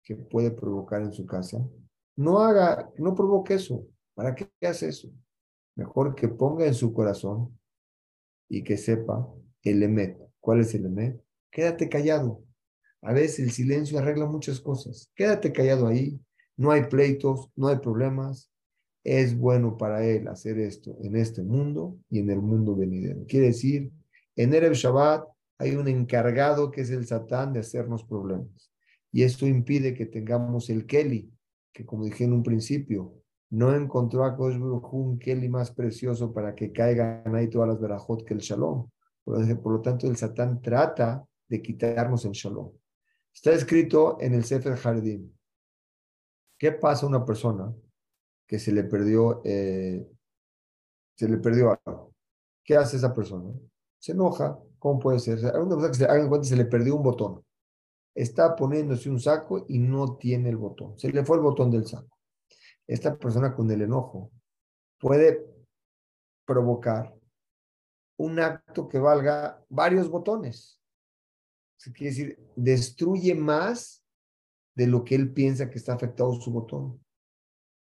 que 0.03 0.17
puede 0.17 0.51
provocar 0.51 1.01
en 1.01 1.15
su 1.15 1.25
casa, 1.25 1.67
no 2.15 2.41
haga, 2.41 2.91
no 2.99 3.15
provoque 3.15 3.55
eso. 3.55 3.87
¿Para 4.15 4.35
qué 4.35 4.51
hace 4.61 4.89
eso? 4.89 5.11
Mejor 5.77 6.15
que 6.15 6.29
ponga 6.29 6.67
en 6.67 6.75
su 6.75 6.93
corazón 6.93 7.57
y 8.49 8.65
que 8.65 8.77
sepa 8.77 9.29
el 9.63 9.83
emet. 9.83 10.19
¿Cuál 10.41 10.61
es 10.61 10.75
el 10.75 10.87
emet? 10.87 11.21
Quédate 11.51 11.89
callado. 11.89 12.43
A 13.03 13.13
veces 13.13 13.41
el 13.41 13.51
silencio 13.51 13.99
arregla 13.99 14.27
muchas 14.27 14.61
cosas. 14.61 15.11
Quédate 15.15 15.53
callado 15.53 15.87
ahí. 15.87 16.19
No 16.57 16.71
hay 16.71 16.85
pleitos, 16.85 17.51
no 17.55 17.69
hay 17.69 17.79
problemas. 17.79 18.51
Es 19.05 19.37
bueno 19.37 19.77
para 19.77 20.05
él 20.05 20.27
hacer 20.29 20.59
esto 20.59 20.97
en 21.03 21.15
este 21.15 21.43
mundo 21.43 21.99
y 22.11 22.19
en 22.21 22.31
el 22.31 22.41
mundo 22.41 22.75
venidero. 22.75 23.25
Quiere 23.29 23.49
decir, 23.49 23.93
en 24.35 24.55
Erev 24.55 24.73
Shabbat 24.73 25.29
hay 25.59 25.77
un 25.77 25.89
encargado 25.89 26.71
que 26.71 26.81
es 26.81 26.91
el 26.91 27.07
Satán 27.07 27.53
de 27.53 27.61
hacernos 27.61 28.05
problemas. 28.05 28.73
Y 29.13 29.23
esto 29.23 29.47
impide 29.47 29.95
que 29.95 30.07
tengamos 30.07 30.69
el 30.71 30.87
Kelly, 30.87 31.31
que 31.73 31.85
como 31.85 32.05
dije 32.05 32.25
en 32.25 32.33
un 32.33 32.43
principio, 32.43 33.15
no 33.51 33.75
encontró 33.75 34.25
a 34.25 34.37
Kosh 34.37 34.57
un 34.57 35.19
Kelly 35.19 35.49
más 35.49 35.71
precioso 35.71 36.33
para 36.33 36.55
que 36.55 36.73
caigan 36.73 37.35
ahí 37.35 37.49
todas 37.49 37.69
las 37.69 37.81
verajot 37.81 38.25
que 38.25 38.35
el 38.35 38.41
Shalom. 38.41 38.89
Por, 39.25 39.73
lo 39.73 39.81
tanto, 39.81 40.07
el 40.07 40.17
Satán 40.17 40.61
trata 40.61 41.27
de 41.49 41.63
quitarnos 41.63 42.25
el 42.25 42.33
Shalom. 42.33 42.73
Está 43.33 43.53
escrito 43.53 44.19
en 44.21 44.35
el 44.35 44.45
Sefer 44.45 44.77
Jardín. 44.77 45.37
¿Qué 46.59 46.73
pasa 46.73 47.07
a 47.07 47.09
una 47.09 47.25
persona 47.25 47.73
que 48.47 48.59
se 48.59 48.73
le 48.73 48.85
perdió, 48.85 49.43
eh, 49.45 50.09
se 51.15 51.29
le 51.29 51.37
perdió 51.39 51.79
algo? 51.85 52.15
¿Qué 52.65 52.77
hace 52.77 52.97
esa 52.97 53.13
persona? 53.13 53.53
Se 53.99 54.13
enoja. 54.13 54.59
¿Cómo 54.79 54.99
puede 54.99 55.19
ser? 55.19 55.39
Una 55.39 55.77
persona 55.77 55.89
que 55.89 55.95
se 56.23 56.29
cuenta 56.29 56.49
se 56.49 56.57
le 56.57 56.65
perdió 56.65 56.97
un 56.97 57.03
botón. 57.03 57.45
Está 58.15 58.57
poniéndose 58.57 59.11
un 59.11 59.21
saco 59.21 59.67
y 59.69 59.79
no 59.79 60.17
tiene 60.17 60.49
el 60.49 60.57
botón. 60.57 60.99
Se 60.99 61.11
le 61.11 61.25
fue 61.25 61.37
el 61.37 61.43
botón 61.43 61.71
del 61.71 61.87
saco. 61.87 62.16
Esta 62.89 63.17
persona 63.17 63.55
con 63.55 63.71
el 63.71 63.83
enojo 63.83 64.31
puede 64.99 65.45
provocar 66.47 67.15
un 68.19 68.39
acto 68.39 68.89
que 68.89 68.99
valga 68.99 69.63
varios 69.69 70.09
botones. 70.09 70.81
Se 71.79 71.93
quiere 71.93 72.11
decir, 72.11 72.51
destruye 72.57 73.35
más 73.35 74.03
de 74.75 74.87
lo 74.87 75.05
que 75.05 75.15
él 75.15 75.33
piensa 75.33 75.69
que 75.69 75.79
está 75.79 75.95
afectado 75.95 76.33
su 76.35 76.51
botón. 76.51 77.03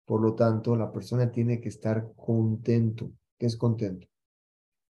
Por 0.06 0.20
lo 0.20 0.34
tanto, 0.34 0.76
la 0.76 0.92
persona 0.92 1.30
tiene 1.30 1.60
que 1.60 1.68
estar 1.68 2.12
contento. 2.16 3.10
¿Qué 3.38 3.46
es 3.46 3.56
contento? 3.56 4.06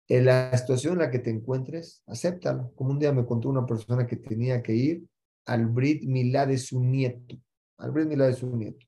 En 0.09 0.25
la 0.25 0.57
situación 0.57 0.95
en 0.95 1.01
la 1.01 1.11
que 1.11 1.19
te 1.19 1.31
encuentres, 1.31 2.03
acéptala. 2.07 2.71
Como 2.75 2.91
un 2.91 2.99
día 2.99 3.13
me 3.13 3.27
contó 3.27 3.49
una 3.49 3.67
persona 3.67 4.07
que 4.07 4.17
tenía 4.17 4.63
que 4.63 4.75
ir 4.75 5.07
al 5.47 5.67
Brit 5.67 6.05
Milá 6.05 6.47
de 6.47 6.59
su 6.59 6.83
nieto. 6.83 7.37
Al 7.79 7.91
Brit 7.93 8.09
Milá 8.09 8.27
de 8.27 8.35
su 8.35 8.55
nieto. 8.55 8.88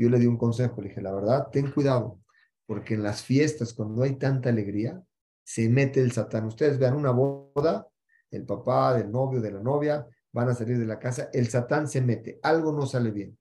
Yo 0.00 0.08
le 0.08 0.18
di 0.18 0.26
un 0.26 0.38
consejo, 0.38 0.80
le 0.80 0.88
dije, 0.88 1.02
la 1.02 1.12
verdad, 1.12 1.48
ten 1.52 1.70
cuidado, 1.72 2.22
porque 2.64 2.94
en 2.94 3.02
las 3.02 3.22
fiestas, 3.22 3.74
cuando 3.74 4.02
hay 4.02 4.16
tanta 4.16 4.48
alegría, 4.48 4.98
se 5.44 5.68
mete 5.68 6.00
el 6.00 6.10
satán. 6.10 6.46
Ustedes 6.46 6.78
vean 6.78 6.96
una 6.96 7.10
boda, 7.10 7.86
el 8.30 8.46
papá, 8.46 8.96
del 8.96 9.10
novio, 9.10 9.42
de 9.42 9.52
la 9.52 9.60
novia, 9.60 10.06
van 10.32 10.48
a 10.48 10.54
salir 10.54 10.78
de 10.78 10.86
la 10.86 10.98
casa, 10.98 11.28
el 11.34 11.48
satán 11.48 11.86
se 11.86 12.00
mete, 12.00 12.40
algo 12.42 12.72
no 12.72 12.86
sale 12.86 13.10
bien. 13.10 13.36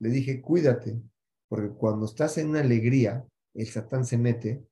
Le 0.00 0.10
dije, 0.10 0.42
cuídate, 0.42 1.00
porque 1.48 1.70
cuando 1.70 2.04
estás 2.04 2.36
en 2.36 2.50
una 2.50 2.60
alegría, 2.60 3.26
el 3.54 3.66
satán 3.66 4.04
se 4.04 4.18
mete 4.18 4.66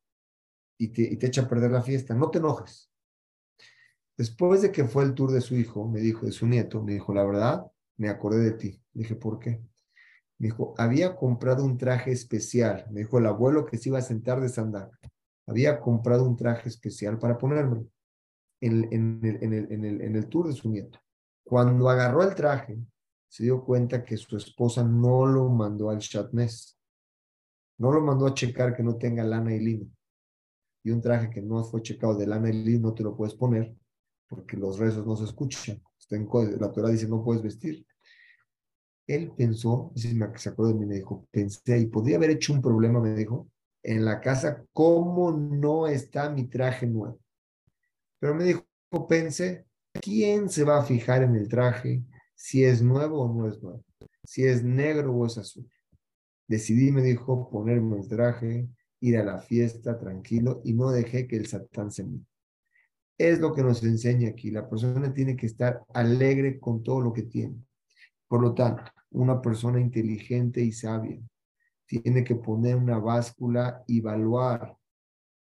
y 0.76 0.88
te, 0.88 1.16
te 1.16 1.26
echa 1.26 1.40
a 1.40 1.48
perder 1.48 1.70
la 1.70 1.80
fiesta. 1.80 2.14
No 2.14 2.30
te 2.30 2.37
enojes. 2.37 2.90
Después 4.18 4.60
de 4.60 4.70
que 4.70 4.84
fue 4.84 5.04
el 5.04 5.14
tour 5.14 5.32
de 5.32 5.40
su 5.40 5.56
hijo, 5.56 5.88
me 5.88 6.00
dijo, 6.00 6.26
de 6.26 6.32
su 6.32 6.46
nieto, 6.46 6.82
me 6.82 6.92
dijo, 6.92 7.14
la 7.14 7.24
verdad, 7.24 7.64
me 7.96 8.10
acordé 8.10 8.42
de 8.42 8.52
ti. 8.52 8.82
Le 8.92 9.04
dije, 9.04 9.16
¿por 9.16 9.38
qué? 9.38 9.62
Me 10.44 10.50
dijo, 10.50 10.74
había 10.76 11.16
comprado 11.16 11.64
un 11.64 11.78
traje 11.78 12.12
especial. 12.12 12.85
Me 12.90 13.00
dijo 13.00 13.18
el 13.18 13.24
abuelo 13.24 13.64
que 13.64 13.78
se 13.78 13.88
iba 13.88 13.96
a 13.96 14.02
sentar 14.02 14.42
de 14.42 14.50
sandal. 14.50 14.90
Había 15.46 15.80
comprado 15.80 16.28
un 16.28 16.37
traje 16.37 16.68
especial 16.68 17.18
para 17.18 17.38
ponérmelo 17.38 17.87
en, 18.61 18.85
en, 18.92 19.20
en, 19.24 19.52
el, 19.54 19.72
en, 19.72 19.85
el, 19.87 20.00
en 20.02 20.16
el 20.16 20.28
tour 20.28 20.48
de 20.48 20.52
su 20.52 20.68
nieto. 20.68 20.98
Cuando 21.44 21.88
agarró 21.88 22.22
el 22.22 22.35
traje, 22.35 22.78
se 23.26 23.44
dio 23.44 23.64
cuenta 23.64 24.04
que 24.04 24.18
su 24.18 24.37
esposa 24.37 24.85
no 24.85 25.24
lo 25.24 25.48
mandó 25.48 25.88
al 25.88 26.00
chatnez. 26.00 26.78
No 27.78 27.90
lo 27.90 28.02
mandó 28.02 28.26
a 28.26 28.35
checar 28.35 28.76
que 28.76 28.83
no 28.83 28.98
tenga 28.98 29.24
lana 29.24 29.54
y 29.54 29.61
lino. 29.61 29.87
Y 30.83 30.90
un 30.90 31.00
traje 31.00 31.30
que 31.30 31.40
no 31.40 31.64
fue 31.64 31.80
checado 31.80 32.18
de 32.18 32.26
lana 32.26 32.50
y 32.50 32.52
lino 32.52 32.90
no 32.90 32.94
te 32.94 33.02
lo 33.02 33.16
puedes 33.16 33.35
poner 33.35 33.74
porque 34.28 34.59
los 34.59 34.78
rezos 34.78 35.07
no 35.07 35.16
se 35.16 35.24
escuchan. 35.24 35.83
la 36.11 36.70
Torah 36.70 36.90
dice 36.90 37.09
no 37.09 37.24
puedes 37.24 37.42
vestir. 37.42 37.87
Él 39.06 39.32
pensó, 39.36 39.92
se 39.94 40.48
acuerdo 40.48 40.72
de 40.72 40.78
mí, 40.78 40.86
me 40.86 40.94
dijo, 40.96 41.26
pensé, 41.30 41.78
y 41.78 41.86
podría 41.86 42.16
haber 42.16 42.30
hecho 42.30 42.52
un 42.52 42.62
problema, 42.62 43.00
me 43.00 43.14
dijo, 43.14 43.48
en 43.82 44.04
la 44.04 44.20
casa, 44.20 44.64
¿cómo 44.72 45.30
no 45.30 45.86
está 45.86 46.30
mi 46.30 46.44
traje 46.48 46.86
nuevo? 46.86 47.20
Pero 48.18 48.34
me 48.34 48.44
dijo, 48.44 48.64
pensé, 49.06 49.66
¿quién 49.92 50.48
se 50.48 50.64
va 50.64 50.78
a 50.78 50.84
fijar 50.84 51.22
en 51.22 51.36
el 51.36 51.48
traje 51.48 52.02
si 52.34 52.64
es 52.64 52.80
nuevo 52.80 53.20
o 53.20 53.32
no 53.32 53.46
es 53.46 53.62
nuevo? 53.62 53.84
Si 54.24 54.44
es 54.44 54.64
negro 54.64 55.12
o 55.12 55.26
es 55.26 55.36
azul. 55.36 55.68
Decidí, 56.48 56.90
me 56.90 57.02
dijo, 57.02 57.50
ponerme 57.50 57.98
el 57.98 58.08
traje, 58.08 58.68
ir 59.00 59.18
a 59.18 59.24
la 59.24 59.38
fiesta 59.38 59.98
tranquilo 59.98 60.62
y 60.64 60.72
no 60.72 60.90
dejé 60.90 61.26
que 61.26 61.36
el 61.36 61.46
satán 61.46 61.90
se 61.90 62.04
me. 62.04 62.20
Es 63.18 63.38
lo 63.38 63.52
que 63.54 63.62
nos 63.62 63.82
enseña 63.82 64.30
aquí. 64.30 64.50
La 64.50 64.68
persona 64.68 65.12
tiene 65.12 65.36
que 65.36 65.46
estar 65.46 65.84
alegre 65.92 66.58
con 66.58 66.82
todo 66.82 67.00
lo 67.02 67.12
que 67.12 67.22
tiene. 67.22 67.56
Por 68.28 68.42
lo 68.42 68.54
tanto, 68.54 68.82
una 69.10 69.40
persona 69.40 69.80
inteligente 69.80 70.60
y 70.60 70.72
sabia 70.72 71.20
tiene 71.87 72.24
que 72.24 72.37
poner 72.37 72.76
una 72.76 72.98
báscula 72.98 73.84
y 73.87 73.98
evaluar 73.98 74.76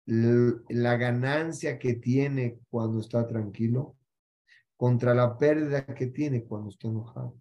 la 0.06 0.96
ganancia 0.96 1.78
que 1.78 1.94
tiene 1.94 2.60
cuando 2.68 3.00
está 3.00 3.26
tranquilo 3.26 3.96
contra 4.76 5.14
la 5.14 5.38
pérdida 5.38 5.86
que 5.86 6.08
tiene 6.08 6.44
cuando 6.44 6.68
está 6.68 6.88
enojado. 6.88 7.34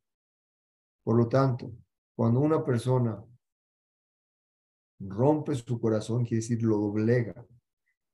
Por 1.03 1.17
lo 1.17 1.27
tanto, 1.27 1.73
cuando 2.15 2.39
una 2.39 2.63
persona 2.63 3.21
rompe 4.99 5.55
su 5.55 5.79
corazón, 5.79 6.23
quiere 6.23 6.37
decir 6.37 6.63
lo 6.63 6.77
doblega 6.77 7.45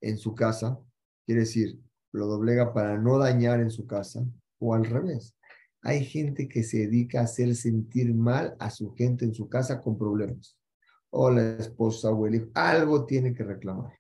en 0.02 0.18
su 0.18 0.34
casa, 0.34 0.80
quiere 1.26 1.42
decir 1.42 1.80
lo 2.12 2.26
doblega 2.26 2.74
para 2.74 2.98
no 2.98 3.20
dañar 3.20 3.60
en 3.60 3.70
su 3.70 3.86
casa, 3.86 4.26
o 4.58 4.74
al 4.74 4.86
revés. 4.86 5.36
Hay 5.82 6.04
gente 6.06 6.48
que 6.48 6.64
se 6.64 6.80
dedica 6.80 7.22
a 7.22 7.24
hacer 7.24 7.56
sentir 7.56 8.14
mal 8.14 8.56
a 8.60 8.70
su 8.70 8.94
gente 8.94 9.26
en 9.26 9.34
su 9.34 9.48
casa 9.48 9.82
con 9.82 9.98
problemas. 9.98 10.58
O 11.10 11.32
la 11.32 11.58
esposa 11.58 12.12
o 12.12 12.28
el 12.28 12.36
hijo, 12.36 12.48
algo 12.54 13.06
tiene 13.06 13.34
que 13.34 13.44
reclamar. 13.44 13.98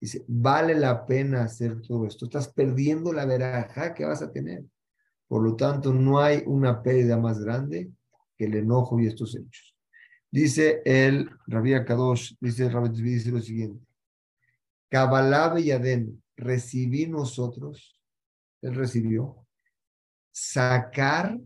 Dice, 0.00 0.24
vale 0.26 0.74
la 0.74 1.06
pena 1.06 1.44
hacer 1.44 1.80
todo 1.80 2.06
esto. 2.06 2.24
Estás 2.24 2.48
perdiendo 2.52 3.12
la 3.12 3.24
veraja 3.24 3.94
que 3.94 4.04
vas 4.04 4.20
a 4.20 4.32
tener. 4.32 4.64
Por 5.28 5.42
lo 5.42 5.54
tanto, 5.54 5.94
no 5.94 6.20
hay 6.20 6.42
una 6.44 6.82
pérdida 6.82 7.16
más 7.16 7.38
grande 7.38 7.90
que 8.36 8.46
el 8.46 8.54
enojo 8.54 8.98
y 9.00 9.06
estos 9.06 9.36
hechos. 9.36 9.76
Dice 10.30 10.82
el 10.84 11.30
Rabbi 11.46 11.72
Kadosh, 11.84 12.34
dice 12.40 12.68
Rabbi 12.68 12.88
dice 13.00 13.30
lo 13.30 13.40
siguiente. 13.40 13.86
Kabbalah 14.90 15.58
Yaden, 15.58 16.22
recibí 16.36 17.06
nosotros, 17.06 17.98
él 18.60 18.74
recibió, 18.74 19.41
sacar 20.32 21.38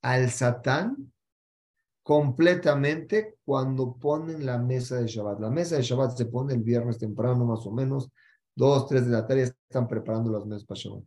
al 0.00 0.30
Satán 0.30 1.12
completamente 2.02 3.36
cuando 3.44 3.94
ponen 3.96 4.46
la 4.46 4.56
mesa 4.56 4.96
de 4.96 5.06
Shabbat. 5.06 5.40
La 5.40 5.50
mesa 5.50 5.76
de 5.76 5.82
Shabbat 5.82 6.16
se 6.16 6.24
pone 6.26 6.54
el 6.54 6.62
viernes 6.62 6.98
temprano, 6.98 7.44
más 7.44 7.66
o 7.66 7.70
menos, 7.70 8.10
dos, 8.54 8.86
tres 8.88 9.04
de 9.04 9.12
la 9.12 9.26
tarde, 9.26 9.42
están 9.42 9.86
preparando 9.86 10.32
las 10.32 10.46
mesas 10.46 10.64
para 10.64 10.80
Shabbat. 10.80 11.04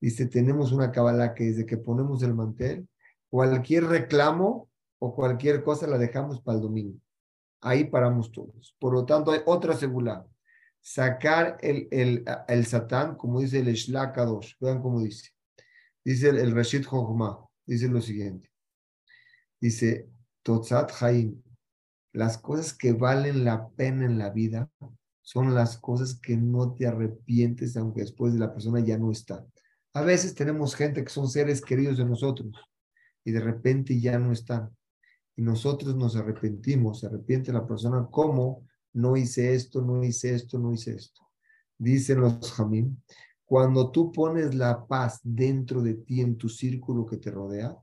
Dice, 0.00 0.26
tenemos 0.26 0.70
una 0.70 0.92
cabala 0.92 1.34
que 1.34 1.44
desde 1.44 1.66
que 1.66 1.78
ponemos 1.78 2.22
el 2.22 2.34
mantel, 2.34 2.86
cualquier 3.28 3.84
reclamo 3.86 4.68
o 4.98 5.14
cualquier 5.14 5.64
cosa 5.64 5.86
la 5.86 5.98
dejamos 5.98 6.40
para 6.40 6.58
el 6.58 6.62
domingo. 6.62 6.98
Ahí 7.60 7.84
paramos 7.84 8.30
todos. 8.30 8.76
Por 8.78 8.92
lo 8.92 9.04
tanto, 9.06 9.32
hay 9.32 9.40
otra 9.46 9.74
segula. 9.74 10.26
Sacar 10.80 11.56
el, 11.62 11.88
el, 11.90 12.24
el 12.46 12.66
satán, 12.66 13.16
como 13.16 13.40
dice 13.40 13.60
el 13.60 13.72
Shlakadosh. 13.72 14.54
Vean 14.60 14.82
cómo 14.82 15.00
dice. 15.00 15.30
Dice 16.04 16.28
el, 16.28 16.52
Rashid 16.52 16.86
dice 17.66 17.88
lo 17.88 18.00
siguiente. 18.00 18.50
Dice, 19.60 20.10
Totzat 20.42 20.92
Haim, 21.00 21.42
las 22.12 22.36
cosas 22.38 22.74
que 22.74 22.92
valen 22.92 23.44
la 23.44 23.68
pena 23.70 24.04
en 24.04 24.18
la 24.18 24.30
vida 24.30 24.70
son 25.22 25.54
las 25.54 25.78
cosas 25.78 26.20
que 26.20 26.36
no 26.36 26.74
te 26.74 26.86
arrepientes 26.86 27.76
aunque 27.76 28.02
después 28.02 28.34
de 28.34 28.38
la 28.38 28.52
persona 28.52 28.80
ya 28.80 28.98
no 28.98 29.10
está. 29.10 29.44
A 29.94 30.02
veces 30.02 30.34
tenemos 30.34 30.74
gente 30.74 31.02
que 31.02 31.10
son 31.10 31.28
seres 31.28 31.62
queridos 31.62 31.96
de 31.96 32.04
nosotros 32.04 32.52
y 33.24 33.32
de 33.32 33.40
repente 33.40 33.98
ya 33.98 34.18
no 34.18 34.32
están. 34.32 34.70
Y 35.36 35.42
nosotros 35.42 35.96
nos 35.96 36.14
arrepentimos, 36.14 37.00
se 37.00 37.06
arrepiente 37.06 37.52
la 37.52 37.66
persona, 37.66 38.06
¿cómo? 38.10 38.68
No 38.92 39.16
hice 39.16 39.54
esto, 39.54 39.80
no 39.80 40.04
hice 40.04 40.34
esto, 40.34 40.58
no 40.58 40.72
hice 40.72 40.94
esto. 40.94 41.22
Dicen 41.78 42.20
los 42.20 42.52
jamín, 42.52 43.02
cuando 43.44 43.90
tú 43.90 44.10
pones 44.10 44.54
la 44.54 44.86
paz 44.86 45.20
dentro 45.22 45.82
de 45.82 45.94
ti, 45.94 46.20
en 46.20 46.36
tu 46.36 46.48
círculo 46.48 47.04
que 47.04 47.18
te 47.18 47.30
rodea, 47.30 47.76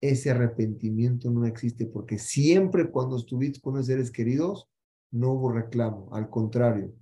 ese 0.00 0.30
arrepentimiento 0.30 1.30
no 1.30 1.46
existe 1.46 1.86
porque 1.86 2.18
siempre 2.18 2.90
cuando 2.90 3.16
estuviste 3.16 3.60
con 3.60 3.76
los 3.76 3.86
seres 3.86 4.10
queridos 4.10 4.68
no 5.12 5.32
hubo 5.32 5.52
reclamo, 5.52 6.08
al 6.12 6.28
contrario, 6.28 6.92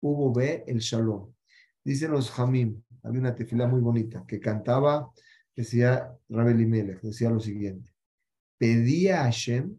hubo 0.00 0.32
ve 0.32 0.64
el 0.66 0.78
shalom. 0.78 1.32
Dicen 1.84 2.10
los 2.10 2.30
jamim, 2.30 2.82
había 3.02 3.20
una 3.20 3.34
tefila 3.34 3.66
muy 3.66 3.80
bonita 3.80 4.24
que 4.26 4.40
cantaba, 4.40 5.10
decía 5.54 6.12
Rabel 6.28 6.60
Imelech, 6.60 7.00
decía 7.00 7.30
lo 7.30 7.40
siguiente, 7.40 7.92
pedía 8.58 9.20
a 9.20 9.24
Hashem 9.24 9.76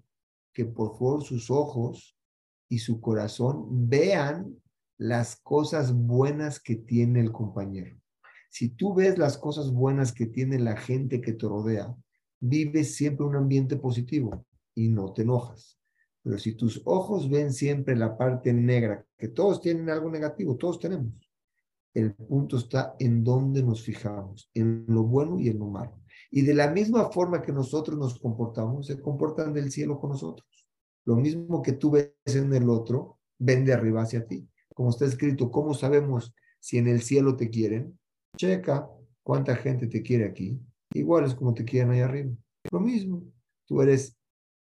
que 0.54 0.66
por 0.66 0.94
favor 0.94 1.24
sus 1.24 1.50
ojos 1.52 2.18
y 2.70 2.80
su 2.80 3.00
corazón 3.02 3.90
vean 3.90 4.56
las 5.04 5.36
cosas 5.36 5.94
buenas 5.94 6.62
que 6.62 6.78
tiene 6.78 7.20
el 7.20 7.34
compañero. 7.34 8.00
Si 8.50 8.70
tú 8.70 8.94
ves 8.94 9.18
las 9.18 9.38
cosas 9.38 9.70
buenas 9.70 10.14
que 10.14 10.28
tiene 10.28 10.60
la 10.60 10.78
gente 10.78 11.20
que 11.20 11.34
te 11.34 11.46
rodea, 11.46 11.94
vives 12.40 12.96
siempre 12.96 13.26
un 13.26 13.36
ambiente 13.36 13.76
positivo 13.76 14.46
y 14.74 14.88
no 14.88 15.12
te 15.12 15.24
enojas. 15.24 15.78
Pero 16.22 16.38
si 16.38 16.56
tus 16.56 16.82
ojos 16.86 17.30
ven 17.30 17.52
siempre 17.52 17.98
la 17.98 18.18
parte 18.18 18.54
negra, 18.54 19.06
que 19.18 19.28
todos 19.28 19.60
tienen 19.60 19.90
algo 19.90 20.10
negativo, 20.10 20.56
todos 20.56 20.80
tenemos, 20.80 21.12
el 21.94 22.14
punto 22.14 22.56
está 22.56 22.96
en 22.98 23.26
dónde 23.26 23.62
nos 23.62 23.84
fijamos, 23.84 24.50
en 24.54 24.86
lo 24.88 25.04
bueno 25.04 25.38
y 25.38 25.50
en 25.50 25.60
lo 25.60 25.66
malo. 25.66 26.00
Y 26.32 26.44
de 26.44 26.54
la 26.54 26.72
misma 26.72 27.12
forma 27.12 27.42
que 27.42 27.52
nosotros 27.52 27.98
nos 27.98 28.18
comportamos, 28.20 28.88
se 28.88 29.02
comportan 29.02 29.52
del 29.52 29.70
cielo 29.70 30.00
con 30.00 30.12
nosotros. 30.12 30.48
Lo 31.04 31.18
mismo 31.18 31.62
que 31.62 31.74
tú 31.74 31.92
ves 31.92 32.14
en 32.26 32.54
el 32.54 32.70
otro, 32.70 33.20
ven 33.38 33.66
de 33.66 33.74
arriba 33.74 34.04
hacia 34.04 34.26
ti. 34.26 34.48
Como 34.74 34.90
está 34.90 35.06
escrito, 35.06 35.52
¿cómo 35.52 35.74
sabemos 35.74 36.34
si 36.64 36.78
en 36.78 36.88
el 36.88 37.02
cielo 37.02 37.36
te 37.36 37.50
quieren, 37.50 38.00
checa 38.38 38.90
cuánta 39.22 39.56
gente 39.58 39.88
te 39.88 40.02
quiere 40.02 40.24
aquí. 40.24 40.58
Igual 40.94 41.26
es 41.26 41.36
como 41.36 41.54
te 41.54 41.66
quieren 41.66 41.92
ahí 41.92 42.00
arriba. 42.00 42.32
Lo 42.72 42.80
mismo, 42.80 43.22
tú 43.66 43.82
eres 43.82 44.18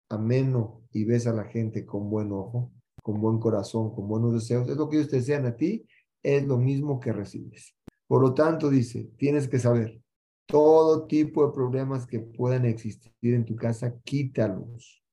ameno 0.07 0.83
y 0.93 1.05
ves 1.05 1.25
a 1.25 1.33
la 1.33 1.45
gente 1.45 1.87
con 1.87 2.07
buen 2.11 2.31
ojo, 2.31 2.71
con 3.01 3.19
buen 3.19 3.39
corazón, 3.39 3.95
con 3.95 4.07
buenos 4.07 4.33
deseos. 4.33 4.69
Es 4.69 4.77
lo 4.77 4.87
que 4.87 4.97
ellos 4.97 5.09
te 5.09 5.17
desean 5.17 5.47
a 5.47 5.55
ti, 5.55 5.87
es 6.21 6.45
lo 6.45 6.59
mismo 6.59 6.99
que 6.99 7.13
recibes. 7.13 7.75
Por 8.05 8.21
lo 8.21 8.35
tanto, 8.35 8.69
dice, 8.69 9.09
tienes 9.17 9.47
que 9.47 9.57
saber, 9.57 9.99
todo 10.45 11.07
tipo 11.07 11.47
de 11.47 11.53
problemas 11.53 12.05
que 12.05 12.19
puedan 12.19 12.65
existir 12.65 13.33
en 13.33 13.43
tu 13.43 13.55
casa, 13.55 13.99
quítalos. 14.03 15.03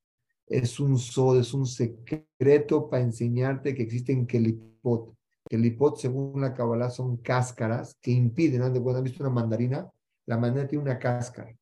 Es 0.54 0.78
un 0.78 0.98
sol, 0.98 1.40
es 1.40 1.52
un 1.52 1.66
secreto 1.66 2.88
para 2.88 3.02
enseñarte 3.02 3.74
que 3.74 3.82
existen 3.82 4.26
kelipot. 4.26 5.12
Kelipot, 5.50 5.98
según 5.98 6.40
la 6.40 6.54
Kabbalah, 6.54 6.90
son 6.90 7.16
cáscaras 7.16 7.96
que 8.00 8.12
impiden, 8.12 8.62
¿han 8.62 9.02
visto 9.02 9.22
una 9.24 9.32
mandarina? 9.32 9.90
La 10.26 10.38
mandarina 10.38 10.68
tiene 10.68 10.84
una 10.84 10.98
cáscara. 10.98 11.52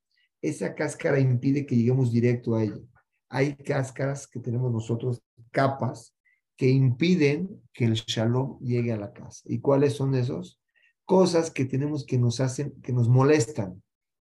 Esa 0.42 0.74
cáscara 0.74 1.18
impide 1.18 1.64
que 1.64 1.76
lleguemos 1.76 2.12
directo 2.12 2.54
a 2.54 2.64
ella. 2.64 2.80
Hay 3.28 3.56
cáscaras 3.56 4.26
que 4.26 4.40
tenemos 4.40 4.70
nosotros, 4.70 5.22
capas, 5.50 6.14
que 6.56 6.68
impiden 6.68 7.62
que 7.72 7.86
el 7.86 7.94
shalom 7.94 8.58
llegue 8.60 8.92
a 8.92 8.98
la 8.98 9.12
casa. 9.12 9.42
¿Y 9.46 9.60
cuáles 9.60 9.94
son 9.94 10.14
esos? 10.14 10.60
cosas 11.04 11.50
que 11.50 11.64
tenemos 11.64 12.06
que 12.06 12.18
nos 12.18 12.40
hacen, 12.40 12.72
que 12.82 12.92
nos 12.92 13.08
molestan. 13.08 13.82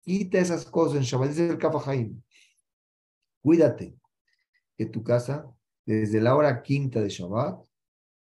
Quita 0.01 0.39
esas 0.39 0.65
cosas 0.65 0.97
en 0.97 1.03
Shabbat. 1.03 1.29
Dice 1.29 1.49
el 1.49 1.57
Kafahaim. 1.57 2.21
Cuídate 3.41 3.95
que 4.79 4.85
tu 4.85 5.03
casa, 5.03 5.45
desde 5.85 6.21
la 6.21 6.37
hora 6.37 6.61
quinta 6.61 7.01
de 7.01 7.09
Shabbat, 7.09 7.61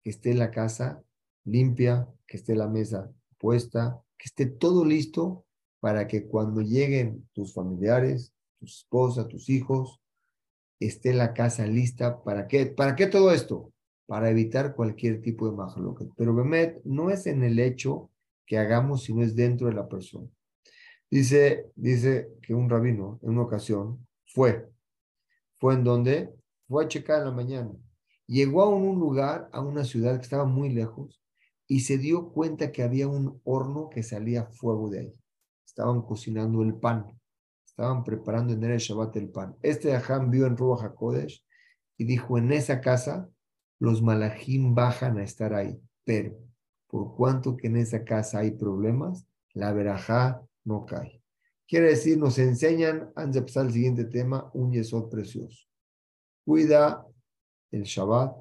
que 0.02 0.10
esté 0.10 0.34
la 0.34 0.50
casa 0.50 1.00
limpia, 1.44 2.08
que 2.26 2.36
esté 2.36 2.56
la 2.56 2.66
mesa 2.66 3.12
puesta, 3.38 4.02
que 4.18 4.24
esté 4.24 4.46
todo 4.46 4.84
listo 4.84 5.46
para 5.78 6.08
que 6.08 6.26
cuando 6.26 6.60
lleguen 6.60 7.28
tus 7.32 7.54
familiares, 7.54 8.34
tu 8.58 8.66
esposa, 8.66 9.28
tus 9.28 9.48
hijos, 9.48 10.00
esté 10.80 11.14
la 11.14 11.32
casa 11.32 11.64
lista. 11.64 12.24
¿Para 12.24 12.48
qué? 12.48 12.66
¿Para 12.66 12.96
qué 12.96 13.06
todo 13.06 13.30
esto? 13.30 13.72
Para 14.06 14.28
evitar 14.28 14.74
cualquier 14.74 15.22
tipo 15.22 15.48
de 15.48 15.56
majaloque. 15.56 16.08
Pero 16.16 16.34
Bemet 16.34 16.80
no 16.82 17.10
es 17.10 17.28
en 17.28 17.44
el 17.44 17.60
hecho 17.60 18.10
que 18.46 18.58
hagamos 18.58 19.04
si 19.04 19.14
no 19.14 19.22
es 19.22 19.36
dentro 19.36 19.68
de 19.68 19.74
la 19.74 19.88
persona. 19.88 20.28
Dice, 21.08 21.70
dice 21.76 22.30
que 22.42 22.52
un 22.52 22.68
rabino 22.68 23.20
en 23.22 23.30
una 23.30 23.42
ocasión 23.42 24.04
fue, 24.26 24.68
fue 25.60 25.74
en 25.74 25.84
donde 25.84 26.37
fue 26.68 26.84
a 26.84 26.88
checar 26.88 27.20
en 27.20 27.24
la 27.24 27.32
mañana. 27.32 27.72
Llegó 28.26 28.62
a 28.62 28.68
un 28.68 28.98
lugar, 29.00 29.48
a 29.52 29.60
una 29.60 29.84
ciudad 29.84 30.16
que 30.16 30.22
estaba 30.22 30.44
muy 30.44 30.68
lejos 30.68 31.20
y 31.66 31.80
se 31.80 31.98
dio 31.98 32.30
cuenta 32.30 32.70
que 32.72 32.82
había 32.82 33.08
un 33.08 33.40
horno 33.44 33.88
que 33.88 34.02
salía 34.02 34.46
fuego 34.46 34.90
de 34.90 35.00
ahí. 35.00 35.14
Estaban 35.66 36.02
cocinando 36.02 36.62
el 36.62 36.74
pan, 36.74 37.06
estaban 37.64 38.04
preparando 38.04 38.52
en 38.52 38.64
el 38.64 38.78
Shabbat 38.78 39.16
el 39.16 39.30
pan. 39.30 39.56
Este 39.62 39.94
Aján 39.94 40.30
vio 40.30 40.46
en 40.46 40.56
Ruach 40.56 40.82
HaKodesh 40.82 41.44
y 41.96 42.04
dijo, 42.04 42.36
en 42.36 42.52
esa 42.52 42.80
casa 42.80 43.28
los 43.78 44.02
malajim 44.02 44.74
bajan 44.74 45.18
a 45.18 45.24
estar 45.24 45.54
ahí, 45.54 45.80
pero 46.04 46.36
por 46.88 47.14
cuanto 47.14 47.56
que 47.56 47.68
en 47.68 47.76
esa 47.76 48.04
casa 48.04 48.40
hay 48.40 48.52
problemas, 48.52 49.26
la 49.54 49.72
verajá 49.72 50.42
no 50.64 50.84
cae. 50.84 51.22
Quiere 51.66 51.90
decir, 51.90 52.18
nos 52.18 52.38
enseñan, 52.38 53.12
antes 53.14 53.34
de 53.34 53.42
pasar 53.42 53.66
al 53.66 53.72
siguiente 53.72 54.04
tema, 54.06 54.50
un 54.54 54.72
yesod 54.72 55.10
precioso. 55.10 55.67
Cuida 56.48 57.06
el 57.70 57.82
Shabbat, 57.82 58.34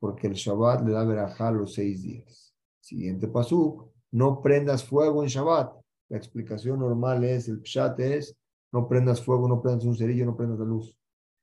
porque 0.00 0.26
el 0.26 0.32
Shabbat 0.32 0.84
le 0.84 0.90
da 0.90 1.04
verajá 1.04 1.52
los 1.52 1.74
seis 1.74 2.02
días. 2.02 2.52
Siguiente 2.80 3.28
pasuk, 3.28 3.92
no 4.10 4.42
prendas 4.42 4.82
fuego 4.82 5.22
en 5.22 5.28
Shabbat. 5.28 5.72
La 6.08 6.16
explicación 6.16 6.80
normal 6.80 7.22
es, 7.22 7.46
el 7.46 7.60
pshat 7.62 8.00
es, 8.00 8.36
no 8.72 8.88
prendas 8.88 9.22
fuego, 9.22 9.46
no 9.46 9.62
prendas 9.62 9.84
un 9.84 9.96
cerillo, 9.96 10.26
no 10.26 10.36
prendas 10.36 10.58
la 10.58 10.64
luz. 10.64 10.98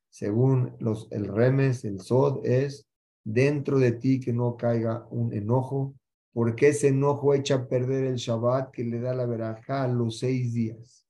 Según 0.10 0.76
los, 0.80 1.08
el 1.12 1.30
remes, 1.30 1.86
el 1.86 2.02
sod 2.02 2.46
es, 2.46 2.86
dentro 3.24 3.80
de 3.80 3.94
ti 3.94 4.20
que 4.20 4.34
no 4.34 4.58
caiga 4.58 5.08
un 5.12 5.32
enojo, 5.32 5.96
porque 6.34 6.68
ese 6.68 6.90
enojo 6.90 7.34
echa 7.34 7.56
a 7.56 7.68
perder 7.70 8.04
el 8.04 8.18
Shabbat 8.18 8.72
que 8.72 8.84
le 8.84 9.00
da 9.00 9.14
la 9.14 9.26
verajá 9.26 9.88
los 9.88 10.20
seis 10.20 10.54
días. 10.54 11.01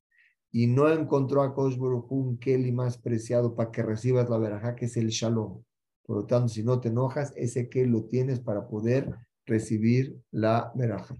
Y 0.51 0.67
no 0.67 0.91
encontró 0.91 1.41
a 1.41 1.53
Kosh 1.53 1.77
un 1.79 2.37
Keli 2.37 2.71
más 2.71 2.97
preciado 2.97 3.55
para 3.55 3.71
que 3.71 3.83
recibas 3.83 4.29
la 4.29 4.37
verajá, 4.37 4.75
que 4.75 4.85
es 4.85 4.97
el 4.97 5.07
Shalom. 5.07 5.63
Por 6.03 6.17
lo 6.17 6.25
tanto, 6.25 6.49
si 6.49 6.63
no 6.63 6.79
te 6.79 6.89
enojas, 6.89 7.33
ese 7.35 7.69
que 7.69 7.85
lo 7.85 8.03
tienes 8.03 8.39
para 8.39 8.67
poder 8.67 9.15
recibir 9.45 10.17
la 10.31 10.71
verajá. 10.75 11.15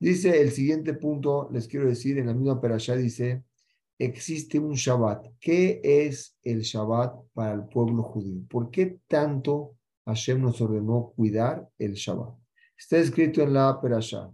Dice 0.00 0.40
el 0.40 0.52
siguiente 0.52 0.94
punto, 0.94 1.48
les 1.52 1.66
quiero 1.66 1.88
decir, 1.88 2.18
en 2.18 2.26
la 2.26 2.34
misma 2.34 2.60
perashá 2.60 2.96
dice, 2.96 3.42
existe 3.98 4.58
un 4.58 4.74
Shabbat. 4.74 5.26
¿Qué 5.40 5.80
es 5.82 6.36
el 6.42 6.60
Shabbat 6.60 7.16
para 7.34 7.54
el 7.54 7.64
pueblo 7.64 8.02
judío? 8.04 8.42
¿Por 8.48 8.70
qué 8.70 9.00
tanto 9.08 9.76
Hashem 10.06 10.40
nos 10.40 10.60
ordenó 10.60 11.12
cuidar 11.16 11.68
el 11.78 11.94
Shabbat? 11.94 12.34
Está 12.76 12.98
escrito 12.98 13.42
en 13.42 13.54
la 13.54 13.80
Perashá. 13.80 14.30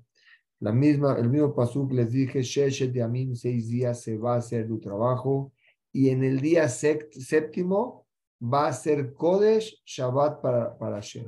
La 0.64 0.72
misma, 0.72 1.14
el 1.18 1.28
mismo 1.28 1.54
pasuk 1.54 1.92
les 1.92 2.10
dije, 2.10 2.42
Sheshet 2.42 2.94
Yamim, 2.94 3.34
seis 3.34 3.68
días 3.68 4.00
se 4.00 4.16
va 4.16 4.36
a 4.36 4.38
hacer 4.38 4.66
tu 4.66 4.80
trabajo 4.80 5.52
y 5.92 6.08
en 6.08 6.24
el 6.24 6.40
día 6.40 6.70
séptimo 6.70 8.06
va 8.40 8.68
a 8.68 8.72
ser 8.72 9.12
Kodesh 9.12 9.82
Shabbat 9.84 10.40
para, 10.40 10.78
para 10.78 10.96
Hashem. 10.96 11.26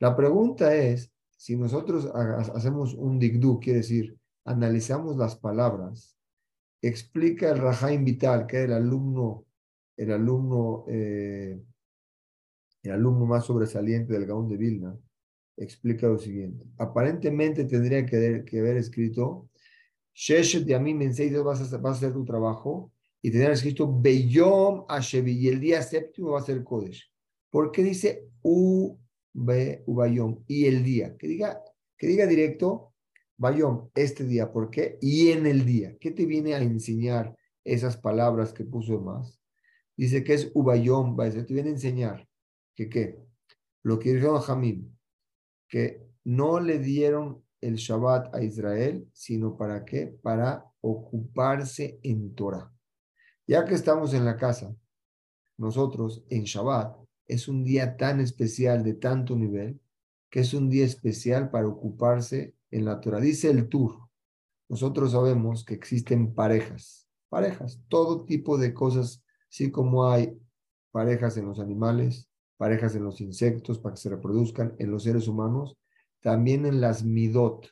La 0.00 0.16
pregunta 0.16 0.74
es, 0.74 1.12
si 1.36 1.56
nosotros 1.56 2.10
hacemos 2.52 2.94
un 2.94 3.16
digdu, 3.20 3.60
quiere 3.60 3.78
decir, 3.78 4.18
analizamos 4.44 5.16
las 5.16 5.36
palabras, 5.36 6.18
explica 6.82 7.50
el 7.50 7.58
Rahaim 7.58 8.04
Vital, 8.04 8.44
que 8.44 8.58
es 8.58 8.64
el 8.64 8.72
alumno, 8.72 9.44
el 9.96 10.10
alumno, 10.10 10.84
eh, 10.88 11.62
el 12.82 12.90
alumno 12.90 13.24
más 13.24 13.44
sobresaliente 13.44 14.14
del 14.14 14.26
Gaón 14.26 14.48
de 14.48 14.56
Vilna, 14.56 14.98
explica 15.56 16.06
lo 16.06 16.18
siguiente. 16.18 16.64
Aparentemente 16.78 17.64
tendría 17.64 18.04
que, 18.04 18.44
haber 18.58 18.76
escrito, 18.76 19.48
Sheshet 20.14 20.64
de 20.64 20.78
mí 20.78 20.90
en 20.92 21.14
seis 21.14 21.30
días 21.30 21.42
vas 21.42 21.72
a, 21.72 21.90
hacer 21.90 22.12
tu 22.12 22.24
trabajo, 22.24 22.92
y 23.22 23.30
tendría 23.30 23.52
escrito 23.52 23.90
Beyom 24.00 24.84
Ashevi, 24.88 25.32
y 25.32 25.48
el 25.48 25.60
día 25.60 25.82
séptimo 25.82 26.32
va 26.32 26.40
a 26.40 26.44
ser 26.44 26.62
Kodesh. 26.62 27.10
¿Por 27.50 27.70
qué 27.72 27.82
dice 27.82 28.28
U, 28.42 28.98
B, 29.32 29.82
Ubayom? 29.86 30.42
Y 30.46 30.66
el 30.66 30.82
día. 30.84 31.16
Que 31.16 31.28
diga, 31.28 31.62
que 31.96 32.06
diga 32.06 32.26
directo, 32.26 32.92
Bayom, 33.36 33.88
este 33.94 34.24
día. 34.24 34.52
¿Por 34.52 34.70
qué? 34.70 34.98
Y 35.00 35.30
en 35.30 35.46
el 35.46 35.64
día. 35.64 35.96
¿Qué 35.98 36.10
te 36.10 36.26
viene 36.26 36.54
a 36.54 36.58
enseñar 36.58 37.34
esas 37.64 37.96
palabras 37.96 38.52
que 38.52 38.64
puso 38.64 39.00
más? 39.00 39.40
Dice 39.96 40.22
que 40.24 40.34
es 40.34 40.50
Ubayom, 40.54 41.16
te 41.16 41.54
viene 41.54 41.70
a 41.70 41.72
enseñar 41.72 42.28
que 42.74 42.88
qué. 42.88 43.18
Lo 43.82 43.98
que 43.98 44.14
dijo 44.14 44.38
Jamim, 44.40 44.93
que 45.74 46.06
no 46.22 46.60
le 46.60 46.78
dieron 46.78 47.42
el 47.60 47.74
Shabbat 47.74 48.32
a 48.32 48.44
Israel, 48.44 49.08
sino 49.12 49.56
para 49.56 49.84
qué? 49.84 50.06
Para 50.06 50.70
ocuparse 50.80 51.98
en 52.04 52.32
Torah. 52.36 52.72
Ya 53.44 53.64
que 53.64 53.74
estamos 53.74 54.14
en 54.14 54.24
la 54.24 54.36
casa, 54.36 54.72
nosotros 55.56 56.24
en 56.30 56.44
Shabbat 56.44 56.96
es 57.26 57.48
un 57.48 57.64
día 57.64 57.96
tan 57.96 58.20
especial, 58.20 58.84
de 58.84 58.94
tanto 58.94 59.34
nivel, 59.34 59.80
que 60.30 60.38
es 60.38 60.54
un 60.54 60.70
día 60.70 60.84
especial 60.84 61.50
para 61.50 61.66
ocuparse 61.66 62.54
en 62.70 62.84
la 62.84 63.00
Torah. 63.00 63.18
Dice 63.18 63.50
el 63.50 63.68
Tur, 63.68 63.98
nosotros 64.68 65.10
sabemos 65.10 65.64
que 65.64 65.74
existen 65.74 66.36
parejas, 66.36 67.08
parejas, 67.28 67.82
todo 67.88 68.24
tipo 68.26 68.58
de 68.58 68.72
cosas, 68.74 69.24
así 69.50 69.72
como 69.72 70.06
hay 70.06 70.40
parejas 70.92 71.36
en 71.36 71.46
los 71.46 71.58
animales, 71.58 72.30
parejas 72.56 72.94
en 72.94 73.04
los 73.04 73.20
insectos 73.20 73.78
para 73.78 73.94
que 73.94 74.00
se 74.00 74.10
reproduzcan, 74.10 74.74
en 74.78 74.90
los 74.90 75.04
seres 75.04 75.28
humanos, 75.28 75.76
también 76.20 76.66
en 76.66 76.80
las 76.80 77.04
midot 77.04 77.68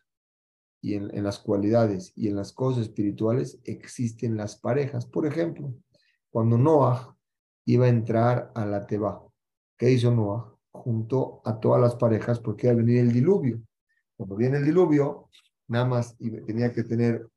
y 0.81 0.95
en, 0.95 1.23
las 1.23 1.39
cualidades 1.39 2.13
y 2.17 2.29
en 2.29 2.37
las 2.37 2.53
cosas 2.53 2.83
espirituales 2.83 3.61
existen 3.65 4.37
las 4.37 4.57
parejas. 4.57 5.07
Por 5.07 5.27
ejemplo, 5.27 5.73
cuando 6.29 6.59
Noah 6.59 7.17
iba 7.65 7.87
a 7.87 7.89
entrar 7.89 8.51
a 8.55 8.67
la 8.67 8.87
Teba, 8.87 9.25
¿qué 9.79 9.93
hizo 9.93 10.11
Noah? 10.11 10.55
Juntó 10.73 11.41
a 11.45 11.61
todas 11.61 11.81
las 11.81 11.95
parejas 11.95 12.41
porque 12.41 12.67
iba 12.67 12.75
a 12.75 12.77
venir 12.77 12.99
el 12.99 13.13
diluvio. 13.13 13.63
Cuando 14.17 14.37
viene 14.37 14.59
el 14.59 14.65
diluvio, 14.65 15.29
nada 15.69 15.85
más 15.85 16.17
tenía 16.19 16.73
que 16.73 16.83
tener 16.83 17.29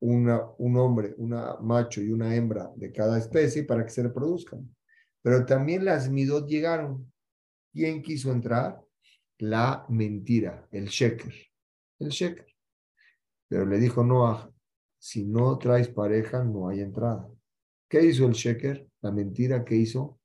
un 0.00 0.76
hombre, 0.78 1.14
una 1.18 1.56
macho 1.60 2.00
y 2.00 2.10
una 2.10 2.34
hembra 2.34 2.72
de 2.74 2.90
cada 2.90 3.18
especie 3.18 3.64
para 3.64 3.84
que 3.84 3.90
se 3.90 4.02
reproduzcan. 4.02 4.66
Pero 5.22 5.44
también 5.44 5.84
las 5.84 6.08
midot 6.10 6.48
llegaron. 6.48 7.12
¿Quién 7.72 8.02
quiso 8.02 8.32
entrar? 8.32 8.80
La 9.38 9.86
mentira, 9.88 10.66
el 10.70 10.86
sheker. 10.86 11.32
El 11.98 12.08
sheker. 12.08 12.46
Pero 13.48 13.66
le 13.66 13.78
dijo 13.78 14.04
Noah, 14.04 14.50
si 14.98 15.24
no 15.24 15.58
traes 15.58 15.88
pareja, 15.88 16.44
no 16.44 16.68
hay 16.68 16.80
entrada. 16.80 17.28
¿Qué 17.88 18.04
hizo 18.04 18.26
el 18.26 18.32
sheker? 18.32 18.88
La 19.00 19.10
mentira 19.10 19.64
que 19.64 19.76
hizo 19.76 20.20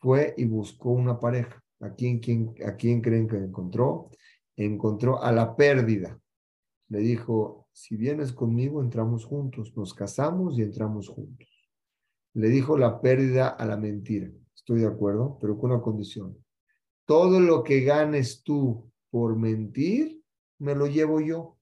fue 0.00 0.34
y 0.36 0.44
buscó 0.44 0.90
una 0.90 1.18
pareja. 1.18 1.62
¿A 1.80 1.94
quién, 1.94 2.18
quién, 2.18 2.54
¿A 2.66 2.76
quién 2.76 3.00
creen 3.00 3.28
que 3.28 3.36
encontró? 3.36 4.10
encontró 4.56 5.22
a 5.22 5.30
la 5.32 5.56
pérdida. 5.56 6.18
Le 6.88 6.98
dijo, 6.98 7.68
si 7.72 7.96
vienes 7.96 8.32
conmigo, 8.32 8.82
entramos 8.82 9.24
juntos, 9.24 9.76
nos 9.76 9.94
casamos 9.94 10.58
y 10.58 10.62
entramos 10.62 11.08
juntos. 11.08 11.48
Le 12.34 12.48
dijo 12.48 12.76
la 12.76 13.00
pérdida 13.00 13.48
a 13.48 13.66
la 13.66 13.76
mentira. 13.76 14.30
Estoy 14.54 14.80
de 14.80 14.86
acuerdo, 14.86 15.38
pero 15.40 15.58
con 15.58 15.72
una 15.72 15.80
condición. 15.80 16.36
Todo 17.06 17.40
lo 17.40 17.62
que 17.64 17.80
ganes 17.80 18.42
tú 18.42 18.90
por 19.10 19.36
mentir, 19.36 20.22
me 20.58 20.74
lo 20.74 20.86
llevo 20.86 21.20
yo. 21.20 21.56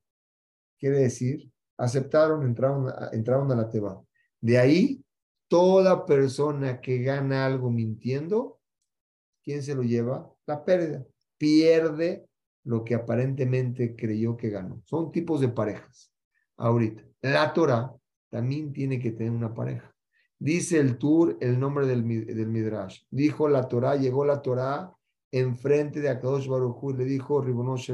Quiere 0.78 0.98
decir, 0.98 1.50
aceptaron, 1.76 2.44
entraron, 2.44 2.92
entraron 3.12 3.50
a 3.52 3.56
la 3.56 3.70
teba. 3.70 4.02
De 4.40 4.58
ahí, 4.58 5.04
toda 5.48 6.04
persona 6.04 6.80
que 6.80 6.98
gana 6.98 7.46
algo 7.46 7.70
mintiendo, 7.70 8.60
¿quién 9.42 9.62
se 9.62 9.74
lo 9.74 9.82
lleva? 9.82 10.30
La 10.46 10.64
pérdida. 10.64 11.06
Pierde 11.38 12.28
lo 12.64 12.84
que 12.84 12.94
aparentemente 12.94 13.94
creyó 13.94 14.36
que 14.36 14.50
ganó. 14.50 14.82
Son 14.84 15.12
tipos 15.12 15.40
de 15.40 15.48
parejas. 15.48 16.12
Ahorita, 16.56 17.04
la 17.22 17.52
Torah 17.52 17.94
también 18.30 18.72
tiene 18.72 18.98
que 18.98 19.12
tener 19.12 19.32
una 19.32 19.54
pareja. 19.54 19.94
Dice 20.38 20.78
el 20.78 20.98
Tur 20.98 21.38
el 21.40 21.58
nombre 21.58 21.86
del, 21.86 22.06
del 22.26 22.48
Midrash. 22.48 23.02
Dijo 23.10 23.48
la 23.48 23.68
Torah, 23.68 23.96
llegó 23.96 24.24
la 24.24 24.42
Torah 24.42 24.92
enfrente 25.30 26.00
de 26.00 26.08
Akadosh 26.08 26.48
Baruj 26.48 26.90
y 26.90 26.96
le 26.96 27.04
dijo, 27.04 27.40
Ribonosh 27.40 27.90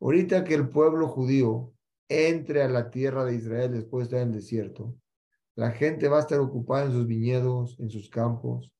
Ahorita 0.00 0.44
que 0.44 0.54
el 0.54 0.68
pueblo 0.68 1.08
judío 1.08 1.72
entre 2.08 2.62
a 2.62 2.68
la 2.68 2.90
tierra 2.90 3.24
de 3.24 3.36
Israel 3.36 3.72
después 3.72 4.08
de 4.08 4.16
estar 4.16 4.20
en 4.20 4.34
el 4.34 4.40
desierto, 4.40 4.96
la 5.56 5.70
gente 5.72 6.08
va 6.08 6.18
a 6.18 6.20
estar 6.20 6.40
ocupada 6.40 6.86
en 6.86 6.92
sus 6.92 7.06
viñedos, 7.06 7.78
en 7.80 7.90
sus 7.90 8.08
campos, 8.08 8.72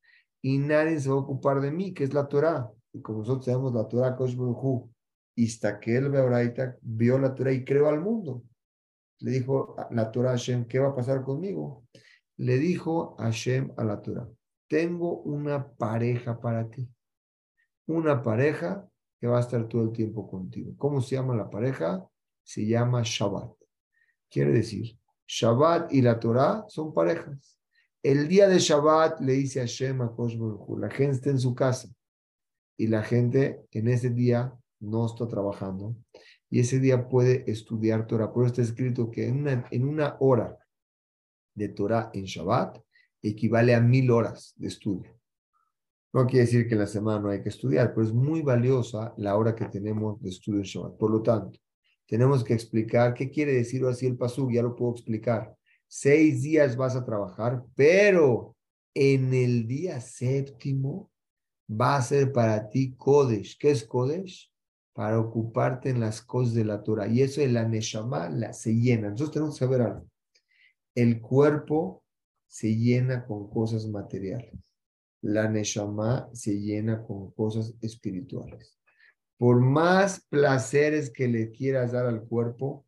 y 0.43 0.59
nadie 0.59 0.99
se 0.99 1.11
va 1.11 1.17
a 1.17 1.19
ocupar 1.19 1.61
de 1.61 1.71
mí, 1.71 1.93
que 1.93 2.05
es 2.05 2.15
la 2.15 2.27
Torah. 2.27 2.71
Y 2.93 3.03
como 3.03 3.19
nosotros 3.19 3.45
tenemos 3.45 3.75
la 3.75 3.87
Torah, 3.87 4.17
Kosh 4.17 4.37
y 5.37 5.47
hasta 5.47 5.79
que 5.79 5.97
él 5.97 6.11
vio 6.83 7.19
la 7.19 7.35
Torah 7.35 7.53
y 7.53 7.65
creó 7.65 7.89
al 7.89 8.01
mundo. 8.01 8.43
Le 9.21 9.33
dijo 9.33 9.77
la 9.91 10.11
Torah 10.11 10.37
¿qué 10.69 10.79
va 10.79 10.89
a 10.89 10.95
pasar 10.95 11.23
conmigo? 11.23 11.85
Le 12.41 12.57
dijo 12.57 13.17
Hashem 13.19 13.75
a 13.77 13.85
la 13.85 14.01
Torah, 14.01 14.27
tengo 14.67 15.21
una 15.25 15.75
pareja 15.75 16.41
para 16.41 16.71
ti. 16.71 16.89
Una 17.87 18.23
pareja 18.23 18.89
que 19.21 19.27
va 19.27 19.37
a 19.37 19.41
estar 19.43 19.69
todo 19.69 19.83
el 19.83 19.93
tiempo 19.93 20.27
contigo. 20.27 20.73
¿Cómo 20.79 21.03
se 21.03 21.17
llama 21.17 21.37
la 21.37 21.51
pareja? 21.51 22.09
Se 22.43 22.65
llama 22.65 23.03
Shabbat. 23.05 23.53
Quiere 24.31 24.53
decir, 24.53 24.99
Shabbat 25.27 25.93
y 25.93 26.01
la 26.01 26.19
Torah 26.19 26.65
son 26.69 26.95
parejas. 26.95 27.61
El 28.03 28.27
día 28.27 28.49
de 28.49 28.59
Shabbat 28.59 29.21
le 29.21 29.35
dice 29.35 29.61
a 29.61 29.65
Hashem 29.65 30.01
a 30.01 30.11
la 30.79 30.89
gente 30.89 31.17
está 31.17 31.29
en 31.29 31.41
su 31.41 31.55
casa 31.55 31.91
y 32.79 32.87
la 32.87 33.03
gente 33.03 33.67
en 33.71 33.89
ese 33.89 34.09
día 34.09 34.51
no 34.79 35.05
está 35.05 35.29
trabajando 35.29 35.95
y 36.49 36.61
ese 36.61 36.79
día 36.79 37.07
puede 37.07 37.45
estudiar 37.51 38.07
Torah. 38.07 38.33
Por 38.33 38.45
eso 38.45 38.53
está 38.53 38.63
escrito 38.63 39.11
que 39.11 39.29
en 39.29 39.41
una, 39.41 39.67
en 39.71 39.87
una 39.87 40.17
hora 40.21 40.60
de 41.55 41.69
Torah 41.69 42.11
en 42.15 42.25
Shabbat 42.25 42.79
equivale 43.23 43.75
a 43.75 43.81
mil 43.81 44.11
horas 44.11 44.55
de 44.57 44.69
estudio. 44.69 45.21
No 46.13 46.27
quiere 46.27 46.47
decir 46.47 46.67
que 46.67 46.75
en 46.75 46.81
la 46.81 46.87
semana 46.87 47.21
no 47.21 47.31
hay 47.31 47.43
que 47.43 47.51
estudiar, 47.51 47.93
pero 47.95 48.07
es 48.07 48.13
muy 48.13 48.43
valiosa 48.43 49.15
la 49.17 49.37
hora 49.37 49.55
que 49.55 49.67
tenemos 49.67 50.21
de 50.21 50.31
estudio 50.31 50.59
en 50.59 50.65
Shabbat. 50.65 50.97
Por 50.97 51.11
lo 51.11 51.23
tanto, 51.23 51.59
tenemos 52.07 52.43
que 52.43 52.55
explicar 52.55 53.15
qué 53.15 53.31
quiere 53.31 53.53
decir 53.53 53.85
así 53.85 54.07
el 54.07 54.17
pasuk, 54.17 54.53
ya 54.53 54.63
lo 54.63 54.75
puedo 54.75 54.93
explicar. 54.93 55.55
Seis 55.87 56.43
días 56.43 56.77
vas 56.77 56.97
a 56.97 57.05
trabajar, 57.05 57.63
pero 57.77 58.57
en 58.95 59.33
el 59.33 59.67
día 59.69 60.01
séptimo 60.01 61.11
va 61.71 61.97
a 61.97 62.03
ser 62.03 62.33
para 62.33 62.69
ti 62.69 62.95
Kodesh. 62.97 63.57
¿Qué 63.59 63.71
es 63.71 63.85
Kodesh? 63.85 64.51
Para 64.93 65.21
ocuparte 65.21 65.91
en 65.91 66.01
las 66.01 66.21
cosas 66.21 66.55
de 66.55 66.65
la 66.65 66.83
Torah. 66.83 67.07
Y 67.07 67.23
eso 67.23 67.41
en 67.41 67.55
la 67.55 67.67
Neshama 67.67 68.29
la, 68.29 68.53
se 68.53 68.75
llena. 68.75 69.11
Nosotros 69.11 69.31
tenemos 69.31 69.55
que 69.55 69.65
saber 69.65 69.83
algo. 69.83 70.10
El 70.95 71.21
cuerpo 71.21 72.03
se 72.47 72.75
llena 72.75 73.25
con 73.25 73.49
cosas 73.49 73.87
materiales. 73.87 74.55
La 75.23 75.49
Neshama 75.49 76.29
se 76.33 76.59
llena 76.59 77.05
con 77.05 77.31
cosas 77.33 77.75
espirituales. 77.81 78.79
Por 79.39 79.61
más 79.61 80.27
placeres 80.29 81.11
que 81.11 81.29
le 81.29 81.53
quieras 81.53 81.93
dar 81.93 82.07
al 82.07 82.25
cuerpo, 82.25 82.87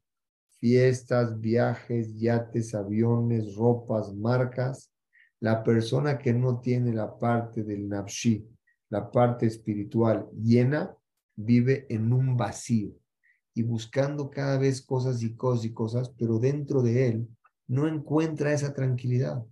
fiestas, 0.58 1.40
viajes, 1.40 2.16
yates, 2.16 2.74
aviones, 2.74 3.54
ropas, 3.54 4.12
marcas, 4.14 4.92
la 5.40 5.62
persona 5.62 6.18
que 6.18 6.32
no 6.32 6.60
tiene 6.60 6.92
la 6.92 7.18
parte 7.18 7.62
del 7.62 7.88
nafshi, 7.88 8.46
la 8.90 9.10
parte 9.10 9.46
espiritual 9.46 10.28
llena, 10.32 10.94
vive 11.36 11.86
en 11.88 12.12
un 12.12 12.36
vacío 12.36 12.94
y 13.54 13.62
buscando 13.62 14.30
cada 14.30 14.58
vez 14.58 14.82
cosas 14.82 15.22
y 15.22 15.34
cosas 15.34 15.64
y 15.64 15.72
cosas, 15.72 16.10
pero 16.18 16.38
dentro 16.38 16.82
de 16.82 17.08
él 17.08 17.28
no 17.66 17.86
encuentra 17.86 18.52
esa 18.52 18.74
tranquilidad. 18.74 19.44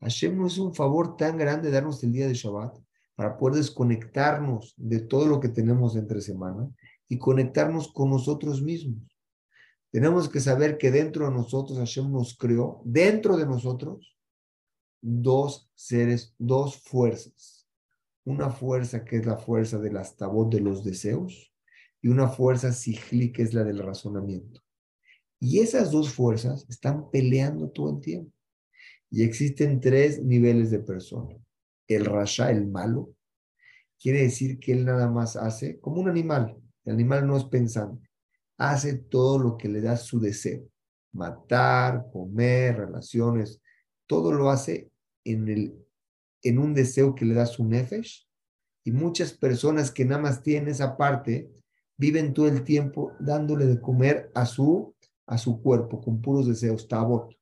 Hashem 0.00 0.36
no 0.36 0.46
es 0.46 0.58
un 0.58 0.74
favor 0.74 1.16
tan 1.16 1.36
grande 1.36 1.70
darnos 1.70 2.02
el 2.04 2.12
día 2.12 2.26
de 2.26 2.34
Shabbat 2.34 2.78
para 3.14 3.36
poder 3.36 3.56
desconectarnos 3.56 4.74
de 4.76 5.00
todo 5.00 5.26
lo 5.26 5.40
que 5.40 5.50
tenemos 5.50 5.94
entre 5.96 6.22
semana 6.22 6.70
y 7.08 7.18
conectarnos 7.18 7.92
con 7.92 8.10
nosotros 8.10 8.62
mismos. 8.62 9.02
Tenemos 9.90 10.28
que 10.28 10.40
saber 10.40 10.78
que 10.78 10.90
dentro 10.90 11.26
de 11.26 11.32
nosotros 11.32 11.78
Hashem 11.78 12.10
nos 12.10 12.36
creó, 12.38 12.80
dentro 12.84 13.36
de 13.36 13.44
nosotros, 13.44 14.16
dos 15.02 15.70
seres, 15.74 16.34
dos 16.38 16.80
fuerzas. 16.80 17.68
Una 18.24 18.50
fuerza 18.50 19.04
que 19.04 19.16
es 19.16 19.26
la 19.26 19.36
fuerza 19.36 19.78
del 19.78 19.96
astabot 19.96 20.50
de 20.50 20.60
los 20.60 20.84
deseos 20.84 21.52
y 22.00 22.08
una 22.08 22.28
fuerza 22.28 22.72
sigli 22.72 23.32
que 23.32 23.42
es 23.42 23.52
la 23.52 23.64
del 23.64 23.78
razonamiento. 23.78 24.62
Y 25.40 25.60
esas 25.60 25.90
dos 25.90 26.12
fuerzas 26.12 26.66
están 26.68 27.10
peleando 27.10 27.70
todo 27.70 27.94
el 27.94 28.00
tiempo. 28.00 28.30
Y 29.10 29.24
existen 29.24 29.80
tres 29.80 30.22
niveles 30.22 30.70
de 30.70 30.80
persona. 30.80 31.34
El 31.88 32.04
rasha, 32.04 32.50
el 32.50 32.68
malo, 32.68 33.14
quiere 33.98 34.22
decir 34.22 34.60
que 34.60 34.72
él 34.72 34.84
nada 34.84 35.08
más 35.10 35.36
hace 35.36 35.80
como 35.80 36.00
un 36.00 36.10
animal. 36.10 36.56
El 36.84 36.94
animal 36.94 37.26
no 37.26 37.36
es 37.36 37.44
pensante. 37.44 38.08
Hace 38.58 38.98
todo 38.98 39.38
lo 39.38 39.56
que 39.56 39.68
le 39.68 39.80
da 39.80 39.96
su 39.96 40.20
deseo. 40.20 40.62
Matar, 41.12 42.06
comer, 42.12 42.76
relaciones, 42.76 43.60
todo 44.06 44.32
lo 44.32 44.50
hace 44.50 44.90
en, 45.24 45.48
el, 45.48 45.74
en 46.42 46.58
un 46.58 46.74
deseo 46.74 47.14
que 47.14 47.24
le 47.24 47.34
da 47.34 47.46
su 47.46 47.64
nefesh. 47.64 48.28
Y 48.84 48.92
muchas 48.92 49.32
personas 49.32 49.90
que 49.90 50.04
nada 50.04 50.20
más 50.20 50.42
tienen 50.42 50.68
esa 50.68 50.96
parte 50.96 51.50
viven 51.96 52.32
todo 52.32 52.46
el 52.46 52.62
tiempo 52.62 53.12
dándole 53.18 53.66
de 53.66 53.80
comer 53.80 54.30
a 54.34 54.46
su 54.46 54.94
a 55.30 55.38
su 55.38 55.62
cuerpo 55.62 56.00
con 56.00 56.20
puros 56.20 56.48
deseos, 56.48 56.88
tabot. 56.88 57.32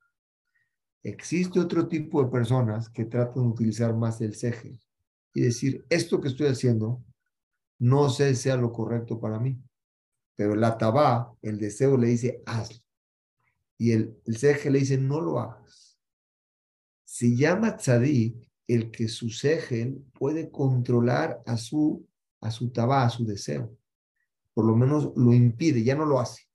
Existe 1.03 1.59
otro 1.59 1.89
tipo 1.89 2.23
de 2.23 2.31
personas 2.31 2.91
que 2.91 3.07
tratan 3.07 3.45
de 3.45 3.49
utilizar 3.49 3.97
más 3.97 4.21
el 4.21 4.35
ceje 4.35 4.79
y 5.33 5.41
decir, 5.41 5.87
esto 5.89 6.21
que 6.21 6.29
estoy 6.29 6.49
haciendo, 6.49 7.03
no 7.79 8.11
sé 8.11 8.35
sea 8.35 8.57
lo 8.57 8.73
correcto 8.75 9.19
para 9.19 9.41
mí. 9.41 9.59
Pero 10.37 10.55
la 10.55 10.77
tabá, 10.77 11.33
el 11.41 11.59
deseo 11.59 11.97
le 11.97 12.09
dice, 12.09 12.43
hazlo. 12.45 12.79
Y 13.79 13.93
el, 13.93 14.21
el 14.27 14.37
ceje 14.37 14.71
le 14.71 14.81
dice, 14.81 14.99
no 14.99 15.23
lo 15.23 15.41
hagas. 15.41 15.99
Se 17.05 17.35
llama 17.35 17.79
tzadik 17.79 18.51
el 18.67 18.91
que 18.91 19.09
su 19.09 19.31
ceje 19.31 19.97
puede 20.13 20.51
controlar 20.51 21.43
a 21.47 21.57
su, 21.57 22.07
a 22.43 22.51
su 22.51 22.69
tabá, 22.71 23.05
a 23.05 23.11
su 23.11 23.25
deseo. 23.25 23.75
Por 24.53 24.67
lo 24.67 24.77
menos 24.77 25.11
lo 25.17 25.33
impide, 25.33 25.83
ya 25.83 25.95
no 25.95 26.05
lo 26.05 26.21
hace. 26.21 26.48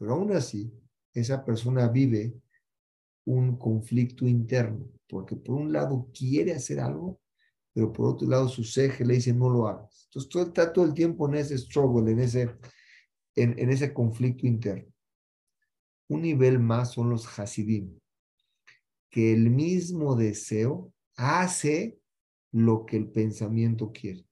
Pero 0.00 0.14
aún 0.14 0.32
así, 0.32 0.72
esa 1.12 1.44
persona 1.44 1.86
vive 1.86 2.32
un 3.26 3.58
conflicto 3.58 4.26
interno, 4.26 4.88
porque 5.06 5.36
por 5.36 5.56
un 5.56 5.74
lado 5.74 6.08
quiere 6.18 6.54
hacer 6.54 6.80
algo, 6.80 7.20
pero 7.74 7.92
por 7.92 8.06
otro 8.06 8.26
lado 8.26 8.48
su 8.48 8.64
ceje 8.64 9.04
le 9.04 9.14
dice 9.14 9.34
no 9.34 9.50
lo 9.50 9.68
hagas. 9.68 10.06
Entonces 10.06 10.30
todo, 10.30 10.42
está 10.44 10.72
todo 10.72 10.86
el 10.86 10.94
tiempo 10.94 11.28
en 11.28 11.34
ese 11.34 11.58
struggle, 11.58 12.10
en 12.10 12.18
ese, 12.18 12.50
en, 13.36 13.58
en 13.58 13.70
ese 13.70 13.92
conflicto 13.92 14.46
interno. 14.46 14.90
Un 16.08 16.22
nivel 16.22 16.58
más 16.58 16.92
son 16.92 17.10
los 17.10 17.38
hasidim, 17.38 17.98
que 19.10 19.34
el 19.34 19.50
mismo 19.50 20.16
deseo 20.16 20.94
hace 21.14 22.00
lo 22.52 22.86
que 22.86 22.96
el 22.96 23.10
pensamiento 23.10 23.92
quiere. 23.92 24.24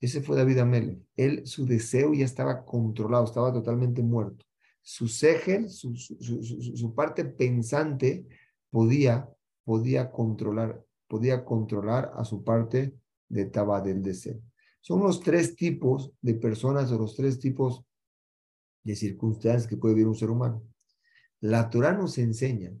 Ese 0.00 0.22
fue 0.22 0.36
David 0.36 0.58
Amele. 0.58 1.02
Él, 1.16 1.44
su 1.48 1.66
deseo 1.66 2.14
ya 2.14 2.24
estaba 2.24 2.64
controlado, 2.64 3.24
estaba 3.24 3.52
totalmente 3.52 4.02
muerto 4.02 4.46
su 4.90 5.06
segel, 5.06 5.70
su, 5.70 6.92
parte 6.96 7.24
pensante, 7.24 8.26
podía, 8.70 9.30
podía, 9.62 10.10
controlar, 10.10 10.84
podía 11.06 11.44
controlar 11.44 12.10
a 12.16 12.24
su 12.24 12.42
parte 12.42 12.98
de 13.28 13.44
taba 13.44 13.80
del 13.80 14.02
deseo. 14.02 14.42
Son 14.80 14.98
los 15.00 15.20
tres 15.20 15.54
tipos 15.54 16.12
de 16.20 16.34
personas 16.34 16.90
o 16.90 16.98
los 16.98 17.14
tres 17.14 17.38
tipos 17.38 17.84
de 18.82 18.96
circunstancias 18.96 19.68
que 19.68 19.76
puede 19.76 19.94
vivir 19.94 20.08
un 20.08 20.16
ser 20.16 20.28
humano. 20.28 20.60
La 21.38 21.70
Torah 21.70 21.92
nos 21.92 22.18
enseña 22.18 22.72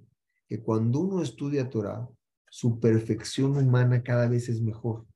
que 0.48 0.60
cuando 0.60 0.98
uno 0.98 1.22
estudia 1.22 1.70
Torah, 1.70 2.08
su 2.50 2.80
perfección 2.80 3.56
humana 3.56 4.02
cada 4.02 4.26
vez 4.26 4.48
es 4.48 4.60
mejor. 4.60 5.06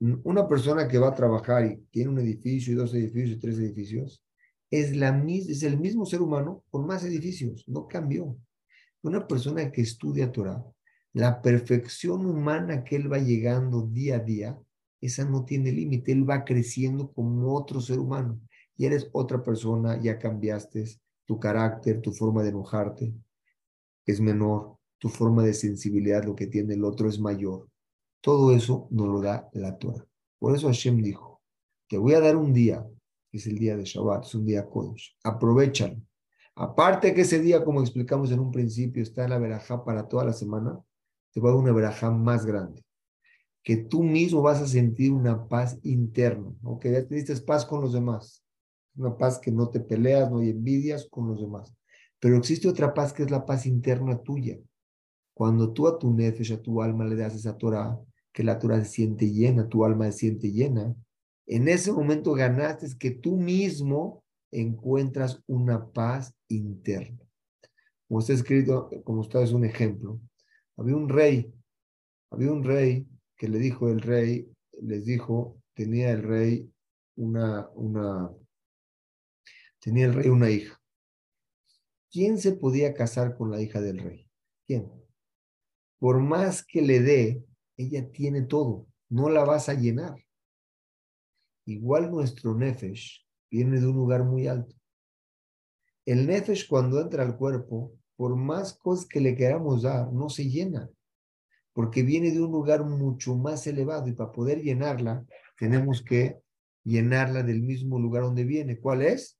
una 0.00 0.48
persona 0.48 0.88
que 0.88 0.98
va 0.98 1.08
a 1.08 1.14
trabajar 1.14 1.66
y 1.66 1.76
tiene 1.90 2.12
un 2.12 2.18
edificio 2.18 2.72
y 2.72 2.76
dos 2.76 2.94
edificios 2.94 3.36
y 3.36 3.40
tres 3.40 3.58
edificios, 3.58 4.24
es, 4.72 4.96
la, 4.96 5.24
es 5.28 5.62
el 5.62 5.78
mismo 5.78 6.06
ser 6.06 6.22
humano 6.22 6.64
con 6.70 6.86
más 6.86 7.04
edificios, 7.04 7.62
no 7.68 7.86
cambió. 7.86 8.36
Una 9.02 9.28
persona 9.28 9.70
que 9.70 9.82
estudia 9.82 10.32
Torah, 10.32 10.64
la 11.12 11.42
perfección 11.42 12.24
humana 12.24 12.82
que 12.82 12.96
él 12.96 13.12
va 13.12 13.18
llegando 13.18 13.86
día 13.86 14.16
a 14.16 14.20
día, 14.20 14.58
esa 15.00 15.24
no 15.26 15.44
tiene 15.44 15.72
límite, 15.72 16.12
él 16.12 16.28
va 16.28 16.44
creciendo 16.44 17.12
como 17.12 17.54
otro 17.54 17.80
ser 17.80 17.98
humano. 17.98 18.40
Y 18.76 18.86
eres 18.86 19.10
otra 19.12 19.42
persona, 19.42 20.00
ya 20.00 20.18
cambiaste, 20.18 20.84
tu 21.26 21.38
carácter, 21.38 22.00
tu 22.00 22.12
forma 22.12 22.42
de 22.42 22.48
enojarte 22.48 23.12
es 24.06 24.20
menor, 24.20 24.78
tu 24.98 25.08
forma 25.08 25.44
de 25.44 25.54
sensibilidad, 25.54 26.24
lo 26.24 26.34
que 26.34 26.46
tiene 26.46 26.74
el 26.74 26.84
otro 26.84 27.08
es 27.08 27.20
mayor. 27.20 27.68
Todo 28.20 28.54
eso 28.56 28.88
nos 28.90 29.08
lo 29.08 29.20
da 29.20 29.48
la 29.52 29.76
Torah. 29.76 30.04
Por 30.38 30.56
eso 30.56 30.68
Hashem 30.68 31.02
dijo, 31.02 31.42
te 31.88 31.98
voy 31.98 32.14
a 32.14 32.20
dar 32.20 32.36
un 32.36 32.52
día, 32.52 32.86
es 33.38 33.46
el 33.46 33.58
día 33.58 33.76
de 33.76 33.84
Shabbat, 33.84 34.24
es 34.24 34.34
un 34.34 34.44
día 34.44 34.68
Kodesh, 34.68 35.16
aprovechalo. 35.24 35.96
Aparte 36.54 37.14
que 37.14 37.22
ese 37.22 37.40
día, 37.40 37.64
como 37.64 37.80
explicamos 37.80 38.30
en 38.30 38.40
un 38.40 38.50
principio, 38.52 39.02
está 39.02 39.24
en 39.24 39.30
la 39.30 39.38
verajá 39.38 39.84
para 39.84 40.06
toda 40.06 40.24
la 40.24 40.32
semana, 40.32 40.78
te 41.32 41.40
va 41.40 41.48
a 41.48 41.52
dar 41.52 41.60
una 41.62 41.72
verajá 41.72 42.10
más 42.10 42.44
grande. 42.44 42.84
Que 43.62 43.76
tú 43.76 44.02
mismo 44.02 44.42
vas 44.42 44.60
a 44.60 44.66
sentir 44.66 45.12
una 45.12 45.48
paz 45.48 45.78
interna, 45.82 46.52
aunque 46.62 46.92
ya 46.92 47.06
te 47.06 47.36
paz 47.40 47.64
con 47.64 47.80
los 47.80 47.92
demás. 47.92 48.44
Una 48.94 49.16
paz 49.16 49.38
que 49.38 49.50
no 49.50 49.70
te 49.70 49.80
peleas, 49.80 50.30
no 50.30 50.38
hay 50.40 50.50
envidias 50.50 51.08
con 51.08 51.28
los 51.28 51.40
demás. 51.40 51.74
Pero 52.20 52.36
existe 52.36 52.68
otra 52.68 52.92
paz 52.92 53.12
que 53.12 53.22
es 53.22 53.30
la 53.30 53.46
paz 53.46 53.64
interna 53.64 54.18
tuya. 54.20 54.58
Cuando 55.34 55.72
tú 55.72 55.88
a 55.88 55.98
tu 55.98 56.12
nefesh, 56.12 56.52
a 56.52 56.60
tu 56.60 56.82
alma 56.82 57.04
le 57.04 57.16
das 57.16 57.34
esa 57.34 57.56
Torah, 57.56 57.98
que 58.32 58.44
la 58.44 58.58
Torah 58.58 58.84
se 58.84 58.90
siente 58.90 59.30
llena, 59.30 59.68
tu 59.68 59.84
alma 59.84 60.04
se 60.06 60.18
siente 60.18 60.52
llena, 60.52 60.94
en 61.46 61.68
ese 61.68 61.92
momento 61.92 62.32
ganaste 62.32 62.86
que 62.98 63.10
tú 63.10 63.36
mismo 63.36 64.24
encuentras 64.50 65.42
una 65.46 65.90
paz 65.90 66.34
interna. 66.48 67.18
Como 68.06 68.20
está 68.20 68.32
escrito, 68.34 68.90
como 69.04 69.22
está 69.22 69.42
es 69.42 69.52
un 69.52 69.64
ejemplo. 69.64 70.20
Había 70.76 70.96
un 70.96 71.08
rey, 71.08 71.52
había 72.30 72.52
un 72.52 72.62
rey 72.62 73.06
que 73.36 73.48
le 73.48 73.58
dijo 73.58 73.88
el 73.88 74.00
rey, 74.00 74.48
les 74.80 75.04
dijo, 75.04 75.60
tenía 75.74 76.12
el 76.12 76.22
rey 76.22 76.70
una, 77.16 77.68
una, 77.70 78.30
tenía 79.80 80.06
el 80.06 80.14
rey 80.14 80.28
una 80.28 80.50
hija. 80.50 80.80
¿Quién 82.10 82.38
se 82.38 82.52
podía 82.52 82.92
casar 82.92 83.36
con 83.36 83.50
la 83.50 83.60
hija 83.60 83.80
del 83.80 83.98
rey? 83.98 84.28
¿Quién? 84.66 84.90
Por 85.98 86.20
más 86.20 86.64
que 86.64 86.82
le 86.82 87.00
dé, 87.00 87.44
ella 87.76 88.10
tiene 88.10 88.42
todo, 88.42 88.86
no 89.08 89.30
la 89.30 89.44
vas 89.44 89.68
a 89.68 89.74
llenar. 89.74 90.16
Igual 91.66 92.10
nuestro 92.10 92.54
nefesh 92.54 93.24
viene 93.50 93.80
de 93.80 93.86
un 93.86 93.96
lugar 93.96 94.24
muy 94.24 94.46
alto. 94.46 94.74
El 96.04 96.26
nefesh 96.26 96.68
cuando 96.68 97.00
entra 97.00 97.22
al 97.22 97.36
cuerpo, 97.36 97.92
por 98.16 98.36
más 98.36 98.74
cosas 98.74 99.06
que 99.06 99.20
le 99.20 99.36
queramos 99.36 99.82
dar, 99.82 100.12
no 100.12 100.28
se 100.28 100.48
llena, 100.48 100.90
porque 101.72 102.02
viene 102.02 102.30
de 102.32 102.40
un 102.40 102.50
lugar 102.50 102.84
mucho 102.84 103.36
más 103.36 103.66
elevado 103.66 104.08
y 104.08 104.12
para 104.12 104.32
poder 104.32 104.62
llenarla, 104.62 105.24
tenemos 105.56 106.02
que 106.02 106.38
llenarla 106.84 107.42
del 107.42 107.62
mismo 107.62 107.98
lugar 107.98 108.24
donde 108.24 108.44
viene. 108.44 108.78
¿Cuál 108.78 109.02
es? 109.02 109.38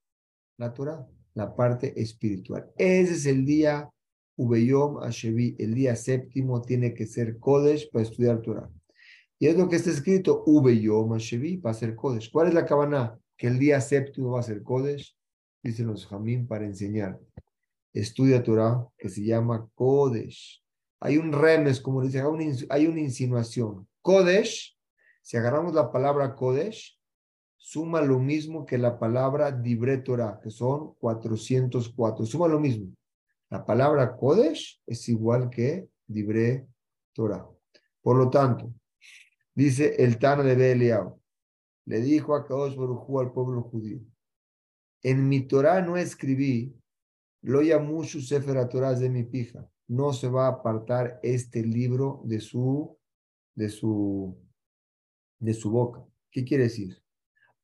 La 0.56 0.72
Torah, 0.72 1.06
la 1.34 1.54
parte 1.54 2.00
espiritual. 2.00 2.70
Ese 2.76 3.14
es 3.14 3.26
el 3.26 3.44
día 3.44 3.90
Ubeyom 4.36 5.02
Ashevi, 5.02 5.56
el 5.58 5.74
día 5.74 5.96
séptimo 5.96 6.62
tiene 6.62 6.94
que 6.94 7.06
ser 7.06 7.38
Kodesh 7.38 7.90
para 7.90 8.04
estudiar 8.04 8.40
Torah. 8.40 8.70
Y 9.43 9.49
es 9.49 9.59
lo 9.59 9.68
que 9.68 9.74
está 9.74 9.90
escrito, 9.90 10.45
Ubeyom 10.47 11.14
Ashevi, 11.14 11.57
para 11.57 11.74
ser 11.74 11.97
Kodesh. 11.97 12.30
¿Cuál 12.30 12.47
es 12.47 12.55
la 12.55 12.64
cabana? 12.64 13.18
Que 13.36 13.49
el 13.49 13.59
día 13.59 13.80
séptimo 13.80 14.30
va 14.30 14.38
a 14.38 14.45
ser 14.45 14.62
Kodesh, 14.62 15.18
dicen 15.64 15.88
los 15.88 16.07
Jamín, 16.07 16.47
para 16.47 16.64
enseñar. 16.64 17.18
Estudia 17.93 18.40
Torah, 18.40 18.86
que 18.97 19.09
se 19.09 19.24
llama 19.24 19.68
Kodesh. 19.74 20.62
Hay 21.01 21.18
un 21.18 21.32
remes, 21.32 21.80
como 21.80 22.03
dice, 22.03 22.22
hay 22.70 22.86
una 22.86 23.01
insinuación. 23.01 23.88
Kodesh, 24.01 24.78
si 25.22 25.36
agarramos 25.36 25.74
la 25.74 25.90
palabra 25.90 26.36
Kodesh, 26.36 26.97
suma 27.57 28.01
lo 28.01 28.20
mismo 28.20 28.64
que 28.64 28.78
la 28.78 28.97
palabra 28.97 29.51
Dibre 29.51 29.99
Torah, 29.99 30.38
que 30.40 30.51
son 30.53 30.95
404. 31.01 32.26
Suma 32.26 32.47
lo 32.47 32.61
mismo. 32.61 32.95
La 33.51 33.66
palabra 33.66 34.14
Kodesh 34.16 34.80
es 34.86 35.09
igual 35.09 35.51
que 35.51 35.88
Dibre 36.07 36.68
Torah. 37.12 37.45
Por 38.03 38.16
lo 38.18 38.30
tanto, 38.30 38.72
dice 39.55 39.96
el 39.98 40.18
Tana 40.18 40.42
de 40.42 40.55
Belial, 40.55 41.14
le 41.86 42.00
dijo 42.00 42.34
a 42.34 42.46
Kadosh 42.46 42.76
Baruj 42.76 43.20
al 43.20 43.32
pueblo 43.32 43.62
judío, 43.62 44.00
en 45.03 45.28
mi 45.28 45.46
Torah 45.46 45.82
no 45.82 45.96
escribí, 45.96 46.76
lo 47.42 47.62
Yamushu 47.62 48.20
Sefer 48.20 48.68
Torah 48.68 48.94
de 48.94 49.11
mi 49.11 49.24
pija, 49.24 49.68
no 49.88 50.12
se 50.12 50.28
va 50.28 50.46
a 50.46 50.50
apartar 50.50 51.18
este 51.22 51.62
libro 51.62 52.22
de 52.24 52.40
su, 52.40 52.96
de 53.55 53.68
su, 53.68 54.38
de 55.40 55.55
su 55.55 55.70
boca. 55.70 56.05
¿Qué 56.30 56.44
quiere 56.44 56.64
decir? 56.64 57.03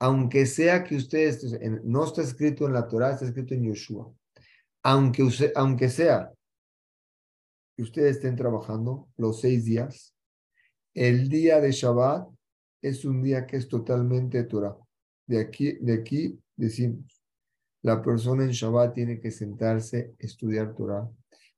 Aunque 0.01 0.47
sea 0.47 0.85
que 0.85 0.97
ustedes, 0.97 1.59
no 1.85 2.05
está 2.05 2.23
escrito 2.23 2.67
en 2.67 2.73
la 2.73 2.89
Torah, 2.89 3.13
está 3.13 3.25
escrito 3.25 3.55
en 3.55 3.65
Yoshua 3.65 4.13
aunque, 4.83 5.23
aunque 5.55 5.89
sea 5.89 6.33
que 7.77 7.83
ustedes 7.83 8.17
estén 8.17 8.37
trabajando 8.37 9.09
los 9.17 9.41
seis 9.41 9.65
días, 9.65 10.15
el 10.99 11.29
día 11.29 11.61
de 11.61 11.71
Shabbat 11.71 12.29
es 12.83 13.05
un 13.05 13.23
día 13.23 13.47
que 13.47 13.57
es 13.57 13.69
totalmente 13.69 14.43
Torah. 14.45 14.77
De 15.27 15.39
aquí, 15.39 15.79
de 15.81 15.93
aquí 15.93 16.41
decimos, 16.57 17.23
la 17.83 18.03
persona 18.03 18.43
en 18.43 18.51
Shabbat 18.51 18.95
tiene 18.95 19.21
que 19.21 19.31
sentarse, 19.31 20.15
estudiar 20.19 20.75
Torah 20.75 21.09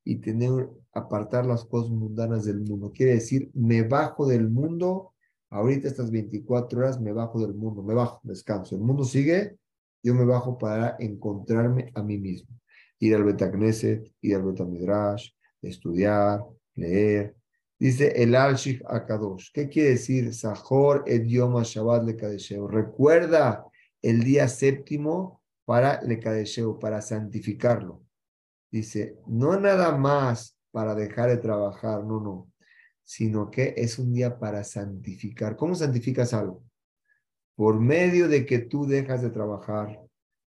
y 0.05 0.17
tener, 0.17 0.69
apartar 0.93 1.47
las 1.47 1.65
cosas 1.65 1.91
mundanas 1.91 2.45
del 2.45 2.61
mundo. 2.61 2.93
Quiere 2.93 3.15
decir, 3.15 3.51
me 3.55 3.83
bajo 3.83 4.27
del 4.27 4.51
mundo, 4.51 5.15
ahorita 5.49 5.89
estas 5.89 6.11
24 6.11 6.79
horas 6.79 7.01
me 7.01 7.13
bajo 7.13 7.41
del 7.41 7.55
mundo, 7.55 7.83
me 7.83 7.95
bajo, 7.95 8.21
descanso. 8.23 8.75
El 8.75 8.83
mundo 8.83 9.05
sigue, 9.05 9.57
yo 10.03 10.15
me 10.15 10.27
bajo 10.27 10.59
para 10.59 10.97
encontrarme 10.99 11.91
a 11.95 12.03
mí 12.03 12.19
mismo 12.19 12.61
ir 13.01 13.15
al 13.15 13.25
Betagneset, 13.25 14.13
ir 14.21 14.37
al 14.37 14.43
Betamidrash, 14.43 15.31
estudiar, 15.63 16.45
leer. 16.75 17.35
Dice 17.81 18.13
el 18.23 18.35
Alshich 18.35 18.83
Akadosh. 18.87 19.53
¿Qué 19.55 19.71
quiere 19.71 19.91
decir? 19.91 20.35
Sahor 20.35 21.03
Edioma 21.07 21.63
Shabbat 21.63 22.05
Lekadesheo. 22.05 22.69
Recuerda 22.69 23.65
el 24.03 24.23
día 24.23 24.49
séptimo 24.49 25.43
para 25.65 26.03
Lekadesheo, 26.03 26.79
para 26.79 27.01
santificarlo. 27.01 28.05
Dice, 28.71 29.17
no 29.27 29.59
nada 29.59 29.97
más 29.97 30.59
para 30.71 30.95
dejar 30.95 31.31
de 31.31 31.39
trabajar, 31.39 32.05
no, 32.05 32.21
no, 32.21 32.53
sino 33.03 33.51
que 33.51 33.73
es 33.79 33.99
un 33.99 34.13
día 34.13 34.39
para 34.39 34.63
santificar. 34.63 35.57
¿Cómo 35.57 35.75
santificas 35.75 36.35
algo? 36.35 36.63
Por 37.57 37.81
medio 37.81 38.29
de 38.29 38.45
que 38.45 38.59
tú 38.59 38.85
dejas 38.85 39.23
de 39.23 39.31
trabajar, 39.31 40.03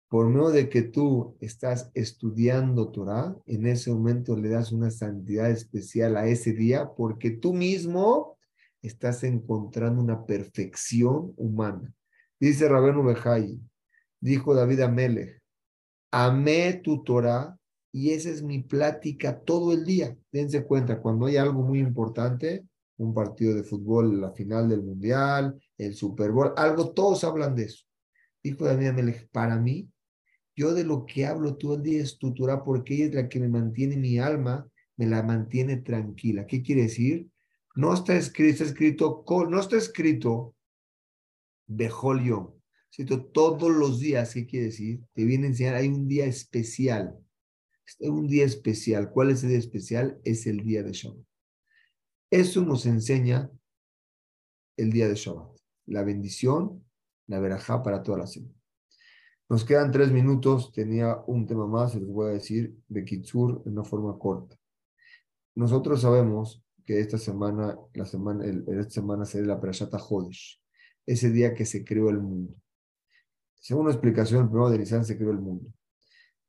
por 0.09 0.27
medio 0.29 0.49
de 0.49 0.71
que 0.71 0.83
tú 0.83 1.37
estás 1.41 1.91
estudiando 1.95 2.91
Torah, 2.91 3.37
en 3.47 3.67
ese 3.67 3.93
momento 3.93 4.37
le 4.37 4.49
das 4.49 4.73
una 4.73 4.91
santidad 4.91 5.51
especial 5.51 6.17
a 6.17 6.27
ese 6.27 6.53
día 6.53 6.91
porque 6.97 7.31
tú 7.31 7.53
mismo 7.53 8.39
estás 8.81 9.23
encontrando 9.25 10.01
una 10.01 10.25
perfección 10.25 11.35
humana. 11.37 11.93
Dice 12.41 12.69
Rabenu 12.69 13.05
Bejai, 13.05 13.61
dijo 14.19 14.55
David 14.55 14.81
Amelech, 14.81 15.43
amé 16.11 16.81
tu 16.83 17.03
Torah 17.05 17.59
y 17.93 18.11
esa 18.13 18.31
es 18.31 18.43
mi 18.43 18.63
plática 18.63 19.39
todo 19.39 19.73
el 19.73 19.85
día. 19.85 20.17
Dense 20.33 20.65
cuenta, 20.65 21.03
cuando 21.03 21.27
hay 21.27 21.37
algo 21.37 21.63
muy 21.63 21.81
importante, 21.81 22.65
un 22.97 23.13
partido 23.13 23.55
de 23.55 23.63
fútbol, 23.63 24.21
la 24.21 24.33
final 24.33 24.69
del 24.71 24.83
mundial, 24.83 25.61
el 25.77 25.95
Super 25.95 26.33
Bowl, 26.33 26.55
algo, 26.57 26.93
todos 26.93 27.25
hablan 27.25 27.55
de 27.55 27.65
eso. 27.65 27.85
Dijo 28.43 28.65
David 28.65 28.89
Amelech, 28.89 29.29
para 29.31 29.57
mí 29.57 29.89
yo 30.59 30.75
de 30.75 30.83
lo 30.83 31.07
que 31.07 31.25
hablo 31.25 31.57
todo 31.57 31.77
el 31.77 31.85
día 31.85 32.03
es 32.03 32.19
tu 32.19 32.35
porque 32.65 32.95
ella 32.95 33.05
es 33.05 33.15
la 33.15 33.29
que 33.29 33.39
me 33.39 33.47
mantiene 33.47 33.97
mi 33.97 34.19
alma, 34.19 34.69
me 34.97 35.07
la 35.07 35.23
mantiene 35.23 35.77
tranquila. 35.77 36.49
¿Qué 36.49 36.63
quiere 36.63 36.83
decir? 36.83 37.29
No 37.77 37.95
está 37.95 38.17
escrito, 38.17 38.51
está 38.51 38.65
escrito, 38.65 39.25
no 39.49 39.61
está 39.61 39.77
escrito 39.77 40.57
Bejolio, 41.69 42.61
Cito 42.93 43.27
todos 43.27 43.71
los 43.71 44.01
días. 44.01 44.35
¿Qué 44.35 44.47
quiere 44.47 44.67
decir? 44.67 45.01
Te 45.13 45.25
viene 45.25 45.47
a 45.47 45.51
enseñar, 45.51 45.77
hay 45.77 45.87
un 45.87 46.09
día 46.09 46.27
especial. 46.27 47.17
Un 48.01 48.27
día 48.27 48.45
especial. 48.45 49.13
¿Cuál 49.13 49.31
es 49.31 49.45
el 49.45 49.51
día 49.51 49.59
especial? 49.59 50.21
Es 50.25 50.45
el 50.49 50.65
día 50.65 50.83
de 50.83 50.93
Shabbat. 50.93 51.25
Eso 52.33 52.65
nos 52.65 52.85
enseña 52.85 53.49
el 54.77 54.91
día 54.91 55.07
de 55.07 55.15
Shabbat. 55.15 55.57
La 55.87 56.03
bendición, 56.03 56.85
la 57.29 57.39
verajá 57.39 57.81
para 57.85 58.03
toda 58.03 58.19
la 58.19 58.27
semana. 58.27 58.58
Nos 59.51 59.64
quedan 59.64 59.90
tres 59.90 60.12
minutos, 60.12 60.72
tenía 60.72 61.22
un 61.26 61.46
tema 61.46 61.66
más, 61.66 61.94
les 61.94 62.07
voy 62.07 62.28
a 62.28 62.32
decir 62.34 62.76
de 62.86 63.03
Kitsur 63.03 63.62
en 63.64 63.72
una 63.72 63.84
forma 63.84 64.18
corta. 64.18 64.57
Nosotros 65.55 66.03
sabemos 66.03 66.62
que 66.84 67.01
esta 67.01 67.16
semana, 67.16 67.78
la 67.94 68.05
semana, 68.05 68.44
esta 68.44 68.90
semana 68.90 69.24
será 69.24 69.46
la 69.46 69.61
Perashata 69.61 69.96
Hodesh. 69.96 70.62
ese 71.07 71.30
día 71.30 71.55
que 71.55 71.64
se 71.64 71.82
creó 71.82 72.11
el 72.11 72.18
mundo. 72.18 72.55
Según 73.55 73.84
una 73.84 73.92
explicación, 73.92 74.42
el 74.42 74.49
primero 74.49 74.68
de 74.68 74.78
Nisan 74.80 75.07
se 75.07 75.16
creó 75.16 75.30
el 75.30 75.40
mundo. 75.40 75.72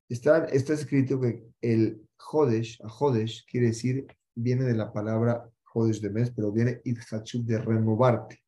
Está, 0.10 0.46
está 0.46 0.74
escrito 0.74 1.22
que 1.22 1.46
el 1.62 2.06
Jodesh, 2.18 2.82
a 2.84 2.90
Jodesh, 2.90 3.46
quiere 3.50 3.68
decir, 3.68 4.08
viene 4.36 4.66
de 4.66 4.76
la 4.76 4.92
palabra 4.92 5.50
Jodesh 5.64 6.02
de 6.02 6.10
mes, 6.10 6.32
pero 6.32 6.52
viene 6.52 6.82
Idhachut 6.84 7.46
de 7.46 7.60
renovarte, 7.60 8.40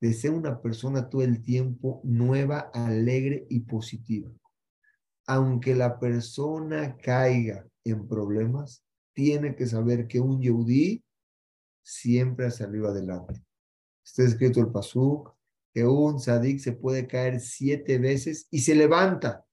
de 0.00 0.12
ser 0.12 0.32
una 0.32 0.60
persona 0.60 1.08
todo 1.08 1.22
el 1.22 1.42
tiempo 1.42 2.00
nueva, 2.04 2.70
alegre 2.72 3.46
y 3.48 3.60
positiva. 3.60 4.30
Aunque 5.26 5.74
la 5.74 5.98
persona 5.98 6.96
caiga 6.96 7.66
en 7.84 8.06
problemas, 8.06 8.84
tiene 9.14 9.56
que 9.56 9.66
saber 9.66 10.06
que 10.06 10.20
un 10.20 10.40
Yehudi 10.40 11.02
siempre 11.82 12.46
ha 12.46 12.50
salido 12.50 12.88
adelante. 12.88 13.42
Está 14.04 14.24
escrito 14.24 14.60
el 14.60 14.70
Pasuk, 14.70 15.34
que 15.72 15.84
un 15.84 16.20
sadik 16.20 16.58
se 16.58 16.72
puede 16.72 17.06
caer 17.06 17.40
siete 17.40 17.98
veces 17.98 18.46
y 18.50 18.60
se 18.60 18.74
levanta. 18.74 19.44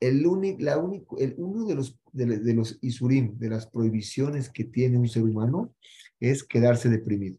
El, 0.00 0.26
único, 0.26 0.62
la 0.62 0.78
único, 0.78 1.18
el 1.18 1.34
uno 1.36 1.66
de 1.66 1.74
los, 1.74 1.98
de, 2.12 2.54
los 2.54 2.78
isurim, 2.80 3.38
de 3.38 3.50
las 3.50 3.66
prohibiciones 3.66 4.50
que 4.50 4.64
tiene 4.64 4.98
un 4.98 5.08
ser 5.08 5.22
humano, 5.22 5.74
es 6.18 6.42
quedarse 6.42 6.88
deprimido. 6.88 7.38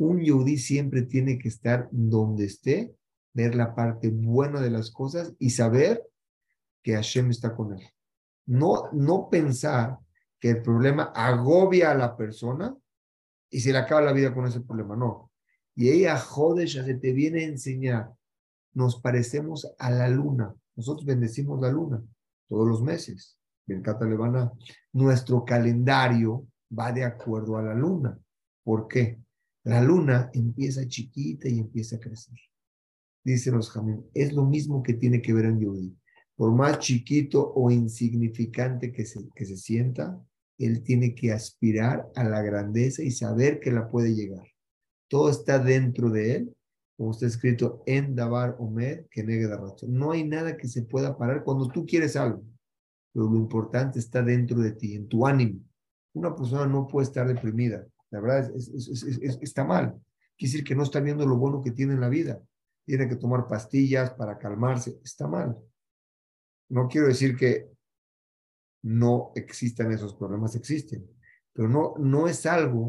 Un 0.00 0.22
yudí 0.22 0.56
siempre 0.56 1.02
tiene 1.02 1.38
que 1.38 1.48
estar 1.48 1.90
donde 1.92 2.46
esté, 2.46 2.96
ver 3.34 3.54
la 3.54 3.74
parte 3.74 4.08
buena 4.08 4.58
de 4.58 4.70
las 4.70 4.90
cosas 4.90 5.34
y 5.38 5.50
saber 5.50 6.02
que 6.82 6.94
Hashem 6.94 7.28
está 7.28 7.54
con 7.54 7.74
él. 7.74 7.86
No, 8.46 8.90
no 8.92 9.28
pensar 9.28 9.98
que 10.38 10.48
el 10.48 10.62
problema 10.62 11.12
agobia 11.14 11.90
a 11.90 11.94
la 11.94 12.16
persona 12.16 12.74
y 13.50 13.60
se 13.60 13.72
le 13.72 13.78
acaba 13.78 14.00
la 14.00 14.14
vida 14.14 14.32
con 14.32 14.46
ese 14.46 14.62
problema, 14.62 14.96
no. 14.96 15.30
Y 15.74 15.90
ella, 15.90 16.16
Jodesh, 16.16 16.82
se 16.82 16.94
te 16.94 17.12
viene 17.12 17.44
a 17.44 17.48
enseñar, 17.48 18.10
nos 18.72 19.02
parecemos 19.02 19.70
a 19.78 19.90
la 19.90 20.08
luna. 20.08 20.54
Nosotros 20.76 21.04
bendecimos 21.04 21.60
la 21.60 21.70
luna 21.70 22.02
todos 22.48 22.66
los 22.66 22.82
meses. 22.82 23.38
Nuestro 24.94 25.44
calendario 25.44 26.46
va 26.76 26.90
de 26.90 27.04
acuerdo 27.04 27.58
a 27.58 27.62
la 27.62 27.74
luna. 27.74 28.18
¿Por 28.64 28.88
qué? 28.88 29.20
La 29.64 29.82
luna 29.82 30.30
empieza 30.32 30.88
chiquita 30.88 31.48
y 31.48 31.58
empieza 31.58 31.96
a 31.96 32.00
crecer. 32.00 32.38
Dicen 33.22 33.54
los 33.54 33.70
jamín, 33.70 34.06
es 34.14 34.32
lo 34.32 34.46
mismo 34.46 34.82
que 34.82 34.94
tiene 34.94 35.20
que 35.20 35.34
ver 35.34 35.44
en 35.44 35.60
Yodi. 35.60 35.94
Por 36.34 36.52
más 36.54 36.78
chiquito 36.78 37.52
o 37.54 37.70
insignificante 37.70 38.92
que 38.92 39.04
se, 39.04 39.28
que 39.34 39.44
se 39.44 39.58
sienta, 39.58 40.18
él 40.58 40.82
tiene 40.82 41.14
que 41.14 41.32
aspirar 41.32 42.08
a 42.14 42.24
la 42.24 42.40
grandeza 42.42 43.02
y 43.02 43.10
saber 43.10 43.60
que 43.60 43.70
la 43.70 43.90
puede 43.90 44.14
llegar. 44.14 44.46
Todo 45.08 45.28
está 45.28 45.58
dentro 45.58 46.08
de 46.10 46.36
él, 46.36 46.56
como 46.96 47.10
está 47.10 47.26
escrito 47.26 47.82
en 47.86 48.14
Dabar 48.14 48.56
Omer, 48.58 49.06
que 49.10 49.24
negue 49.24 49.48
la 49.48 49.56
razón. 49.56 49.92
No 49.92 50.12
hay 50.12 50.24
nada 50.24 50.56
que 50.56 50.68
se 50.68 50.82
pueda 50.82 51.16
parar 51.16 51.44
cuando 51.44 51.68
tú 51.68 51.84
quieres 51.84 52.16
algo, 52.16 52.42
pero 53.12 53.28
lo 53.28 53.36
importante 53.36 53.98
está 53.98 54.22
dentro 54.22 54.60
de 54.60 54.72
ti, 54.72 54.94
en 54.94 55.08
tu 55.08 55.26
ánimo. 55.26 55.60
Una 56.14 56.34
persona 56.34 56.66
no 56.66 56.86
puede 56.86 57.06
estar 57.06 57.26
deprimida, 57.26 57.86
la 58.10 58.20
verdad 58.20 58.50
es, 58.54 59.38
está 59.40 59.64
mal. 59.64 60.00
Quiere 60.36 60.52
decir 60.52 60.64
que 60.64 60.74
no 60.74 60.82
está 60.82 61.00
viendo 61.00 61.26
lo 61.26 61.36
bueno 61.36 61.62
que 61.62 61.70
tiene 61.70 61.94
en 61.94 62.00
la 62.00 62.08
vida. 62.08 62.40
Tiene 62.84 63.08
que 63.08 63.16
tomar 63.16 63.46
pastillas 63.46 64.12
para 64.14 64.38
calmarse, 64.38 64.98
está 65.04 65.28
mal. 65.28 65.56
No 66.68 66.88
quiero 66.88 67.08
decir 67.08 67.36
que 67.36 67.70
no 68.82 69.32
existan 69.34 69.92
esos 69.92 70.14
problemas, 70.14 70.54
existen. 70.56 71.06
Pero 71.52 71.68
no, 71.68 71.94
no 71.98 72.26
es 72.26 72.46
algo, 72.46 72.86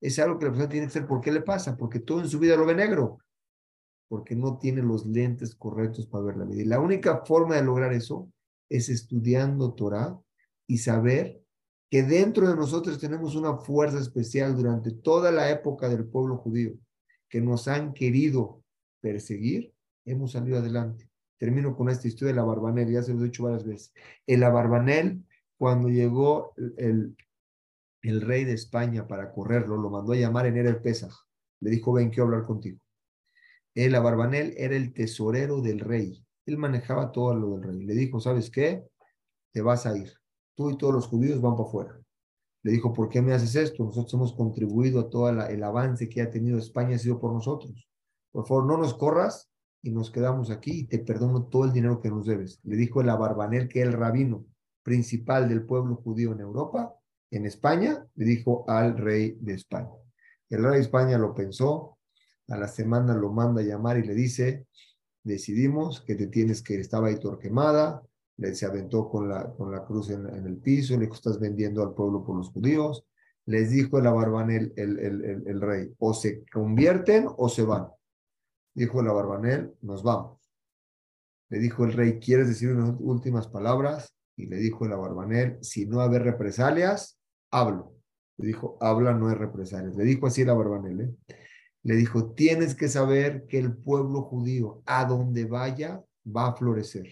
es 0.00 0.18
algo 0.18 0.38
que 0.38 0.46
la 0.46 0.50
persona 0.50 0.68
tiene 0.68 0.86
que 0.86 0.90
hacer. 0.90 1.06
¿Por 1.06 1.20
qué 1.20 1.32
le 1.32 1.40
pasa? 1.40 1.76
Porque 1.76 2.00
todo 2.00 2.20
en 2.20 2.28
su 2.28 2.38
vida 2.38 2.56
lo 2.56 2.66
ve 2.66 2.74
negro. 2.74 3.18
Porque 4.08 4.36
no 4.36 4.58
tiene 4.58 4.82
los 4.82 5.06
lentes 5.06 5.54
correctos 5.54 6.06
para 6.06 6.24
ver 6.24 6.36
la 6.36 6.44
vida. 6.44 6.62
Y 6.62 6.66
la 6.66 6.80
única 6.80 7.24
forma 7.24 7.56
de 7.56 7.64
lograr 7.64 7.92
eso 7.92 8.30
es 8.68 8.88
estudiando 8.88 9.74
Torah 9.74 10.18
y 10.66 10.78
saber 10.78 11.41
que 11.92 12.02
dentro 12.02 12.48
de 12.48 12.56
nosotros 12.56 12.98
tenemos 12.98 13.34
una 13.34 13.58
fuerza 13.58 13.98
especial 13.98 14.56
durante 14.56 14.92
toda 14.92 15.30
la 15.30 15.50
época 15.50 15.90
del 15.90 16.06
pueblo 16.06 16.38
judío, 16.38 16.72
que 17.28 17.42
nos 17.42 17.68
han 17.68 17.92
querido 17.92 18.62
perseguir, 19.02 19.74
hemos 20.06 20.32
salido 20.32 20.56
adelante. 20.56 21.10
Termino 21.36 21.76
con 21.76 21.90
esta 21.90 22.08
historia 22.08 22.32
de 22.32 22.40
la 22.40 22.44
Barbanel, 22.44 22.90
ya 22.90 23.02
se 23.02 23.12
lo 23.12 23.20
he 23.20 23.24
dicho 23.24 23.42
varias 23.42 23.66
veces. 23.66 23.92
El 24.26 24.42
Abarbanel, 24.42 25.22
cuando 25.58 25.90
llegó 25.90 26.54
el, 26.56 27.14
el 28.00 28.20
rey 28.22 28.46
de 28.46 28.54
España 28.54 29.06
para 29.06 29.30
correrlo, 29.30 29.76
lo 29.76 29.90
mandó 29.90 30.14
a 30.14 30.16
llamar 30.16 30.46
en 30.46 30.56
el 30.56 30.80
Pesaj. 30.80 31.12
Le 31.60 31.68
dijo, 31.68 31.92
ven, 31.92 32.08
quiero 32.08 32.24
hablar 32.24 32.44
contigo. 32.44 32.78
El 33.74 33.94
Abarbanel 33.94 34.54
era 34.56 34.76
el 34.76 34.94
tesorero 34.94 35.60
del 35.60 35.80
rey. 35.80 36.24
Él 36.46 36.56
manejaba 36.56 37.12
todo 37.12 37.34
lo 37.34 37.50
del 37.50 37.64
rey. 37.64 37.84
Le 37.84 37.92
dijo, 37.92 38.18
¿sabes 38.18 38.50
qué? 38.50 38.82
Te 39.52 39.60
vas 39.60 39.84
a 39.84 39.94
ir. 39.94 40.21
Tú 40.54 40.70
y 40.70 40.76
todos 40.76 40.94
los 40.94 41.06
judíos 41.06 41.40
van 41.40 41.56
para 41.56 41.68
afuera. 41.68 42.00
Le 42.62 42.72
dijo, 42.72 42.92
¿por 42.92 43.08
qué 43.08 43.20
me 43.20 43.32
haces 43.32 43.56
esto? 43.56 43.84
Nosotros 43.84 44.14
hemos 44.14 44.32
contribuido 44.34 45.00
a 45.00 45.10
todo 45.10 45.28
el 45.28 45.62
avance 45.64 46.08
que 46.08 46.22
ha 46.22 46.30
tenido 46.30 46.58
España, 46.58 46.96
ha 46.96 46.98
sido 46.98 47.18
por 47.18 47.32
nosotros. 47.32 47.88
Por 48.30 48.46
favor, 48.46 48.66
no 48.66 48.78
nos 48.78 48.94
corras 48.94 49.50
y 49.82 49.90
nos 49.90 50.10
quedamos 50.10 50.50
aquí 50.50 50.80
y 50.80 50.86
te 50.86 51.00
perdono 51.00 51.44
todo 51.46 51.64
el 51.64 51.72
dinero 51.72 52.00
que 52.00 52.10
nos 52.10 52.26
debes. 52.26 52.60
Le 52.62 52.76
dijo 52.76 53.00
el 53.00 53.08
Abarbanel, 53.08 53.68
que 53.68 53.80
es 53.80 53.86
el 53.88 53.92
rabino 53.92 54.46
principal 54.82 55.48
del 55.48 55.64
pueblo 55.64 55.96
judío 55.96 56.32
en 56.32 56.40
Europa, 56.40 56.94
en 57.30 57.46
España, 57.46 58.06
le 58.14 58.24
dijo 58.24 58.64
al 58.68 58.96
rey 58.96 59.36
de 59.40 59.54
España. 59.54 59.90
El 60.50 60.62
rey 60.62 60.74
de 60.74 60.80
España 60.80 61.18
lo 61.18 61.34
pensó, 61.34 61.98
a 62.48 62.56
la 62.58 62.68
semana 62.68 63.14
lo 63.14 63.32
manda 63.32 63.62
a 63.62 63.64
llamar 63.64 63.98
y 63.98 64.02
le 64.02 64.14
dice, 64.14 64.66
decidimos 65.24 66.02
que 66.02 66.14
te 66.14 66.26
tienes 66.26 66.62
que 66.62 66.74
ir, 66.74 66.80
estaba 66.80 67.08
ahí 67.08 67.18
quemada, 67.40 68.02
le 68.42 68.54
se 68.54 68.66
aventó 68.66 69.08
con 69.08 69.28
la, 69.28 69.52
con 69.54 69.70
la 69.70 69.84
cruz 69.84 70.10
en, 70.10 70.26
el 70.26 70.56
piso, 70.56 70.94
le 70.94 71.02
dijo, 71.02 71.14
estás 71.14 71.38
vendiendo 71.38 71.82
al 71.82 71.94
pueblo 71.94 72.24
por 72.24 72.36
los 72.36 72.50
judíos. 72.50 73.06
Les 73.46 73.70
dijo 73.70 73.98
el 73.98 74.06
Abarbanel, 74.06 74.72
el, 74.76 74.98
el, 74.98 75.44
el 75.46 75.60
rey, 75.60 75.94
o 75.98 76.12
se 76.12 76.44
convierten 76.52 77.26
o 77.36 77.48
se 77.48 77.62
van. 77.62 77.88
Dijo 78.74 79.02
la 79.02 79.12
Barbanel, 79.12 79.74
nos 79.82 80.02
vamos. 80.02 80.40
Le 81.50 81.58
dijo 81.58 81.84
el 81.84 81.92
rey, 81.92 82.18
¿quieres 82.18 82.48
decir 82.48 82.70
unas 82.70 82.94
últimas 82.98 83.46
palabras? 83.48 84.14
Y 84.36 84.46
le 84.46 84.56
dijo 84.56 84.86
la 84.86 84.96
Barbanel, 84.96 85.58
si 85.60 85.86
no 85.86 86.00
haber 86.00 86.22
represalias, 86.22 87.18
hablo. 87.50 87.94
Le 88.38 88.46
dijo, 88.46 88.78
habla, 88.80 89.12
no 89.12 89.28
hay 89.28 89.34
represalias. 89.34 89.94
Le 89.94 90.04
dijo 90.04 90.26
así 90.26 90.44
la 90.44 90.54
Barbanel. 90.54 91.00
¿eh? 91.00 91.36
Le 91.82 91.96
dijo, 91.96 92.32
tienes 92.32 92.74
que 92.74 92.88
saber 92.88 93.46
que 93.46 93.58
el 93.58 93.76
pueblo 93.76 94.22
judío, 94.22 94.82
a 94.86 95.04
donde 95.04 95.44
vaya, 95.44 96.02
va 96.24 96.48
a 96.48 96.54
florecer. 96.54 97.06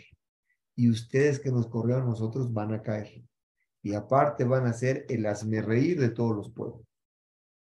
Y 0.80 0.88
ustedes 0.88 1.38
que 1.38 1.52
nos 1.52 1.66
corrieron 1.66 2.06
nosotros 2.06 2.54
van 2.54 2.72
a 2.72 2.80
caer. 2.80 3.22
Y 3.82 3.92
aparte 3.92 4.44
van 4.44 4.64
a 4.64 4.72
ser 4.72 5.04
el 5.10 5.26
reír 5.62 6.00
de 6.00 6.08
todos 6.08 6.34
los 6.34 6.50
pueblos. 6.50 6.80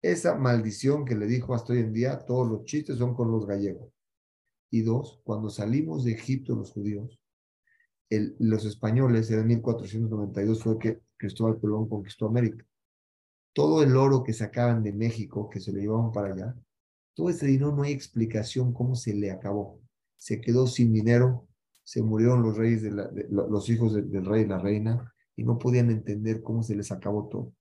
Esa 0.02 0.34
maldición 0.34 1.06
que 1.06 1.14
le 1.14 1.24
dijo 1.24 1.54
hasta 1.54 1.72
hoy 1.72 1.78
en 1.78 1.94
día, 1.94 2.18
todos 2.18 2.46
los 2.46 2.64
chistes 2.64 2.98
son 2.98 3.14
con 3.14 3.30
los 3.30 3.46
gallegos. 3.46 3.90
Y 4.70 4.82
dos, 4.82 5.22
cuando 5.24 5.48
salimos 5.48 6.04
de 6.04 6.12
Egipto 6.12 6.54
los 6.54 6.70
judíos, 6.70 7.18
los 8.10 8.66
españoles, 8.66 9.30
en 9.30 9.46
1492 9.46 10.62
fue 10.62 10.78
que 10.78 11.00
Cristóbal 11.16 11.58
Colón 11.58 11.88
conquistó 11.88 12.26
América. 12.26 12.62
Todo 13.54 13.82
el 13.82 13.96
oro 13.96 14.22
que 14.22 14.34
sacaban 14.34 14.82
de 14.82 14.92
México, 14.92 15.48
que 15.48 15.60
se 15.60 15.72
lo 15.72 15.78
llevaban 15.78 16.12
para 16.12 16.34
allá, 16.34 16.54
todo 17.14 17.30
ese 17.30 17.46
dinero 17.46 17.74
no 17.74 17.84
hay 17.84 17.92
explicación 17.92 18.74
cómo 18.74 18.94
se 18.94 19.14
le 19.14 19.30
acabó. 19.30 19.80
Se 20.18 20.42
quedó 20.42 20.66
sin 20.66 20.92
dinero, 20.92 21.47
se 21.88 22.02
murieron 22.02 22.42
los 22.42 22.56
reyes, 22.56 22.82
de, 22.82 22.90
los 23.30 23.68
hijos 23.70 23.94
del 23.94 24.24
rey 24.26 24.42
y 24.42 24.46
la 24.46 24.58
reina, 24.58 25.14
y 25.36 25.44
no 25.44 25.58
podían 25.58 25.90
entender 25.90 26.42
cómo 26.42 26.62
se 26.62 26.76
les 26.76 26.92
acabó 26.92 27.28
todo 27.28 27.52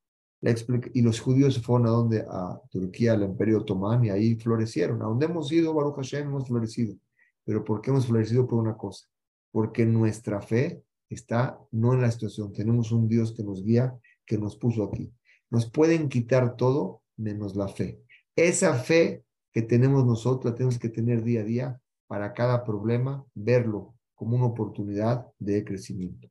y 0.94 1.02
los 1.02 1.20
judíos 1.20 1.60
fueron 1.62 1.88
a 1.88 1.92
donde? 1.92 2.26
A 2.28 2.62
Turquía, 2.70 3.14
al 3.14 3.24
Imperio 3.24 3.60
Otomán, 3.60 4.06
y 4.06 4.10
ahí 4.10 4.36
florecieron. 4.36 5.02
A 5.02 5.06
donde 5.06 5.26
hemos 5.26 5.52
ido, 5.52 5.74
Baruch 5.74 5.96
Hashem, 5.96 6.28
hemos 6.28 6.48
florecido. 6.48 6.96
Pero 7.44 7.64
¿por 7.64 7.82
qué 7.82 7.90
hemos 7.90 8.06
florecido? 8.06 8.46
Por 8.46 8.60
una 8.60 8.78
cosa. 8.78 9.08
Porque 9.52 9.86
nuestra 9.86 10.42
fe 10.42 10.84
está 11.10 11.60
no 11.72 11.94
en 11.94 12.02
la 12.02 12.12
situación. 12.12 12.54
Tenemos 12.54 12.92
un 12.92 13.08
Dios 13.08 13.34
que 13.34 13.44
nos 13.44 13.64
guía, 13.64 13.98
que 14.26 14.38
nos 14.38 14.56
puso 14.58 14.84
aquí. 14.84 15.12
Nos 15.50 15.70
pueden 15.70 16.10
quitar 16.10 16.56
todo 16.56 17.02
menos 17.16 17.56
la 17.56 17.68
fe. 17.68 18.02
Esa 18.36 18.76
fe 18.76 19.24
que 19.52 19.64
tenemos 19.64 20.06
nosotros 20.06 20.52
la 20.52 20.56
tenemos 20.56 20.78
que 20.78 20.90
tener 20.90 21.24
día 21.24 21.42
a 21.42 21.46
día 21.46 21.82
para 22.06 22.34
cada 22.34 22.64
problema, 22.64 23.26
verlo 23.34 23.97
como 24.18 24.36
una 24.36 24.48
oportunidad 24.48 25.26
de 25.40 25.64
crecimiento. 25.64 26.28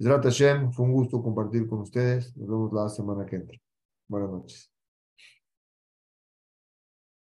Hashem, 0.00 0.72
fue 0.72 0.86
un 0.86 0.92
gusto 0.92 1.22
compartir 1.22 1.68
con 1.68 1.80
ustedes. 1.80 2.36
Nos 2.36 2.48
vemos 2.48 2.72
la 2.72 2.88
semana 2.88 3.26
que 3.26 3.36
entra. 3.36 3.58
Buenas 4.08 4.30
noches. 4.30 4.77